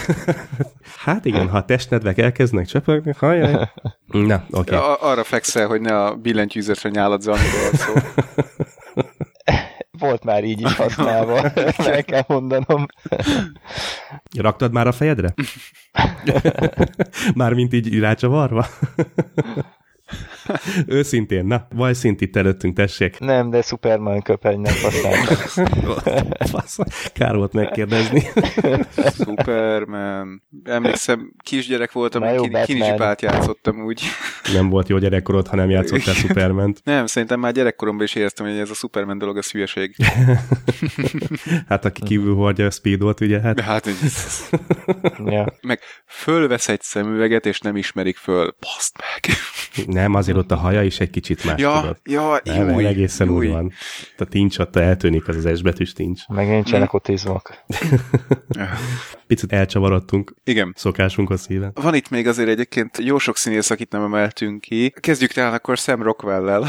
Hát 0.97 1.25
igen, 1.25 1.49
ha 1.49 1.57
a 1.57 1.65
testnedvek 1.65 2.17
elkezdenek 2.17 2.65
csöpögni, 2.65 3.13
hajjaj. 3.17 3.69
Na, 4.05 4.45
oké. 4.51 4.75
Okay. 4.75 4.95
Arra 4.99 5.23
fekszel, 5.23 5.67
hogy 5.67 5.81
ne 5.81 6.03
a 6.03 6.15
billentyűzetre 6.15 6.89
nyálad 6.89 7.21
zaniról 7.21 7.73
szó. 7.73 7.93
Volt 9.99 10.23
már 10.23 10.43
így 10.43 10.61
is 10.61 10.75
használva, 10.75 11.51
meg 11.85 12.05
kell 12.05 12.23
mondanom. 12.27 12.85
Raktad 14.37 14.71
már 14.71 14.87
a 14.87 14.91
fejedre? 14.91 15.33
Mármint 17.35 17.73
így 17.73 17.99
rácsavarva? 17.99 18.65
Őszintén, 20.87 21.45
na, 21.45 21.67
vaj 21.75 21.93
szint 21.93 22.21
itt 22.21 22.35
előttünk, 22.35 22.75
tessék. 22.75 23.19
Nem, 23.19 23.49
de 23.49 23.61
Superman 23.61 24.21
köpenynek 24.21 24.81
használtam. 24.81 25.37
Kár 27.13 27.35
volt 27.35 27.53
megkérdezni. 27.53 28.23
Superman. 29.25 30.43
Emlékszem, 30.63 31.33
kisgyerek 31.43 31.91
voltam, 31.91 32.41
kin- 32.41 32.63
kinizsipát 32.65 33.21
játszottam 33.21 33.85
úgy. 33.85 34.01
Nem 34.53 34.69
volt 34.69 34.89
jó 34.89 34.97
gyerekkorod, 34.97 35.47
ha 35.47 35.55
nem 35.55 35.69
játszottál 35.69 36.13
Superman-t. 36.13 36.81
Nem, 36.83 37.05
szerintem 37.05 37.39
már 37.39 37.51
gyerekkoromban 37.51 38.05
is 38.05 38.15
éreztem, 38.15 38.45
hogy 38.45 38.57
ez 38.57 38.69
a 38.69 38.73
Superman 38.73 39.17
dolog 39.17 39.37
a 39.37 39.41
hülyeség. 39.51 39.95
hát 41.67 41.85
aki 41.85 42.01
kívül 42.03 42.35
hordja 42.35 42.65
a 42.65 42.71
speedot, 42.71 43.19
ugye? 43.19 43.39
Hát, 43.39 43.59
hát 43.59 43.89
ja. 45.25 45.53
meg 45.61 45.79
fölvesz 46.05 46.69
egy 46.69 46.81
szemüveget, 46.81 47.45
és 47.45 47.59
nem 47.59 47.75
ismerik 47.75 48.17
föl. 48.17 48.55
Baszd 48.59 48.95
meg! 48.97 49.35
Nem, 49.87 50.13
azért 50.13 50.37
ott 50.41 50.51
a 50.51 50.55
haja 50.55 50.83
is 50.83 50.99
egy 50.99 51.09
kicsit 51.09 51.43
más, 51.43 51.59
ja, 51.59 51.79
tudod. 51.79 51.97
Ja, 52.03 52.39
Nem, 52.43 52.69
júj, 52.69 52.85
egészen 52.85 53.27
júj. 53.27 53.47
úgy 53.47 53.53
van. 53.53 53.71
A 54.17 54.25
tincs 54.25 54.59
ott 54.59 54.75
eltűnik, 54.75 55.27
az 55.27 55.45
az 55.45 55.57
S 55.57 55.61
betűs 55.61 55.93
tincs. 55.93 56.21
Meg 56.27 56.47
nincsenek 56.47 56.93
ott 56.93 57.07
izmok. 57.07 57.53
Picit 59.27 59.51
elcsavarodtunk. 59.53 60.35
Igen. 60.43 60.73
Szokásunkhoz 60.77 61.47
híven. 61.47 61.71
Van 61.73 61.95
itt 61.95 62.09
még 62.09 62.27
azért 62.27 62.49
egyébként 62.49 62.97
jó 62.97 63.17
sok 63.17 63.37
színész, 63.37 63.69
akit 63.69 63.91
nem 63.91 64.01
emeltünk 64.03 64.61
ki. 64.61 64.93
Kezdjük 64.99 65.31
talán 65.31 65.53
akkor 65.53 65.77
Sam 65.77 66.01
Rockwell-lel, 66.03 66.65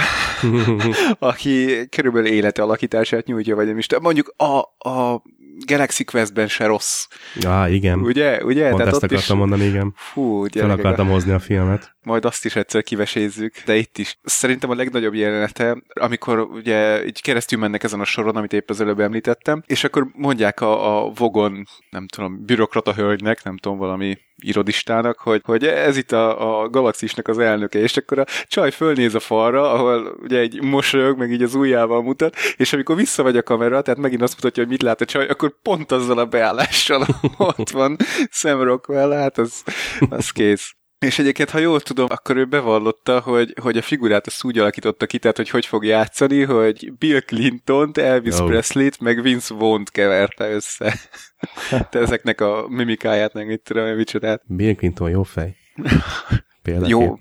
aki 1.19 1.87
körülbelül 1.89 2.29
élete 2.29 2.63
alakítását 2.63 3.27
nyújtja, 3.27 3.55
vagy 3.55 3.67
nem 3.67 3.79
is. 3.79 3.87
Mondjuk 4.01 4.35
a, 4.37 4.59
a 4.89 5.23
Galaxy 5.67 6.05
Questben 6.05 6.49
se 6.49 6.67
rossz. 6.67 7.07
Ah, 7.45 7.73
igen. 7.73 7.99
Ugye? 8.01 8.45
ugye? 8.45 8.69
Pont 8.69 8.77
Tehát 8.77 8.95
ezt 8.95 9.03
akartam 9.03 9.37
is... 9.37 9.41
mondani, 9.41 9.65
igen. 9.65 9.93
Fú, 9.97 10.45
Fel 10.53 10.71
akartam 10.71 11.09
hozni 11.09 11.33
a 11.33 11.39
filmet. 11.39 11.95
Majd 12.03 12.25
azt 12.25 12.45
is 12.45 12.57
egyszer 12.57 12.83
kivesézzük, 12.83 13.55
de 13.65 13.77
itt 13.77 13.99
is. 13.99 14.19
Szerintem 14.23 14.71
a 14.71 14.75
legnagyobb 14.75 15.15
jelenete, 15.15 15.83
amikor 15.95 16.39
ugye 16.39 17.07
így 17.07 17.23
keresztül 17.23 17.59
mennek 17.59 17.83
ezen 17.83 18.01
a 18.01 18.05
soron, 18.05 18.37
amit 18.37 18.53
épp 18.53 18.71
az 18.71 18.81
előbb 18.81 19.01
említettem, 19.01 19.63
és 19.67 19.85
akkor 19.85 20.07
mondják 20.13 20.61
a, 20.61 21.05
a 21.07 21.11
Vogon, 21.11 21.67
nem 21.91 22.07
tudom, 22.07 22.45
bürokrata 22.45 22.95
hölgynek, 22.95 23.43
nem 23.45 23.57
tudom, 23.57 23.79
valami 23.79 24.19
irodistának, 24.37 25.19
hogy, 25.19 25.41
hogy 25.45 25.65
ez 25.67 25.97
itt 25.97 26.13
a, 26.13 26.61
a 26.63 26.69
galaxisnak 26.69 27.29
az 27.29 27.39
elnöke, 27.39 27.79
és 27.79 27.97
akkor 27.97 28.19
a 28.19 28.27
csaj 28.47 28.71
fölnéz 28.71 29.15
a 29.15 29.21
falra, 29.21 29.73
ahol 29.73 30.17
ugye 30.23 30.39
egy 30.39 30.63
mosolyog, 30.63 31.19
meg 31.19 31.33
így 31.33 31.43
az 31.43 31.55
ujjával 31.55 32.03
mutat, 32.03 32.37
és 32.57 32.73
amikor 32.73 32.97
visszavegy 32.97 33.37
a 33.37 33.43
kamera, 33.43 33.83
tehát 33.83 34.01
megint 34.01 34.23
azt 34.23 34.35
mutatja, 34.35 34.63
hogy 34.63 34.73
mit 34.73 34.83
lát 34.83 35.01
a 35.01 35.05
csaj, 35.05 35.27
akkor 35.27 35.61
pont 35.63 35.93
azzal 35.93 36.19
a 36.19 36.27
beállással 36.27 37.07
ott 37.37 37.71
van 37.71 37.97
Sam 38.31 38.63
Rockwell, 38.63 39.13
hát 39.13 39.39
az, 39.39 39.63
az 40.11 40.31
kész. 40.31 40.75
És 41.03 41.19
egyébként, 41.19 41.51
ha 41.51 41.59
jól 41.59 41.81
tudom, 41.81 42.07
akkor 42.11 42.37
ő 42.37 42.45
bevallotta, 42.45 43.21
hogy, 43.21 43.55
hogy 43.63 43.77
a 43.77 43.83
figurát 43.83 44.27
azt 44.27 44.45
úgy 44.45 44.59
alakította 44.59 45.07
ki, 45.07 45.19
tehát 45.19 45.37
hogy 45.37 45.49
hogy 45.49 45.67
fog 45.67 45.85
játszani, 45.85 46.43
hogy 46.43 46.93
Bill 46.99 47.21
Clinton-t, 47.21 47.99
Elvis 47.99 48.39
oh. 48.39 48.47
Presley-t, 48.47 49.01
meg 49.01 49.23
Vince 49.23 49.55
Vaughn-t 49.55 49.91
keverte 49.91 50.51
össze. 50.51 50.95
Te 51.91 51.99
ezeknek 51.99 52.41
a 52.41 52.67
mimikáját, 52.69 53.33
meg 53.33 53.47
mit 53.47 53.61
tudom, 53.61 53.97
mit 53.97 54.09
csodát. 54.09 54.43
Bill 54.47 54.75
Clinton 54.75 55.11
jó 55.11 55.23
fej. 55.23 55.57
Például. 56.63 56.89
Jó. 56.89 57.19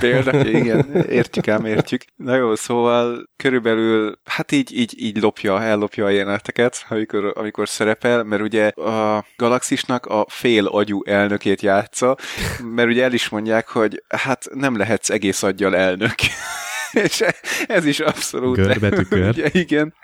Például, 0.00 0.46
igen, 0.60 1.04
értjük 1.08 1.48
ám, 1.48 1.64
értjük. 1.64 2.02
Na 2.16 2.34
jó, 2.34 2.54
szóval 2.54 3.28
körülbelül, 3.36 4.18
hát 4.24 4.52
így, 4.52 4.78
így, 4.78 5.02
így 5.02 5.20
lopja, 5.20 5.62
ellopja 5.62 6.04
a 6.04 6.08
jeleneteket, 6.08 6.84
amikor, 6.88 7.32
amikor 7.34 7.68
szerepel, 7.68 8.22
mert 8.22 8.42
ugye 8.42 8.68
a 8.68 9.24
Galaxisnak 9.36 10.06
a 10.06 10.26
fél 10.28 10.66
agyú 10.66 11.02
elnökét 11.04 11.62
játsza, 11.62 12.16
mert 12.74 12.88
ugye 12.88 13.04
el 13.04 13.12
is 13.12 13.28
mondják, 13.28 13.68
hogy 13.68 14.02
hát 14.08 14.44
nem 14.54 14.76
lehetsz 14.76 15.10
egész 15.10 15.42
aggyal 15.42 15.76
elnök. 15.76 16.14
és 17.04 17.24
ez 17.66 17.84
is 17.84 18.00
abszolút. 18.00 18.56
Görbetükör. 18.56 19.28
Ugye, 19.36 19.48
igen, 19.52 19.94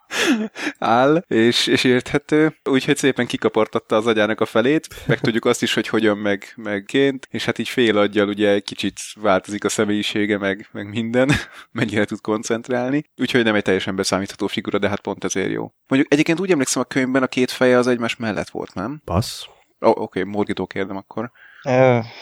áll, 0.79 1.25
és, 1.27 1.67
és 1.67 1.85
érthető. 1.85 2.57
Úgyhogy 2.65 2.97
szépen 2.97 3.27
kikapartatta 3.27 3.97
az 3.97 4.07
agyának 4.07 4.41
a 4.41 4.45
felét, 4.47 4.89
meg 5.07 5.21
tudjuk 5.21 5.45
azt 5.45 5.63
is, 5.63 5.75
hogy 5.75 5.89
hogyan 5.89 6.19
meg, 6.19 6.53
megként, 6.57 7.27
és 7.31 7.45
hát 7.45 7.59
így 7.59 7.69
fél 7.69 7.99
aggyal 7.99 8.29
ugye 8.29 8.49
egy 8.49 8.65
kicsit 8.65 9.01
változik 9.15 9.65
a 9.65 9.69
személyisége, 9.69 10.39
meg, 10.39 10.69
meg 10.73 10.89
minden, 10.89 11.31
mennyire 11.71 12.05
tud 12.05 12.21
koncentrálni. 12.21 13.05
Úgyhogy 13.17 13.45
nem 13.45 13.55
egy 13.55 13.63
teljesen 13.63 13.97
beszámítható 13.97 14.47
figura, 14.47 14.79
de 14.79 14.89
hát 14.89 15.01
pont 15.01 15.25
ezért 15.25 15.51
jó. 15.51 15.73
Mondjuk 15.89 16.13
egyébként 16.13 16.41
úgy 16.41 16.51
emlékszem 16.51 16.83
a 16.83 16.85
könyvben 16.85 17.23
a 17.23 17.27
két 17.27 17.51
feje 17.51 17.79
az 17.79 17.87
egymás 17.87 18.17
mellett 18.17 18.49
volt, 18.49 18.75
nem? 18.75 19.03
Passz. 19.05 19.43
Oh, 19.79 19.91
Oké, 19.91 20.21
okay, 20.21 20.33
Morgitó 20.33 20.67
kérdem 20.67 20.97
akkor. 20.97 21.33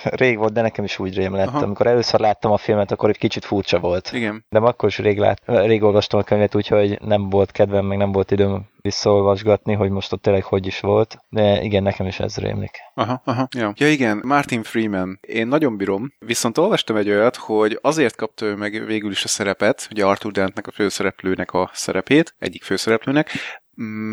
Rég 0.03 0.39
volt, 0.39 0.53
de 0.53 0.61
nekem 0.61 0.85
is 0.85 0.99
úgy 0.99 1.15
rém 1.15 1.35
lett. 1.35 1.47
Aha. 1.47 1.59
Amikor 1.59 1.87
először 1.87 2.21
láttam 2.21 2.53
a 2.53 2.57
filmet, 2.57 2.91
akkor 2.91 3.09
egy 3.09 3.19
kicsit 3.19 3.45
furcsa 3.45 3.79
volt. 3.79 4.11
Igen. 4.13 4.45
De 4.49 4.59
akkor 4.59 4.89
is 4.89 4.99
rég, 4.99 5.19
lát, 5.19 5.43
rég 5.45 5.83
olvastam 5.83 6.21
a 6.21 6.23
könyvet, 6.23 6.55
úgyhogy 6.55 7.01
nem 7.01 7.29
volt 7.29 7.51
kedvem, 7.51 7.85
meg 7.85 7.99
nem 7.99 8.13
volt 8.13 8.31
időm 8.31 8.69
visszaolvasgatni, 8.83 9.75
hogy 9.75 9.91
most 9.91 10.13
ott 10.13 10.23
tényleg 10.23 10.43
hogy 10.43 10.67
is 10.67 10.81
volt. 10.81 11.19
De 11.29 11.63
igen, 11.63 11.83
nekem 11.83 12.07
is 12.07 12.21
ez 12.21 12.37
rémlik. 12.37 12.79
Aha, 12.95 13.23
aha. 13.25 13.49
Ja. 13.57 13.73
ja 13.77 13.89
igen, 13.89 14.21
Martin 14.25 14.63
Freeman. 14.63 15.19
Én 15.21 15.47
nagyon 15.47 15.77
bírom, 15.77 16.13
viszont 16.19 16.59
olvastam 16.59 16.97
egy 16.97 17.11
olyat, 17.11 17.37
hogy 17.37 17.79
azért 17.83 18.17
kapta 18.17 18.47
ő 18.47 18.55
meg 18.55 18.85
végül 18.87 19.11
is 19.11 19.25
a 19.25 19.29
szerepet, 19.29 19.89
ugye 19.91 20.05
Arthur 20.05 20.33
Dentnek 20.33 20.67
a 20.67 20.71
főszereplőnek 20.71 21.53
a 21.53 21.71
szerepét, 21.73 22.35
egyik 22.39 22.63
főszereplőnek, 22.63 23.31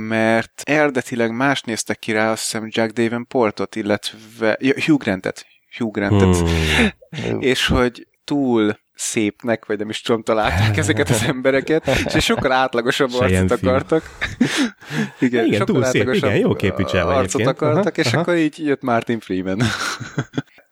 mert 0.07 0.61
eredetileg 0.65 1.31
más 1.31 1.61
néztek 1.61 1.99
ki 1.99 2.11
rá, 2.11 2.31
azt 2.31 2.43
hiszem 2.43 2.67
Jack 2.71 2.91
Davenportot, 2.91 3.75
illetve 3.75 4.57
ja, 4.59 4.73
Hugh 4.85 5.03
Grantet. 5.03 5.45
Hugh 5.77 5.91
Grantet. 5.91 6.49
Hmm. 6.49 7.41
És 7.51 7.67
hogy 7.67 8.07
túl 8.23 8.79
szépnek, 8.93 9.65
vagy 9.65 9.77
nem 9.77 9.89
is 9.89 10.01
tudom, 10.01 10.23
találták 10.23 10.77
ezeket 10.83 11.09
az 11.09 11.23
embereket, 11.23 11.87
és 12.15 12.23
sokkal 12.23 12.51
átlagosabb 12.51 13.13
arcot 13.13 13.59
film. 13.59 13.73
akartak. 13.73 14.03
igen, 15.19 15.45
Igen, 15.45 15.59
sokkal 15.59 15.65
túl 15.65 15.83
szép, 15.83 16.01
átlagosabb 16.01 16.29
igen, 16.29 16.41
jó 16.41 16.53
képű 16.53 16.83
arcot 16.83 17.13
egyébként. 17.17 17.47
akartak, 17.47 17.93
Aha, 17.93 18.01
és 18.01 18.13
aha. 18.13 18.19
akkor 18.19 18.35
így 18.35 18.65
jött 18.65 18.81
Martin 18.81 19.19
Freeman. 19.19 19.61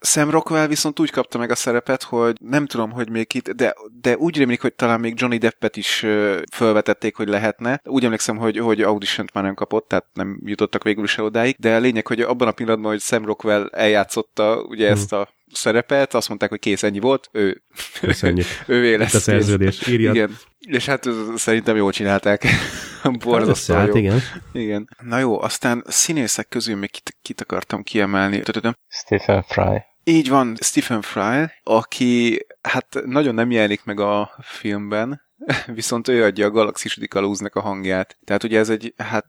Sam 0.06 0.30
Rockwell 0.30 0.68
viszont 0.68 1.00
úgy 1.00 1.12
kapta 1.12 1.38
meg 1.38 1.52
a 1.52 1.56
szerepet, 1.56 2.04
hogy 2.04 2.36
nem 2.40 2.66
tudom, 2.66 2.92
hogy 2.92 3.10
még 3.10 3.34
itt, 3.34 3.50
de, 3.50 3.76
de 4.02 4.18
úgy 4.18 4.38
rémlik, 4.38 4.62
hogy 4.62 4.74
talán 4.74 5.00
még 5.00 5.14
Johnny 5.18 5.38
Deppet 5.38 5.78
is 5.78 6.06
felvetették, 6.52 7.16
hogy 7.16 7.28
lehetne. 7.28 7.82
Úgy 7.84 8.04
emlékszem, 8.04 8.38
hogy, 8.38 8.58
hogy 8.58 8.82
audition 8.82 9.30
már 9.34 9.44
nem 9.44 9.54
kapott, 9.54 9.88
tehát 9.88 10.06
nem 10.14 10.40
jutottak 10.44 10.84
végül 10.84 11.08
se 11.08 11.22
odáig, 11.22 11.56
de 11.60 11.76
a 11.76 11.80
lényeg, 11.80 12.08
hogy 12.08 12.22
abban 12.22 12.48
a 12.48 12.52
pillanatban, 12.52 12.92
hogy 12.92 13.02
Sam 13.02 13.26
Rockwell 13.26 13.70
eljátszotta 13.72 14.62
ugye 14.62 14.90
ezt 14.90 15.14
a 15.14 15.30
szerepet, 15.52 16.14
azt 16.14 16.28
mondták, 16.28 16.50
hogy 16.50 16.60
kész, 16.60 16.84
ennyi 16.84 17.00
volt, 17.00 17.30
ő, 17.32 17.64
Köszönjük. 18.00 18.46
ővé 18.68 18.92
Itt 18.92 18.98
lesz. 18.98 19.14
a 19.14 19.20
szerződés. 19.20 19.88
Írjad. 19.88 20.16
Igen. 20.16 20.38
És 20.60 20.86
hát 20.86 21.08
szerintem 21.36 21.76
jól 21.76 21.92
csinálták. 21.92 22.46
Borzasztóan 23.24 23.80
Hát 23.80 23.88
jó. 23.88 23.96
igen. 23.96 24.22
Igen. 24.54 24.90
Na 25.02 25.20
jó, 25.20 25.42
aztán 25.42 25.84
színészek 25.88 26.48
közül 26.48 26.76
még 26.76 26.92
kit, 26.92 27.18
kit 27.22 27.42
akartam 27.42 27.84
kiemelni. 27.84 28.42
Stephen 28.88 29.44
Fry. 29.44 29.84
Így 30.08 30.30
van, 30.30 30.56
Stephen 30.62 31.02
Fry, 31.02 31.52
aki 31.64 32.40
hát 32.62 33.02
nagyon 33.06 33.34
nem 33.34 33.52
jelenik 33.52 33.84
meg 33.84 34.00
a 34.00 34.32
filmben, 34.42 35.22
viszont 35.66 36.08
ő 36.08 36.24
adja 36.24 36.46
a 36.46 36.52
Galaxis 36.52 37.00
Kalóznak 37.08 37.56
a 37.56 37.62
hangját. 37.62 38.18
Tehát 38.24 38.44
ugye 38.44 38.60
ez 38.60 38.70
egy, 38.70 38.94
hát 38.98 39.26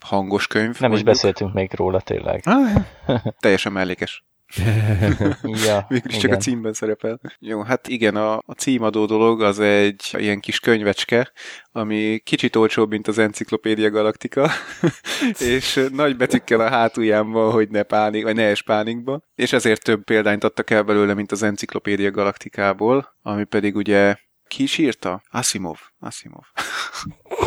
hangos 0.00 0.46
könyv. 0.46 0.64
Nem 0.64 0.74
is 0.74 0.80
mondjuk. 0.80 1.04
beszéltünk 1.04 1.52
még 1.54 1.74
róla 1.74 2.00
tényleg. 2.00 2.42
Ah, 2.44 2.84
teljesen 3.42 3.72
mellékes. 3.72 4.24
Ja, 5.66 5.86
Végül 5.88 6.10
csak 6.10 6.32
a 6.32 6.36
címben 6.36 6.72
szerepel. 6.72 7.20
Jó, 7.38 7.62
hát 7.62 7.88
igen, 7.88 8.16
a, 8.16 8.36
a 8.36 8.52
címadó 8.56 9.06
dolog 9.06 9.42
az 9.42 9.58
egy 9.58 10.10
ilyen 10.12 10.40
kis 10.40 10.60
könyvecske, 10.60 11.32
ami 11.72 12.18
kicsit 12.24 12.56
olcsóbb, 12.56 12.90
mint 12.90 13.08
az 13.08 13.18
Encyclopedia 13.18 13.90
Galactica, 13.90 14.50
és 15.54 15.86
nagy 15.92 16.16
betűkkel 16.16 16.60
a 16.60 16.68
hátulján 16.68 17.30
van, 17.30 17.52
hogy 17.52 17.68
ne 17.68 17.82
pánik, 17.82 18.22
vagy 18.22 18.34
ne 18.34 18.44
es 18.44 18.62
pánikba, 18.62 19.22
és 19.34 19.52
ezért 19.52 19.84
több 19.84 20.04
példányt 20.04 20.44
adtak 20.44 20.70
el 20.70 20.82
belőle, 20.82 21.14
mint 21.14 21.32
az 21.32 21.42
Encyclopedia 21.42 22.10
Galacticából, 22.10 23.16
ami 23.22 23.44
pedig 23.44 23.76
ugye 23.76 24.16
ki 24.46 24.62
is 24.62 24.78
írta? 24.78 25.22
Asimov. 25.30 25.78
Asimov. 26.00 26.44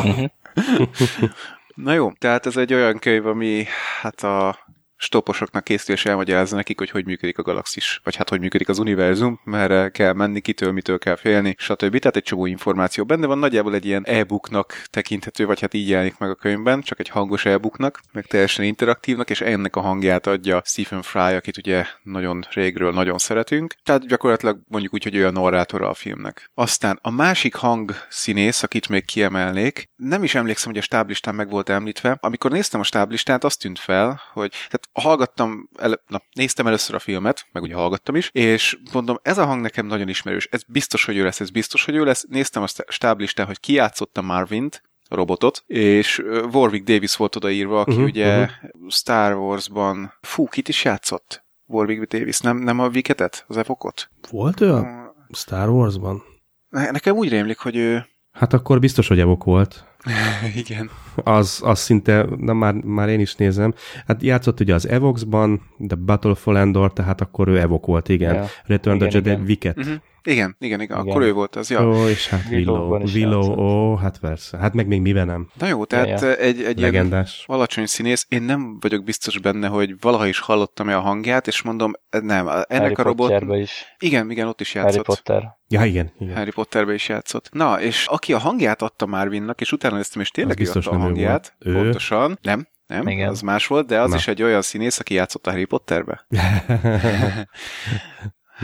Mhm. 0.04 0.26
Na 1.76 1.94
jó, 1.94 2.12
tehát 2.12 2.46
ez 2.46 2.58
egy 2.58 2.74
olyan 2.74 3.00
könyv, 3.00 3.26
ami 3.26 3.66
hát 4.02 4.24
a 4.24 4.60
stoposoknak 5.02 5.64
készül 5.64 5.96
és 5.96 6.06
elmagyarázza 6.06 6.56
nekik, 6.56 6.78
hogy 6.80 6.90
hogy 6.90 7.06
működik 7.06 7.38
a 7.38 7.42
galaxis, 7.42 8.02
vagy 8.04 8.16
hát 8.16 8.30
hogy 8.30 8.40
működik 8.40 8.70
az 8.70 8.80
univerzum, 8.80 9.40
merre 9.44 9.90
kell 9.90 10.14
menni, 10.14 10.42
kitől, 10.42 10.72
mitől 10.72 10.98
kell 10.98 11.16
félni, 11.16 11.56
stb. 11.58 12.00
Tehát 12.00 12.16
egy 12.16 12.24
csomó 12.24 12.46
információ 12.46 13.04
benne 13.04 13.26
van, 13.26 13.38
nagyjából 13.38 13.74
egy 13.74 13.86
ilyen 13.86 14.06
e-booknak 14.06 14.84
tekinthető, 14.90 15.46
vagy 15.46 15.60
hát 15.60 15.74
így 15.74 15.90
jelenik 15.90 16.18
meg 16.18 16.30
a 16.30 16.36
könyvben, 16.36 16.82
csak 16.82 17.00
egy 17.00 17.10
hangos 17.10 17.46
e-booknak, 17.46 18.02
meg 18.12 18.26
teljesen 18.26 18.66
interaktívnak, 18.66 19.30
és 19.30 19.42
ennek 19.42 19.76
a 19.76 19.82
hangját 19.82 20.28
adja 20.28 20.62
Stephen 20.66 21.02
Fry, 21.02 21.20
akit 21.36 21.58
ugye 21.58 21.86
nagyon 22.04 22.46
régről 22.50 22.92
nagyon 22.92 23.18
szeretünk. 23.18 23.76
Tehát 23.84 24.08
gyakorlatilag 24.08 24.60
mondjuk 24.68 24.94
úgy, 24.94 25.04
hogy 25.04 25.16
ő 25.16 25.28
a 25.28 25.32
narrátora 25.32 25.90
a 25.90 25.94
filmnek. 25.94 26.52
Aztán 26.54 27.00
a 27.02 27.12
másik 27.12 27.56
hangszínész, 27.56 28.64
akit 28.64 28.90
még 28.90 29.06
kiemelnék, 29.06 29.90
nem 29.96 30.24
is 30.24 30.36
emlékszem, 30.36 30.72
hogy 30.72 30.80
a 30.80 30.84
stáblistán 30.84 31.36
meg 31.36 31.50
volt 31.50 31.70
említve. 31.70 32.18
Amikor 32.20 32.52
néztem 32.52 32.80
a 32.80 32.84
stáblistát, 32.84 33.44
azt 33.44 33.60
tűnt 33.60 33.80
fel, 33.80 34.22
hogy 34.34 34.50
tehát 34.50 34.90
hallgattam, 34.94 35.70
el, 35.80 36.02
na, 36.08 36.22
néztem 36.34 36.68
először 36.68 36.96
a 36.96 37.00
filmet, 37.00 37.46
meg 37.52 37.64
ugye 37.64 37.76
hallgattam 37.76 38.16
is, 38.16 38.30
és 38.34 38.78
mondom, 38.94 39.20
ez 39.22 39.38
a 39.38 39.46
hang 39.46 39.62
nekem 39.62 39.86
nagyon 39.86 40.10
ismerős, 40.10 40.48
ez 40.52 40.64
biztos, 40.68 41.06
hogy 41.06 41.18
ő 41.18 41.24
lesz, 41.24 41.40
ez 41.40 41.50
biztos, 41.50 41.86
hogy 41.86 41.96
ő 41.96 42.04
lesz. 42.04 42.26
Néztem 42.30 42.64
a 42.64 42.68
stáblistán, 42.88 43.46
hogy 43.46 43.60
ki 43.60 43.74
játszotta 43.74 44.22
Marvint, 44.22 44.82
a 45.12 45.16
robotot, 45.16 45.64
és 45.68 46.24
Warwick 46.52 46.86
Davis 46.86 47.16
volt 47.16 47.36
odaírva, 47.36 47.80
aki 47.80 47.92
uh-huh, 47.92 48.06
ugye 48.06 48.42
uh-huh. 48.42 48.90
Star 48.90 49.36
Wars-ban, 49.36 50.14
fú, 50.22 50.48
kit 50.48 50.68
is 50.68 50.84
játszott? 50.84 51.44
Warwick 51.66 52.18
Davis, 52.18 52.40
nem, 52.40 52.58
nem 52.58 52.80
a 52.80 52.90
Viketet, 52.90 53.46
az 53.48 53.58
Evokot? 53.58 54.10
Volt 54.30 54.62
ő 54.62 54.74
a 54.74 55.14
Star 55.32 55.70
Warsban? 55.70 56.24
Ne, 56.70 56.92
nekem 56.92 57.16
úgy 57.16 57.30
rémlik, 57.30 57.58
hogy 57.58 57.76
ő... 57.76 58.06
Hát 58.32 58.54
akkor 58.54 58.80
biztos, 58.80 59.08
hogy 59.08 59.20
evok 59.20 59.44
volt. 59.44 59.86
Igen. 60.62 60.90
Az, 61.16 61.62
az 61.64 61.80
szinte, 61.80 62.26
na 62.38 62.54
már, 62.54 62.74
már 62.74 63.10
én 63.10 63.20
is 63.20 63.36
nézem. 63.36 63.74
Hát 64.08 64.24
játszott 64.24 64.60
ugye 64.60 64.74
az 64.74 64.88
Evoxban, 64.88 65.62
The 65.88 65.96
Battle 65.96 66.36
for 66.36 66.56
Endor, 66.56 66.94
tehát 66.94 67.22
akkor 67.22 67.48
ő 67.48 67.60
Evok 67.60 67.86
volt, 67.86 68.10
igen. 68.10 68.34
Ja. 68.34 68.46
Return 68.66 68.96
Igen, 68.96 69.10
the 69.10 69.18
Jedi 69.18 69.30
igen. 69.30 69.42
Wicket. 69.42 69.78
Uh-huh. 69.78 69.96
Igen, 70.24 70.56
igen, 70.60 70.82
igen, 70.82 71.00
Igen. 71.00 71.12
akkor 71.12 71.22
ő 71.22 71.34
volt 71.34 71.56
az, 71.56 71.70
ja. 71.70 71.88
Ó, 71.88 72.08
és 72.08 72.30
hát 72.30 72.44
Willow. 72.52 73.04
is 73.04 73.14
Willow, 73.14 73.60
ó, 73.60 73.96
hát 73.96 74.20
persze. 74.20 74.58
Hát 74.58 74.74
meg 74.74 74.88
még 74.88 75.02
miben 75.02 75.26
nem. 75.26 75.50
Na 75.60 75.68
jó, 75.68 75.86
tehát 75.86 76.22
Ja, 76.22 76.28
ja, 76.28 76.36
egy, 76.36 76.62
egy 76.64 76.80
ilyen 76.80 76.92
Legendás. 76.92 77.44
alacsony 77.48 77.86
színész, 77.86 78.26
én 78.30 78.42
nem 78.42 78.78
vagyok 78.80 79.04
biztos 79.04 79.40
benne, 79.40 79.68
hogy 79.68 80.00
valaha 80.00 80.28
is 80.28 80.40
hallottam-e 80.40 80.96
a 80.96 81.00
hangját, 81.00 81.48
és 81.48 81.62
mondom, 81.62 81.92
nem, 82.10 82.48
ennek 82.48 82.66
Harry 82.70 82.94
a 82.94 83.04
robot... 83.04 83.44
Is. 83.58 83.86
Igen, 84.00 84.32
igen, 84.32 84.48
ott 84.48 84.62
is 84.62 84.74
Harry 84.74 84.86
játszott. 84.86 85.06
Potter. 85.06 85.58
Ja, 85.68 85.86
igen, 85.86 86.12
igen. 86.20 86.36
Harry 86.36 86.52
Potterbe 86.52 86.94
is 86.94 87.10
játszott. 87.10 87.50
Na, 87.52 87.82
és 87.82 88.06
aki 88.06 88.34
a 88.34 88.38
hangját 88.38 88.82
adta 88.82 89.06
Marvinnak, 89.06 89.62
és 89.62 89.72
utána 89.72 89.96
néztem, 89.96 90.22
és 90.22 90.30
tényleg 90.30 90.60
ő 90.60 90.60
biztos 90.60 90.86
adta 90.86 90.98
a 90.98 91.02
hangját. 91.02 91.56
Ő? 91.60 91.74
pontosan, 91.74 92.38
nem, 92.42 92.68
nem, 92.88 93.08
Igen. 93.08 93.30
az 93.30 93.42
más 93.42 93.68
volt, 93.68 93.88
de 93.88 94.02
az 94.02 94.10
Na. 94.10 94.16
is 94.16 94.28
egy 94.28 94.44
olyan 94.44 94.62
színész, 94.62 95.00
aki 95.00 95.14
játszott 95.14 95.48
a 95.48 95.50
Harry 95.50 95.66
Potterbe. 95.66 96.26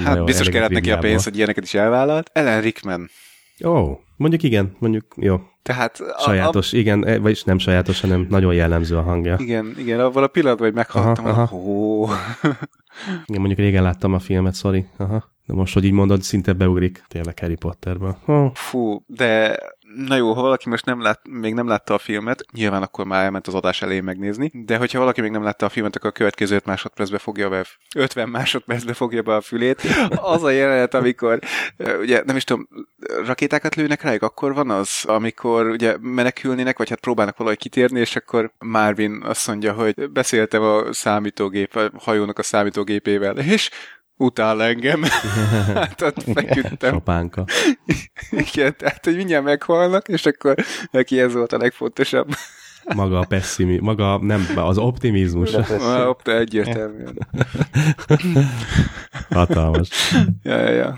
Hát 0.04 0.18
jó, 0.18 0.24
biztos 0.24 0.50
kellett 0.50 0.70
neki 0.70 0.92
a 0.92 0.98
pénz, 0.98 1.24
hogy 1.24 1.36
ilyeneket 1.36 1.64
is 1.64 1.74
elvállalt. 1.74 2.30
Ellen 2.34 2.62
Rickman. 2.62 3.10
Ó, 3.66 4.00
mondjuk 4.16 4.44
igen, 4.44 4.76
mondjuk 4.80 5.06
jó. 5.16 5.42
Tehát 5.62 6.00
a, 6.00 6.22
Sajátos, 6.22 6.72
igen, 6.72 7.06
eh, 7.06 7.18
vagyis 7.20 7.44
nem 7.44 7.58
sajátos, 7.58 8.02
hanem 8.02 8.26
nagyon 8.30 8.54
jellemző 8.54 8.98
a 8.98 9.02
hangja. 9.02 9.36
A, 9.36 9.42
igen, 9.42 9.76
igen, 9.78 10.00
abban 10.00 10.24
a 10.24 10.28
pillanatban, 10.28 10.68
hogy 10.68 10.76
meghallottam, 10.76 11.26
Aha, 11.26 11.42
aha, 11.42 11.56
ó, 11.56 12.06
Igen, 13.26 13.42
mondjuk 13.42 13.60
régen 13.60 13.84
láttam 13.84 14.14
a 14.14 14.20
filmet, 14.20 14.56
sorry. 14.56 14.86
Aha. 14.98 15.32
De 15.46 15.54
most, 15.54 15.74
hogy 15.74 15.84
így 15.84 15.92
mondod, 15.92 16.22
szinte 16.22 16.54
beugrik 16.54 17.04
tényleg 17.08 17.40
Harry 17.40 17.56
Potterbe. 17.56 18.18
Oh. 18.26 18.54
fú, 18.54 19.04
de 19.06 19.60
na 19.96 20.16
jó, 20.16 20.34
ha 20.34 20.42
valaki 20.42 20.70
most 20.70 20.86
nem 20.86 21.02
lát, 21.02 21.20
még 21.30 21.54
nem 21.54 21.68
látta 21.68 21.94
a 21.94 21.98
filmet, 21.98 22.46
nyilván 22.54 22.82
akkor 22.82 23.06
már 23.06 23.24
elment 23.24 23.48
az 23.48 23.54
adás 23.54 23.82
elején 23.82 24.04
megnézni, 24.04 24.52
de 24.54 24.78
hogyha 24.78 25.00
valaki 25.00 25.22
még 25.22 25.32
nem 25.32 25.44
látta 25.44 25.66
a 25.66 25.70
filmet, 25.70 25.96
akkor 25.96 26.10
a 26.10 26.14
következő 26.14 26.56
5 26.56 26.66
másodpercbe 26.66 27.18
fogja 27.18 27.50
be, 27.50 27.66
50 27.96 28.30
másodpercbe 28.30 28.94
fogja 28.94 29.22
be 29.22 29.36
a 29.36 29.42
fülét. 29.42 29.82
Az 30.10 30.44
a 30.44 30.50
jelenet, 30.50 30.94
amikor, 30.94 31.40
ugye 32.00 32.22
nem 32.26 32.36
is 32.36 32.44
tudom, 32.44 32.68
rakétákat 33.26 33.76
lőnek 33.76 34.02
rájuk, 34.02 34.24
akkor 34.24 34.54
van 34.54 34.70
az, 34.70 35.04
amikor 35.06 35.68
ugye 35.68 35.96
menekülnének, 36.00 36.78
vagy 36.78 36.90
hát 36.90 37.00
próbálnak 37.00 37.38
valahogy 37.38 37.60
kitérni, 37.60 38.00
és 38.00 38.16
akkor 38.16 38.52
Marvin 38.60 39.22
azt 39.24 39.48
mondja, 39.48 39.74
hogy 39.74 40.10
beszéltem 40.12 40.62
a 40.62 40.94
számítógép, 40.94 41.76
a 41.76 41.90
hajónak 42.00 42.40
a 42.40 42.44
számítógépével, 42.44 43.38
és 43.38 43.70
utál 44.18 44.64
engem. 44.64 45.04
hát 45.74 46.02
ott 46.02 46.24
feküdtem. 46.34 46.94
Sopánka. 46.94 47.46
Igen, 48.32 48.76
tehát, 48.78 49.06
hogy 49.06 49.16
mindjárt 49.16 49.44
meghalnak, 49.44 50.08
és 50.08 50.26
akkor 50.26 50.56
neki 50.92 51.20
ez 51.20 51.34
volt 51.34 51.54
a 51.54 51.58
legfontosabb. 51.58 52.28
Maga 52.96 53.20
a 53.20 53.26
pessimizmus, 53.26 53.86
maga 53.86 54.18
nem, 54.18 54.48
az 54.56 54.78
optimizmus. 54.78 55.54
Opta 56.08 56.38
egyértelműen. 56.38 57.28
Hatalmas. 59.30 59.90
Ja, 60.44 60.58
ja, 60.58 60.70
ja. 60.70 60.98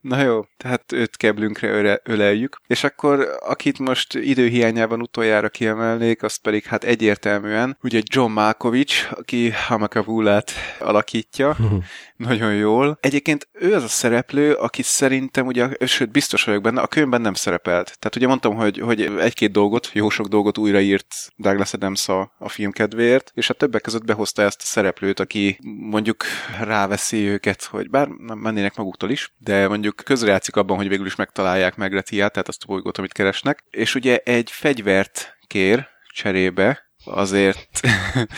Na 0.00 0.22
jó, 0.22 0.44
tehát 0.56 0.92
őt 0.92 1.16
keblünkre 1.16 1.68
öle, 1.68 2.00
öleljük. 2.04 2.60
És 2.66 2.84
akkor, 2.84 3.28
akit 3.40 3.78
most 3.78 4.14
időhiányában 4.14 5.00
utoljára 5.00 5.48
kiemelnék, 5.48 6.22
azt 6.22 6.42
pedig 6.42 6.64
hát 6.64 6.84
egyértelműen, 6.84 7.76
ugye 7.82 8.00
John 8.04 8.32
Malkovich, 8.32 9.12
aki 9.18 9.50
Hamakavulát 9.50 10.52
alakítja, 10.78 11.56
nagyon 12.16 12.54
jól. 12.54 12.98
Egyébként 13.00 13.48
ő 13.52 13.74
az 13.74 13.82
a 13.82 13.88
szereplő, 13.88 14.52
aki 14.52 14.82
szerintem 14.82 15.46
ugye, 15.46 15.68
sőt 15.86 16.10
biztos 16.10 16.44
vagyok 16.44 16.62
benne, 16.62 16.80
a 16.80 16.86
könyvben 16.86 17.20
nem 17.20 17.34
szerepelt. 17.34 17.84
Tehát 17.84 18.16
ugye 18.16 18.26
mondtam, 18.26 18.54
hogy, 18.54 18.78
hogy 18.78 19.00
egy-két 19.02 19.50
dolgot, 19.50 19.90
jó 19.92 20.08
sok 20.08 20.26
dolgot 20.26 20.58
újraírt 20.58 21.14
Douglas 21.36 21.72
Adams 21.72 22.08
a, 22.08 22.32
a 22.38 22.48
film 22.48 22.70
kedvéért, 22.70 23.32
és 23.34 23.50
a 23.50 23.54
többek 23.54 23.82
között 23.82 24.04
behozta 24.04 24.42
ezt 24.42 24.62
a 24.62 24.66
szereplőt, 24.66 25.20
aki 25.20 25.58
mondjuk 25.80 26.24
ráveszi 26.60 27.28
őket, 27.28 27.64
hogy 27.64 27.90
bár 27.90 28.08
nem 28.08 28.38
mennének 28.38 28.76
maguktól 28.76 29.10
is, 29.10 29.32
de 29.38 29.68
mondjuk 29.68 29.87
közrejátszik 29.94 30.56
abban, 30.56 30.76
hogy 30.76 30.88
végül 30.88 31.06
is 31.06 31.14
megtalálják 31.14 31.76
Megretiát, 31.76 32.32
tehát 32.32 32.48
azt 32.48 32.62
a 32.62 32.66
bolygót, 32.66 32.98
amit 32.98 33.12
keresnek. 33.12 33.64
És 33.70 33.94
ugye 33.94 34.16
egy 34.16 34.50
fegyvert 34.50 35.36
kér 35.46 35.88
cserébe, 36.14 36.86
azért, 37.04 37.80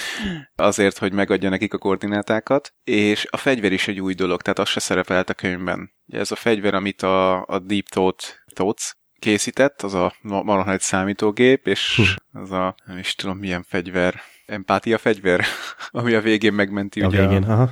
azért, 0.55 0.99
hogy 0.99 1.13
megadja 1.13 1.49
nekik 1.49 1.75
a 1.75 1.79
koordinátákat, 1.79 2.75
és 2.85 3.27
a 3.31 3.37
fegyver 3.37 3.73
is 3.73 3.89
egy 3.89 4.01
új 4.01 4.15
dolog, 4.15 4.43
tehát 4.43 4.59
az 4.59 4.69
se 4.69 4.81
szerepelt 4.81 5.31
a 5.31 5.35
könyvben. 5.35 5.91
Ugye 6.07 6.19
ez 6.19 6.31
a 6.31 6.37
fegyver, 6.37 6.75
amit 6.75 7.03
a, 7.03 7.45
a 7.45 7.59
Deep 7.59 7.89
Thought, 7.89 8.43
Thoughts 8.55 8.93
készített, 9.19 9.83
az 9.83 9.95
a 9.95 10.15
marha 10.21 10.65
nagy 10.65 10.81
számítógép, 10.81 11.67
és 11.67 12.15
az 12.33 12.51
a, 12.51 12.75
nem 12.85 12.99
is 12.99 13.15
tudom 13.15 13.39
milyen 13.39 13.63
fegyver, 13.63 14.21
empátia 14.51 14.99
fegyver, 14.99 15.45
ami 15.91 16.15
a 16.15 16.21
végén 16.21 16.53
megmenti 16.53 17.01
A 17.01 17.07
ugye 17.07 17.27
végén, 17.27 17.43
aha. 17.43 17.71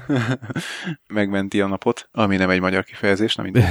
megmenti 1.09 1.61
a 1.61 1.67
napot, 1.67 2.09
ami 2.13 2.37
nem 2.37 2.51
egy 2.51 2.61
magyar 2.61 2.85
kifejezés, 2.85 3.35
nem 3.35 3.45
mindegy. 3.45 3.65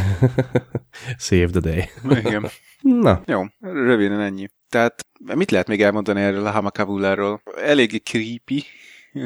Save 1.28 1.47
the 1.47 1.60
day. 1.60 1.89
Igen. 2.10 2.45
Na, 2.82 3.22
Jó, 3.26 3.43
röviden 3.60 4.22
ennyi. 4.22 4.49
Tehát 4.70 5.08
mit 5.36 5.51
lehet 5.51 5.68
még 5.68 5.82
elmondani 5.82 6.22
erről 6.22 6.45
a 6.45 6.51
Hamakabuláról? 6.51 7.41
Eléggé 7.62 7.97
creepy, 7.97 8.64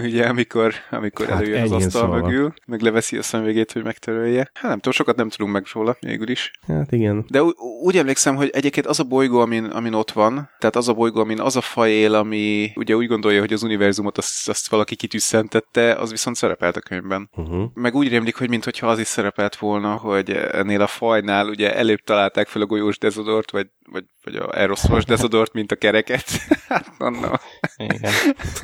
ugye, 0.03 0.25
amikor, 0.27 0.73
amikor 0.89 1.27
Hát 1.27 1.41
előjön 1.41 1.61
az 1.61 1.71
asztal 1.71 2.01
szóval. 2.01 2.21
mögül, 2.21 2.53
meg 2.65 2.81
leveszi 2.81 3.17
a 3.17 3.21
szemvégét, 3.21 3.71
hogy 3.71 3.83
megtörölje. 3.83 4.49
Hát 4.53 4.63
nem 4.63 4.75
tudom, 4.75 4.93
sokat 4.93 5.15
nem 5.15 5.29
tudunk 5.29 5.53
meg 5.53 5.65
róla, 5.73 5.97
végül 5.99 6.29
is. 6.29 6.51
hát 6.67 6.91
igen. 6.91 7.25
De 7.29 7.41
úgy 7.83 7.97
emlékszem, 7.97 8.35
hogy 8.35 8.49
egyébként 8.53 8.85
az 8.85 8.99
a 8.99 9.03
bolygó, 9.03 9.39
amin, 9.39 9.65
amin 9.65 9.93
ott 9.93 10.11
van, 10.11 10.49
tehát 10.59 10.75
az 10.75 10.87
a 10.87 10.93
bolygó, 10.93 11.19
amin 11.19 11.39
az 11.39 11.55
a 11.55 11.61
faj 11.61 11.91
él, 11.91 12.15
ami 12.15 12.71
ugye 12.75 12.95
úgy 12.95 13.07
gondolja, 13.07 13.39
hogy 13.39 13.53
az 13.53 13.63
univerzumot 13.63 14.17
azt, 14.17 14.49
azt 14.49 14.69
valaki 14.69 14.95
kitűsszentette, 14.95 15.93
az 15.93 16.09
viszont 16.09 16.35
szerepelt 16.35 16.75
a 16.75 16.81
könyvben. 16.81 17.29
Uh-huh. 17.35 17.69
Meg 17.73 17.95
úgy 17.95 18.07
rémlik, 18.07 18.35
hogy 18.37 18.49
mintha 18.49 18.87
az 18.87 18.99
is 18.99 19.07
szerepelt 19.07 19.55
volna, 19.55 19.95
hogy 19.95 20.31
ennél 20.31 20.81
a 20.81 20.87
fajnál 20.87 21.47
ugye 21.47 21.75
előbb 21.75 21.99
találták 21.99 22.47
fel 22.47 22.61
a 22.61 22.65
golyós 22.65 22.97
dezodort, 22.97 23.51
vagy, 23.51 23.67
vagy, 23.91 24.03
vagy 24.23 24.35
a 24.35 24.47
aerosolos 24.47 25.05
dezodort, 25.05 25.53
mint 25.53 25.71
a 25.71 25.75
kereket. 25.75 26.25
hát, 26.67 26.91
anna, 26.97 27.39
Igen. 27.77 28.11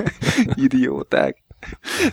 idióták. 1.17 1.37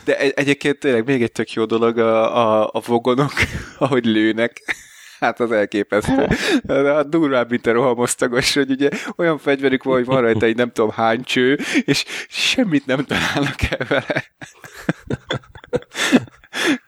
De 0.04 0.18
egy- 0.18 0.32
egyébként 0.36 0.78
tényleg 0.78 1.04
még 1.06 1.22
egy 1.22 1.32
tök 1.32 1.52
jó 1.52 1.64
dolog 1.64 1.98
a, 1.98 2.36
a, 2.62 2.70
a 2.72 2.80
vogonok, 2.86 3.32
ahogy 3.78 4.04
lőnek. 4.04 4.76
Hát 5.20 5.40
az 5.40 5.52
elképesztő. 5.52 6.26
A 6.66 7.02
durvább, 7.02 7.50
mint 7.50 7.66
a 7.66 7.72
rohamosztagos, 7.72 8.54
hogy 8.54 8.70
ugye 8.70 8.88
olyan 9.16 9.38
fegyverük 9.38 9.82
van, 9.82 9.94
hogy 9.94 10.04
van 10.04 10.20
rajta 10.20 10.46
egy 10.46 10.56
nem 10.56 10.70
tudom 10.72 10.90
hány 10.90 11.22
cső, 11.22 11.58
és 11.84 12.04
semmit 12.28 12.86
nem 12.86 13.04
találnak 13.04 13.62
el 13.70 13.86
vele. 13.88 14.24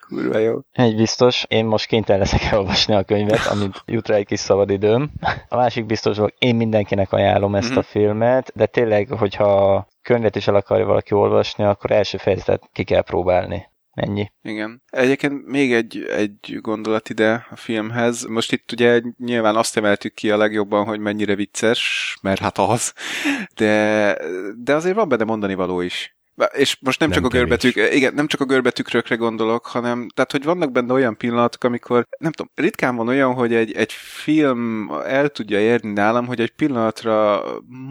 Kurva 0.09 0.39
jó. 0.39 0.59
Egy 0.73 0.97
biztos, 0.97 1.45
én 1.49 1.65
most 1.65 1.87
kénytelen 1.87 2.21
leszek 2.21 2.43
elolvasni 2.43 2.95
a 2.95 3.03
könyvet, 3.05 3.47
amit 3.47 3.83
jut 3.87 4.09
rá 4.09 4.15
egy 4.15 4.27
kis 4.27 4.41
szabad 4.41 4.71
időm. 4.71 5.11
A 5.49 5.57
másik 5.57 5.87
biztos 5.87 6.17
dolog, 6.17 6.33
én 6.39 6.57
mindenkinek 6.57 7.13
ajánlom 7.13 7.55
ezt 7.55 7.69
Mhm. 7.71 7.79
a 7.79 7.83
filmet, 7.83 8.53
de 8.55 8.67
tényleg, 8.67 9.09
hogyha 9.09 9.87
könyvet 10.03 10.37
is 10.37 10.47
el 10.49 10.55
akarja 10.55 10.87
valaki 10.87 11.15
olvasni, 11.15 11.65
akkor 11.65 11.91
első 11.91 12.19
fejezetet 12.19 12.69
ki 12.73 12.85
kell 12.85 13.03
próbálni. 13.03 13.69
Ennyi. 13.95 14.33
Igen. 14.43 14.83
Egyébként 14.91 15.47
még 15.47 15.73
egy, 15.75 16.05
egy 16.17 16.59
gondolat 16.61 17.09
ide 17.09 17.47
a 17.51 17.57
filmhez. 17.57 18.25
Most 18.25 18.53
itt 18.53 18.73
ugye 18.73 19.01
nyilván 19.19 19.57
azt 19.57 19.77
emeltük 19.77 20.15
ki 20.15 20.31
a 20.31 20.37
legjobban, 20.37 20.85
hogy 20.85 20.99
mennyire 21.01 21.35
vicces, 21.35 22.17
mert 22.23 22.41
hát 22.41 22.59
az, 22.59 22.93
de, 23.55 24.17
de 24.57 24.75
azért 24.75 24.95
van 24.97 25.09
benne 25.09 25.25
mondani 25.25 25.55
való 25.55 25.81
is. 25.81 26.16
És 26.53 26.77
most 26.81 27.01
nem, 27.01 27.09
Nem 27.09 27.19
csak 27.19 27.27
a 27.27 27.29
kevés. 27.31 27.49
görbetűk, 27.49 27.95
igen, 27.95 28.15
nem 28.15 28.27
csak 28.27 28.41
a 28.41 28.45
görbetükrökre 28.45 29.15
gondolok, 29.17 29.67
hanem 29.67 30.09
tehát, 30.15 30.33
hogy 30.33 30.45
vannak 30.45 30.73
benne 30.73 30.93
olyan 30.93 31.17
pillanatok, 31.17 31.65
amikor, 31.65 32.07
nem 32.19 32.33
tudom, 32.33 32.53
ritkán 32.55 32.97
van 32.97 33.09
olyan, 33.09 33.35
hogy 33.35 33.55
egy, 33.55 33.73
egy 33.73 33.93
film 33.93 34.91
el 35.07 35.29
tudja 35.29 35.61
érni 35.61 35.93
nálam, 35.93 36.27
hogy 36.27 36.41
egy 36.41 36.51
pillanatra 36.51 37.43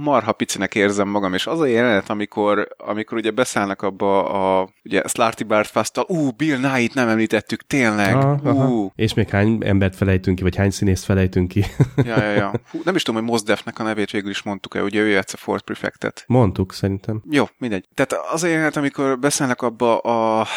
marha 0.03 0.31
picinek 0.31 0.75
érzem 0.75 1.07
magam, 1.07 1.33
és 1.33 1.47
az 1.47 1.59
a 1.59 1.65
jelenet, 1.65 2.09
amikor, 2.09 2.67
amikor 2.77 3.17
ugye 3.17 3.31
beszállnak 3.31 3.81
abba 3.81 4.29
a, 4.29 4.69
ugye 4.83 5.01
Slarty 5.07 5.43
Bart 5.43 5.69
Fast-tal, 5.69 6.05
ú, 6.07 6.31
Bill 6.31 6.57
Nye-t 6.57 6.93
nem 6.93 7.07
említettük, 7.07 7.61
tényleg, 7.67 8.15
Aha, 8.15 8.39
aha. 8.43 8.67
ú, 8.67 8.91
És 8.95 9.13
még 9.13 9.29
hány 9.29 9.57
embert 9.65 9.95
felejtünk 9.95 10.37
ki, 10.37 10.43
vagy 10.43 10.55
hány 10.55 10.69
színészt 10.71 11.03
felejtünk 11.03 11.47
ki? 11.47 11.65
ja, 12.05 12.23
ja, 12.23 12.31
ja. 12.31 12.51
Hú, 12.71 12.79
nem 12.83 12.95
is 12.95 13.03
tudom, 13.03 13.21
hogy 13.21 13.29
Mos 13.29 13.41
Defnek 13.43 13.79
a 13.79 13.83
nevét 13.83 14.11
végül 14.11 14.29
is 14.29 14.41
mondtuk-e, 14.43 14.81
ugye 14.83 15.01
ő 15.01 15.07
játsza 15.07 15.37
Ford 15.37 15.61
Prefectet. 15.61 16.23
Mondtuk, 16.27 16.73
szerintem. 16.73 17.21
Jó, 17.29 17.45
mindegy. 17.57 17.85
Tehát 17.93 18.13
az 18.35 18.43
a 18.43 18.47
jelenet, 18.47 18.75
amikor 18.75 19.19
beszélnek 19.19 19.61
abba 19.61 19.97
a 19.97 20.47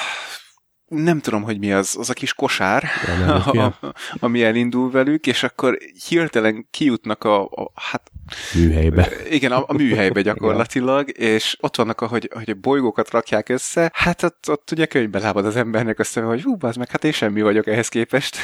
nem 0.88 1.20
tudom, 1.20 1.42
hogy 1.42 1.58
mi 1.58 1.72
az, 1.72 1.96
az 1.98 2.10
a 2.10 2.12
kis 2.12 2.34
kosár, 2.34 2.84
nem, 3.06 3.28
a, 3.46 3.78
ami 4.20 4.44
elindul 4.44 4.90
velük, 4.90 5.26
és 5.26 5.42
akkor 5.42 5.78
hirtelen 6.08 6.66
kijutnak 6.70 7.24
a, 7.24 7.44
a 7.44 7.72
hát 7.74 8.10
műhelybe. 8.54 9.08
igen, 9.30 9.52
a, 9.52 9.64
a 9.66 9.72
műhelybe 9.72 10.22
gyakorlatilag, 10.22 11.18
és 11.18 11.56
ott 11.60 11.76
vannak, 11.76 12.00
ahogy, 12.00 12.30
hogy 12.34 12.50
a 12.50 12.54
bolygókat 12.54 13.10
rakják 13.10 13.48
össze, 13.48 13.90
hát 13.94 14.22
ott, 14.22 14.50
ott 14.50 14.70
ugye 14.70 14.86
könyvbe 14.86 15.18
lábad 15.18 15.46
az 15.46 15.56
embernek 15.56 15.98
a 15.98 16.04
szeme, 16.04 16.26
hogy 16.26 16.42
hú, 16.42 16.56
az 16.60 16.76
meg, 16.76 16.90
hát 16.90 17.04
én 17.04 17.12
semmi 17.12 17.42
vagyok 17.42 17.66
ehhez 17.66 17.88
képest. 17.88 18.36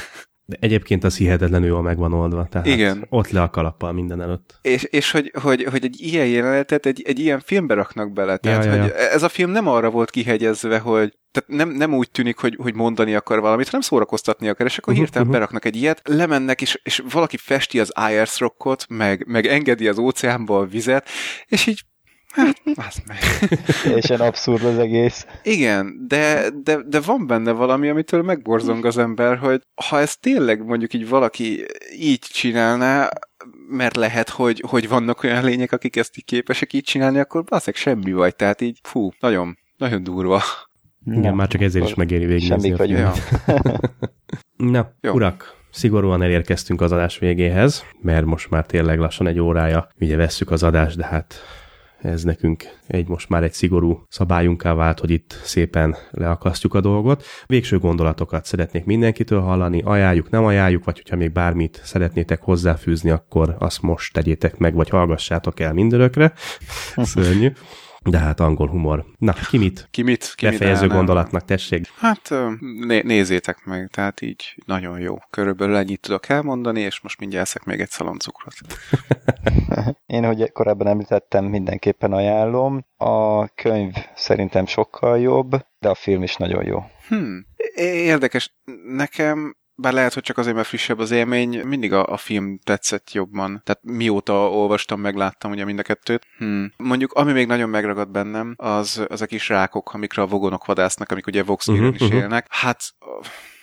De 0.46 0.56
egyébként 0.60 1.04
az 1.04 1.16
hihetetlenül 1.16 1.68
jól 1.68 1.82
meg 1.82 1.98
van 1.98 2.12
oldva. 2.12 2.46
Tehát 2.50 2.66
Igen. 2.66 3.06
Ott 3.08 3.30
le 3.30 3.42
a 3.42 3.50
kalappal 3.50 3.92
minden 3.92 4.20
előtt. 4.20 4.58
És, 4.62 4.82
és 4.82 5.10
hogy, 5.10 5.32
hogy, 5.42 5.64
hogy 5.64 5.84
egy 5.84 5.96
ilyen 6.00 6.26
jelenetet 6.26 6.86
egy, 6.86 7.02
egy 7.06 7.18
ilyen 7.18 7.40
filmbe 7.40 7.74
raknak 7.74 8.12
bele. 8.12 8.36
Tehát, 8.36 8.64
Ja, 8.64 8.74
ja, 8.74 8.80
hogy 8.80 8.88
ja. 8.88 8.96
ez 8.96 9.22
a 9.22 9.28
film 9.28 9.50
nem 9.50 9.68
arra 9.68 9.90
volt 9.90 10.10
kihegyezve, 10.10 10.78
hogy 10.78 11.18
tehát 11.30 11.48
nem, 11.48 11.68
nem 11.68 11.94
úgy 11.94 12.10
tűnik, 12.10 12.38
hogy, 12.38 12.56
hogy 12.62 12.74
mondani 12.74 13.14
akar 13.14 13.40
valamit, 13.40 13.66
hanem 13.66 13.80
szórakoztatni 13.80 14.48
akar, 14.48 14.66
és 14.66 14.78
akkor 14.78 14.92
Uh-huh, 14.92 15.06
hirtelen 15.06 15.28
uh-huh. 15.28 15.40
beraknak 15.40 15.64
egy 15.64 15.76
ilyet, 15.76 16.00
lemennek, 16.04 16.60
és, 16.60 16.80
és 16.82 17.02
valaki 17.10 17.36
festi 17.36 17.80
az 17.80 17.92
IRS 18.10 18.40
rockot, 18.40 18.86
meg, 18.88 19.24
meg 19.26 19.46
engedi 19.46 19.88
az 19.88 19.98
óceánba 19.98 20.58
a 20.58 20.66
vizet, 20.66 21.08
és 21.46 21.66
így 21.66 21.82
Hát, 22.36 22.60
az 22.88 23.02
meg. 23.06 23.18
Teljesen 23.82 24.20
abszurd 24.20 24.64
az 24.64 24.78
egész. 24.78 25.26
Igen, 25.42 26.04
de, 26.08 26.50
de, 26.62 26.78
de 26.86 27.00
van 27.00 27.26
benne 27.26 27.50
valami, 27.52 27.88
amitől 27.88 28.22
megborzong 28.22 28.84
az 28.84 28.98
ember, 28.98 29.36
hogy 29.38 29.62
ha 29.88 30.00
ez 30.00 30.16
tényleg 30.16 30.64
mondjuk 30.64 30.94
így 30.94 31.08
valaki 31.08 31.64
így 31.98 32.18
csinálná, 32.18 33.08
mert 33.68 33.96
lehet, 33.96 34.28
hogy, 34.28 34.62
hogy 34.68 34.88
vannak 34.88 35.22
olyan 35.22 35.44
lények, 35.44 35.72
akik 35.72 35.96
ezt 35.96 36.16
így 36.16 36.24
képesek 36.24 36.72
így 36.72 36.84
csinálni, 36.84 37.18
akkor 37.18 37.44
valószínűleg 37.48 37.82
semmi 37.82 38.12
vagy. 38.12 38.36
Tehát 38.36 38.60
így, 38.60 38.78
fú, 38.82 39.10
nagyon, 39.20 39.58
nagyon 39.76 40.02
durva. 40.02 40.42
Igen, 41.06 41.22
Ja, 41.22 41.32
már 41.34 41.48
csak 41.48 41.60
ezért 41.60 41.84
is 41.86 41.94
megéri 41.94 42.24
végignézni. 42.26 42.68
semmik 42.68 42.80
a 42.80 42.86
vagyunk. 42.86 43.14
filmet. 43.14 43.90
Na, 44.56 44.92
Jó. 45.00 45.12
urak, 45.12 45.54
szigorúan 45.70 46.22
elérkeztünk 46.22 46.80
az 46.80 46.92
adás 46.92 47.18
végéhez, 47.18 47.84
mert 48.02 48.24
most 48.24 48.50
már 48.50 48.66
tényleg 48.66 48.98
lassan 48.98 49.26
egy 49.26 49.40
órája, 49.40 49.88
ugye 50.00 50.16
vesszük 50.16 50.50
az 50.50 50.62
adást, 50.62 50.96
de 50.96 51.04
hát 51.06 51.34
ez 52.04 52.22
nekünk 52.22 52.64
egy 52.86 53.08
most 53.08 53.28
már 53.28 53.42
egy 53.42 53.52
szigorú 53.52 54.04
szabályunká 54.08 54.74
vált, 54.74 55.00
hogy 55.00 55.10
itt 55.10 55.40
szépen 55.44 55.96
leakasztjuk 56.10 56.74
a 56.74 56.80
dolgot. 56.80 57.24
Végső 57.46 57.78
gondolatokat 57.78 58.44
szeretnék 58.44 58.84
mindenkitől 58.84 59.40
hallani, 59.40 59.82
ajánljuk, 59.84 60.30
nem 60.30 60.44
ajánljuk, 60.44 60.84
vagy 60.84 60.96
hogyha 60.96 61.16
még 61.16 61.32
bármit 61.32 61.80
szeretnétek 61.84 62.40
hozzáfűzni, 62.42 63.10
akkor 63.10 63.56
azt 63.58 63.82
most 63.82 64.12
tegyétek 64.12 64.58
meg, 64.58 64.74
vagy 64.74 64.88
hallgassátok 64.88 65.60
el 65.60 65.72
mindörökre. 65.72 66.32
Szörnyű. 66.96 67.52
De 68.04 68.18
hát 68.18 68.40
angol 68.40 68.68
humor. 68.68 69.04
Na, 69.18 69.32
ki 69.32 69.58
mit? 69.58 69.88
Ki 69.90 70.02
mit? 70.02 70.32
Ki 70.36 70.46
Befejező 70.46 70.86
mit 70.86 70.94
gondolatnak, 70.94 71.44
tessék. 71.44 71.88
Hát 71.98 72.34
né- 72.60 73.04
nézzétek 73.04 73.64
meg, 73.64 73.88
tehát 73.88 74.20
így 74.20 74.54
nagyon 74.66 74.98
jó. 74.98 75.16
Körülbelül 75.30 75.76
ennyit 75.76 76.00
tudok 76.00 76.28
elmondani, 76.28 76.80
és 76.80 77.00
most 77.00 77.20
mindjárt 77.20 77.46
eszek 77.46 77.64
még 77.64 77.80
egy 77.80 77.90
szaloncukrot. 77.90 78.54
Én, 80.06 80.24
hogy 80.24 80.52
korábban 80.52 80.86
említettem, 80.86 81.44
mindenképpen 81.44 82.12
ajánlom. 82.12 82.86
A 82.96 83.46
könyv 83.46 83.94
szerintem 84.14 84.66
sokkal 84.66 85.18
jobb, 85.18 85.50
de 85.78 85.88
a 85.88 85.94
film 85.94 86.22
is 86.22 86.36
nagyon 86.36 86.64
jó. 86.64 86.84
Hmm. 87.08 87.46
Érdekes. 87.74 88.54
Nekem 88.86 89.56
bár 89.74 89.92
lehet, 89.92 90.14
hogy 90.14 90.22
csak 90.22 90.38
azért, 90.38 90.54
mert 90.56 90.68
frissebb 90.68 90.98
az 90.98 91.10
élmény, 91.10 91.60
mindig 91.60 91.92
a, 91.92 92.06
a 92.06 92.16
film 92.16 92.58
tetszett 92.64 93.12
jobban. 93.12 93.60
Tehát 93.64 93.80
mióta 93.82 94.50
olvastam, 94.50 95.00
megláttam 95.00 95.50
ugye 95.50 95.64
mind 95.64 95.78
a 95.78 95.82
kettőt. 95.82 96.26
Hmm. 96.38 96.72
Mondjuk, 96.76 97.12
ami 97.12 97.32
még 97.32 97.46
nagyon 97.46 97.68
megragad 97.68 98.10
bennem, 98.10 98.54
az, 98.56 99.04
az 99.08 99.22
a 99.22 99.26
kis 99.26 99.48
rákok, 99.48 99.94
amikre 99.94 100.22
a 100.22 100.26
vogonok 100.26 100.64
vadásznak, 100.64 101.10
amik 101.10 101.26
ugye 101.26 101.42
Vox 101.42 101.68
uh-huh, 101.68 101.94
is 101.94 102.00
uh-huh. 102.00 102.18
élnek. 102.18 102.46
Hát 102.50 102.94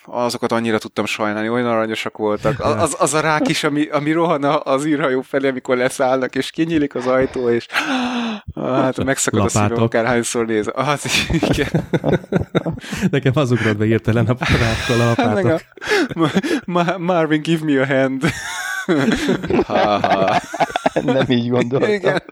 azokat 0.04 0.52
annyira 0.52 0.78
tudtam 0.78 1.04
sajnálni, 1.04 1.48
olyan 1.48 1.66
aranyosak 1.66 2.16
voltak. 2.16 2.60
Az, 2.60 2.96
az 2.98 3.14
a 3.14 3.20
rák 3.20 3.48
is, 3.48 3.64
ami, 3.64 3.86
ami 3.88 4.12
rohan 4.12 4.44
az 4.44 4.84
írhajó 4.84 5.20
felé, 5.20 5.48
amikor 5.48 5.76
leszállnak, 5.76 6.34
és 6.34 6.50
kinyílik 6.50 6.94
az 6.94 7.06
ajtó, 7.06 7.50
és 7.50 7.66
hát 8.54 9.04
megszakad 9.04 9.40
Lapátok. 9.40 9.62
a 9.62 9.68
szívem, 9.68 9.82
akárhányszor 9.82 10.46
néz. 10.46 10.70
Az 10.74 11.04
igen. 11.30 11.68
Nekem 13.10 13.32
az 13.34 13.50
ugrott 13.50 13.76
be 13.76 13.84
írtelen 13.84 14.26
a 14.26 14.34
parákkal 14.34 15.00
a 15.00 15.04
lapátok. 15.04 15.60
Ma- 16.64 16.98
Marvin, 16.98 17.42
give 17.42 17.64
me 17.64 17.80
a 17.80 17.86
hand. 17.86 18.22
ha, 19.66 19.98
ha. 19.98 20.40
Nem 21.04 21.30
így 21.30 21.48
gondoltam. 21.48 21.90
Igen. 21.90 22.22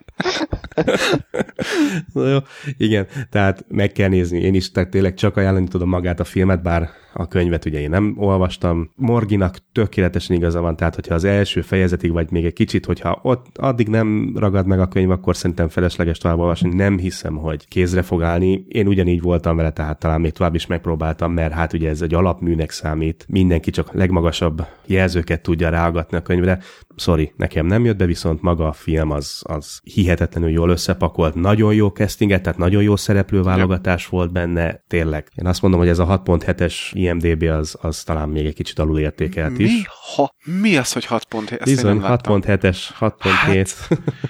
jó, 2.14 2.38
igen, 2.78 3.06
tehát 3.30 3.64
meg 3.68 3.92
kell 3.92 4.08
nézni. 4.08 4.40
Én 4.40 4.54
is 4.54 4.70
tehát 4.70 4.90
tényleg 4.90 5.14
csak 5.14 5.36
ajánlani 5.36 5.68
tudom 5.68 5.88
magát 5.88 6.20
a 6.20 6.24
filmet, 6.24 6.62
bár 6.62 6.90
a 7.12 7.28
könyvet 7.28 7.64
ugye 7.64 7.80
én 7.80 7.90
nem 7.90 8.14
olvastam. 8.18 8.90
Morginak 8.94 9.56
tökéletesen 9.72 10.36
igaza 10.36 10.60
van, 10.60 10.76
tehát 10.76 10.94
hogyha 10.94 11.14
az 11.14 11.24
első 11.24 11.60
fejezetig, 11.60 12.12
vagy 12.12 12.30
még 12.30 12.44
egy 12.44 12.52
kicsit, 12.52 12.86
hogyha 12.86 13.18
ott 13.22 13.46
addig 13.58 13.88
nem 13.88 14.32
ragad 14.36 14.66
meg 14.66 14.80
a 14.80 14.88
könyv, 14.88 15.10
akkor 15.10 15.36
szerintem 15.36 15.68
felesleges 15.68 16.18
tovább 16.18 16.38
olvasni. 16.38 16.74
Nem 16.74 16.98
hiszem, 16.98 17.36
hogy 17.36 17.68
kézre 17.68 18.02
fog 18.02 18.22
állni. 18.22 18.64
Én 18.68 18.86
ugyanígy 18.86 19.22
voltam 19.22 19.56
vele, 19.56 19.70
tehát 19.70 19.98
talán 19.98 20.20
még 20.20 20.32
tovább 20.32 20.54
is 20.54 20.66
megpróbáltam, 20.66 21.32
mert 21.32 21.52
hát 21.52 21.72
ugye 21.72 21.88
ez 21.88 22.02
egy 22.02 22.14
alapműnek 22.14 22.70
számít. 22.70 23.24
Mindenki 23.28 23.70
csak 23.70 23.92
legmagasabb 23.92 24.66
jelzőket 24.86 25.42
tudja 25.42 25.68
rágatni 25.68 26.16
a 26.16 26.22
könyvre. 26.22 26.58
Sorry, 26.96 27.32
nekem 27.36 27.66
nem 27.66 27.84
jött 27.84 27.96
be, 27.96 28.06
viszont 28.06 28.42
maga 28.42 28.66
a 28.66 28.72
film 28.72 29.10
az, 29.10 29.42
az 29.42 29.80
hihetetlenül 29.84 30.50
jól 30.50 30.70
összepakolt, 30.70 31.34
nagyon 31.34 31.74
jó 31.74 31.88
castinget, 31.88 32.42
tehát 32.42 32.58
nagyon 32.58 32.82
jó 32.82 32.96
szereplőválogatás 32.96 34.06
volt 34.06 34.32
benne, 34.32 34.84
tényleg. 34.88 35.26
Én 35.34 35.46
azt 35.46 35.62
mondom, 35.62 35.80
hogy 35.80 35.88
ez 35.88 35.98
a 35.98 36.22
6.7-es 36.24 36.74
IMDB 37.00 37.42
az, 37.42 37.76
az 37.80 38.02
talán 38.02 38.28
még 38.28 38.46
egy 38.46 38.54
kicsit 38.54 38.78
alul 38.78 38.98
értékelt 38.98 39.56
mi? 39.56 39.64
is. 39.64 39.86
Ha, 40.14 40.34
mi 40.44 40.76
az, 40.76 40.92
hogy 40.92 41.06
6.7? 41.10 41.60
Bizony, 41.64 42.00
6.7-es, 42.02 42.78
6.7, 43.00 43.70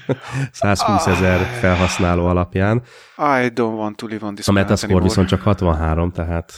hát... 0.06 0.18
120 0.52 1.06
ezer 1.16 1.38
felhasználó 1.38 2.26
alapján. 2.26 2.82
I 3.16 3.50
don't 3.54 3.76
want 3.76 3.96
to 3.96 4.06
live 4.06 4.26
on 4.26 4.34
this 4.34 4.48
A 4.48 4.52
Metascore 4.52 5.02
viszont 5.02 5.28
csak 5.28 5.40
63, 5.40 6.12
tehát 6.12 6.52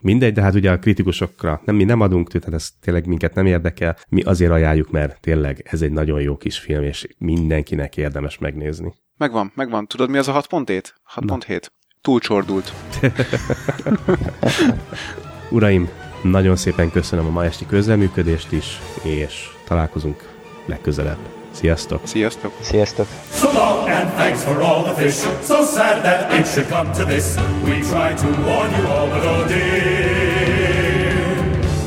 Mindegy, 0.00 0.32
de 0.32 0.42
hát 0.42 0.54
ugye 0.54 0.70
a 0.70 0.78
kritikusokra 0.78 1.60
nem, 1.64 1.74
mi 1.74 1.84
nem 1.84 2.00
adunk, 2.00 2.28
tehát 2.28 2.54
ez 2.54 2.70
tényleg 2.80 3.06
minket 3.06 3.34
nem 3.34 3.46
érdekel. 3.46 3.96
Mi 4.08 4.22
azért 4.22 4.50
ajánljuk, 4.50 4.90
mert 4.90 5.20
tényleg 5.20 5.66
ez 5.70 5.82
egy 5.82 5.92
nagyon 5.92 6.20
jó 6.20 6.36
kis 6.36 6.58
film, 6.58 6.82
és 6.82 7.06
mindenkinek 7.18 7.96
érdemes 7.96 8.38
megnézni. 8.38 8.94
Megvan, 9.16 9.52
megvan. 9.54 9.86
Tudod, 9.86 10.10
mi 10.10 10.18
az 10.18 10.28
a 10.28 10.42
6.7? 10.42 10.84
6.7. 11.14 11.62
Túlcsordult. 12.00 12.72
Uraim, 15.50 15.88
nagyon 16.22 16.56
szépen 16.56 16.90
köszönöm 16.90 17.26
a 17.26 17.30
ma 17.30 17.44
esti 17.44 17.66
közreműködést 17.66 18.52
is, 18.52 18.80
és 19.02 19.48
találkozunk 19.64 20.28
legközelebb. 20.66 21.18
Sziasztok! 21.50 22.00
Sziasztok! 22.04 22.52
Sziasztok! 22.60 23.06
So 23.34 23.52
long 23.52 23.88
and 23.88 24.10
thanks 24.10 24.42
for 24.42 24.60
all 24.60 24.82
the 24.82 24.94
fish. 24.94 25.16
So 25.42 25.62
sad 25.62 26.02
that 26.02 26.32
it 26.38 26.46
should 26.46 26.68
come 26.68 26.92
to 26.92 27.04
this. 27.04 27.36
We 27.64 27.80
try 27.80 28.14
to 28.14 28.26
warn 28.46 28.70
you 28.78 28.86
all, 28.86 29.08
but 29.08 29.24
oh 29.24 29.46
dear. 29.46 30.38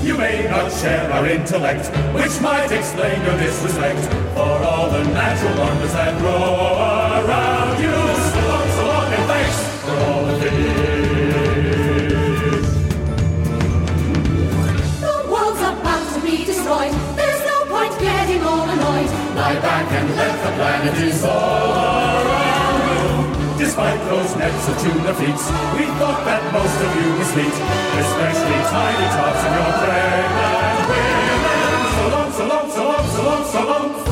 You 0.03 0.17
may 0.17 0.49
not 0.49 0.71
share 0.71 1.11
our 1.13 1.27
intellect, 1.27 1.85
which 2.13 2.41
might 2.41 2.71
explain 2.71 3.21
your 3.25 3.37
disrespect 3.37 4.03
for 4.33 4.63
all 4.69 4.89
the 4.89 5.03
natural 5.03 5.55
wonders 5.59 5.93
that 5.93 6.17
grow 6.19 6.43
around 7.25 7.50
Lie 19.51 19.59
back 19.59 19.91
and 19.91 20.07
let 20.15 20.31
the 20.45 20.51
planet 20.55 20.95
dissolve. 20.95 22.23
Despite 23.59 23.99
those 24.07 24.35
nets 24.37 24.67
of 24.69 24.79
tuna 24.79 25.13
feet, 25.13 25.41
we 25.75 25.85
thought 25.99 26.23
that 26.23 26.41
most 26.53 26.79
of 26.79 26.95
you 26.95 27.11
were 27.17 27.27
sweet, 27.33 27.55
especially 27.99 28.61
tiny 28.71 29.07
tots 29.11 29.43
and 29.43 29.55
your 29.59 29.73
pregnant 29.83 30.87
women. 30.87 31.83
So 31.95 32.03
long, 32.15 32.31
so 32.31 32.43
long, 32.47 32.67
so 32.71 32.81
long, 32.87 33.07
so 33.11 33.21
long, 33.23 33.43
so 33.51 33.59
long. 33.67 34.10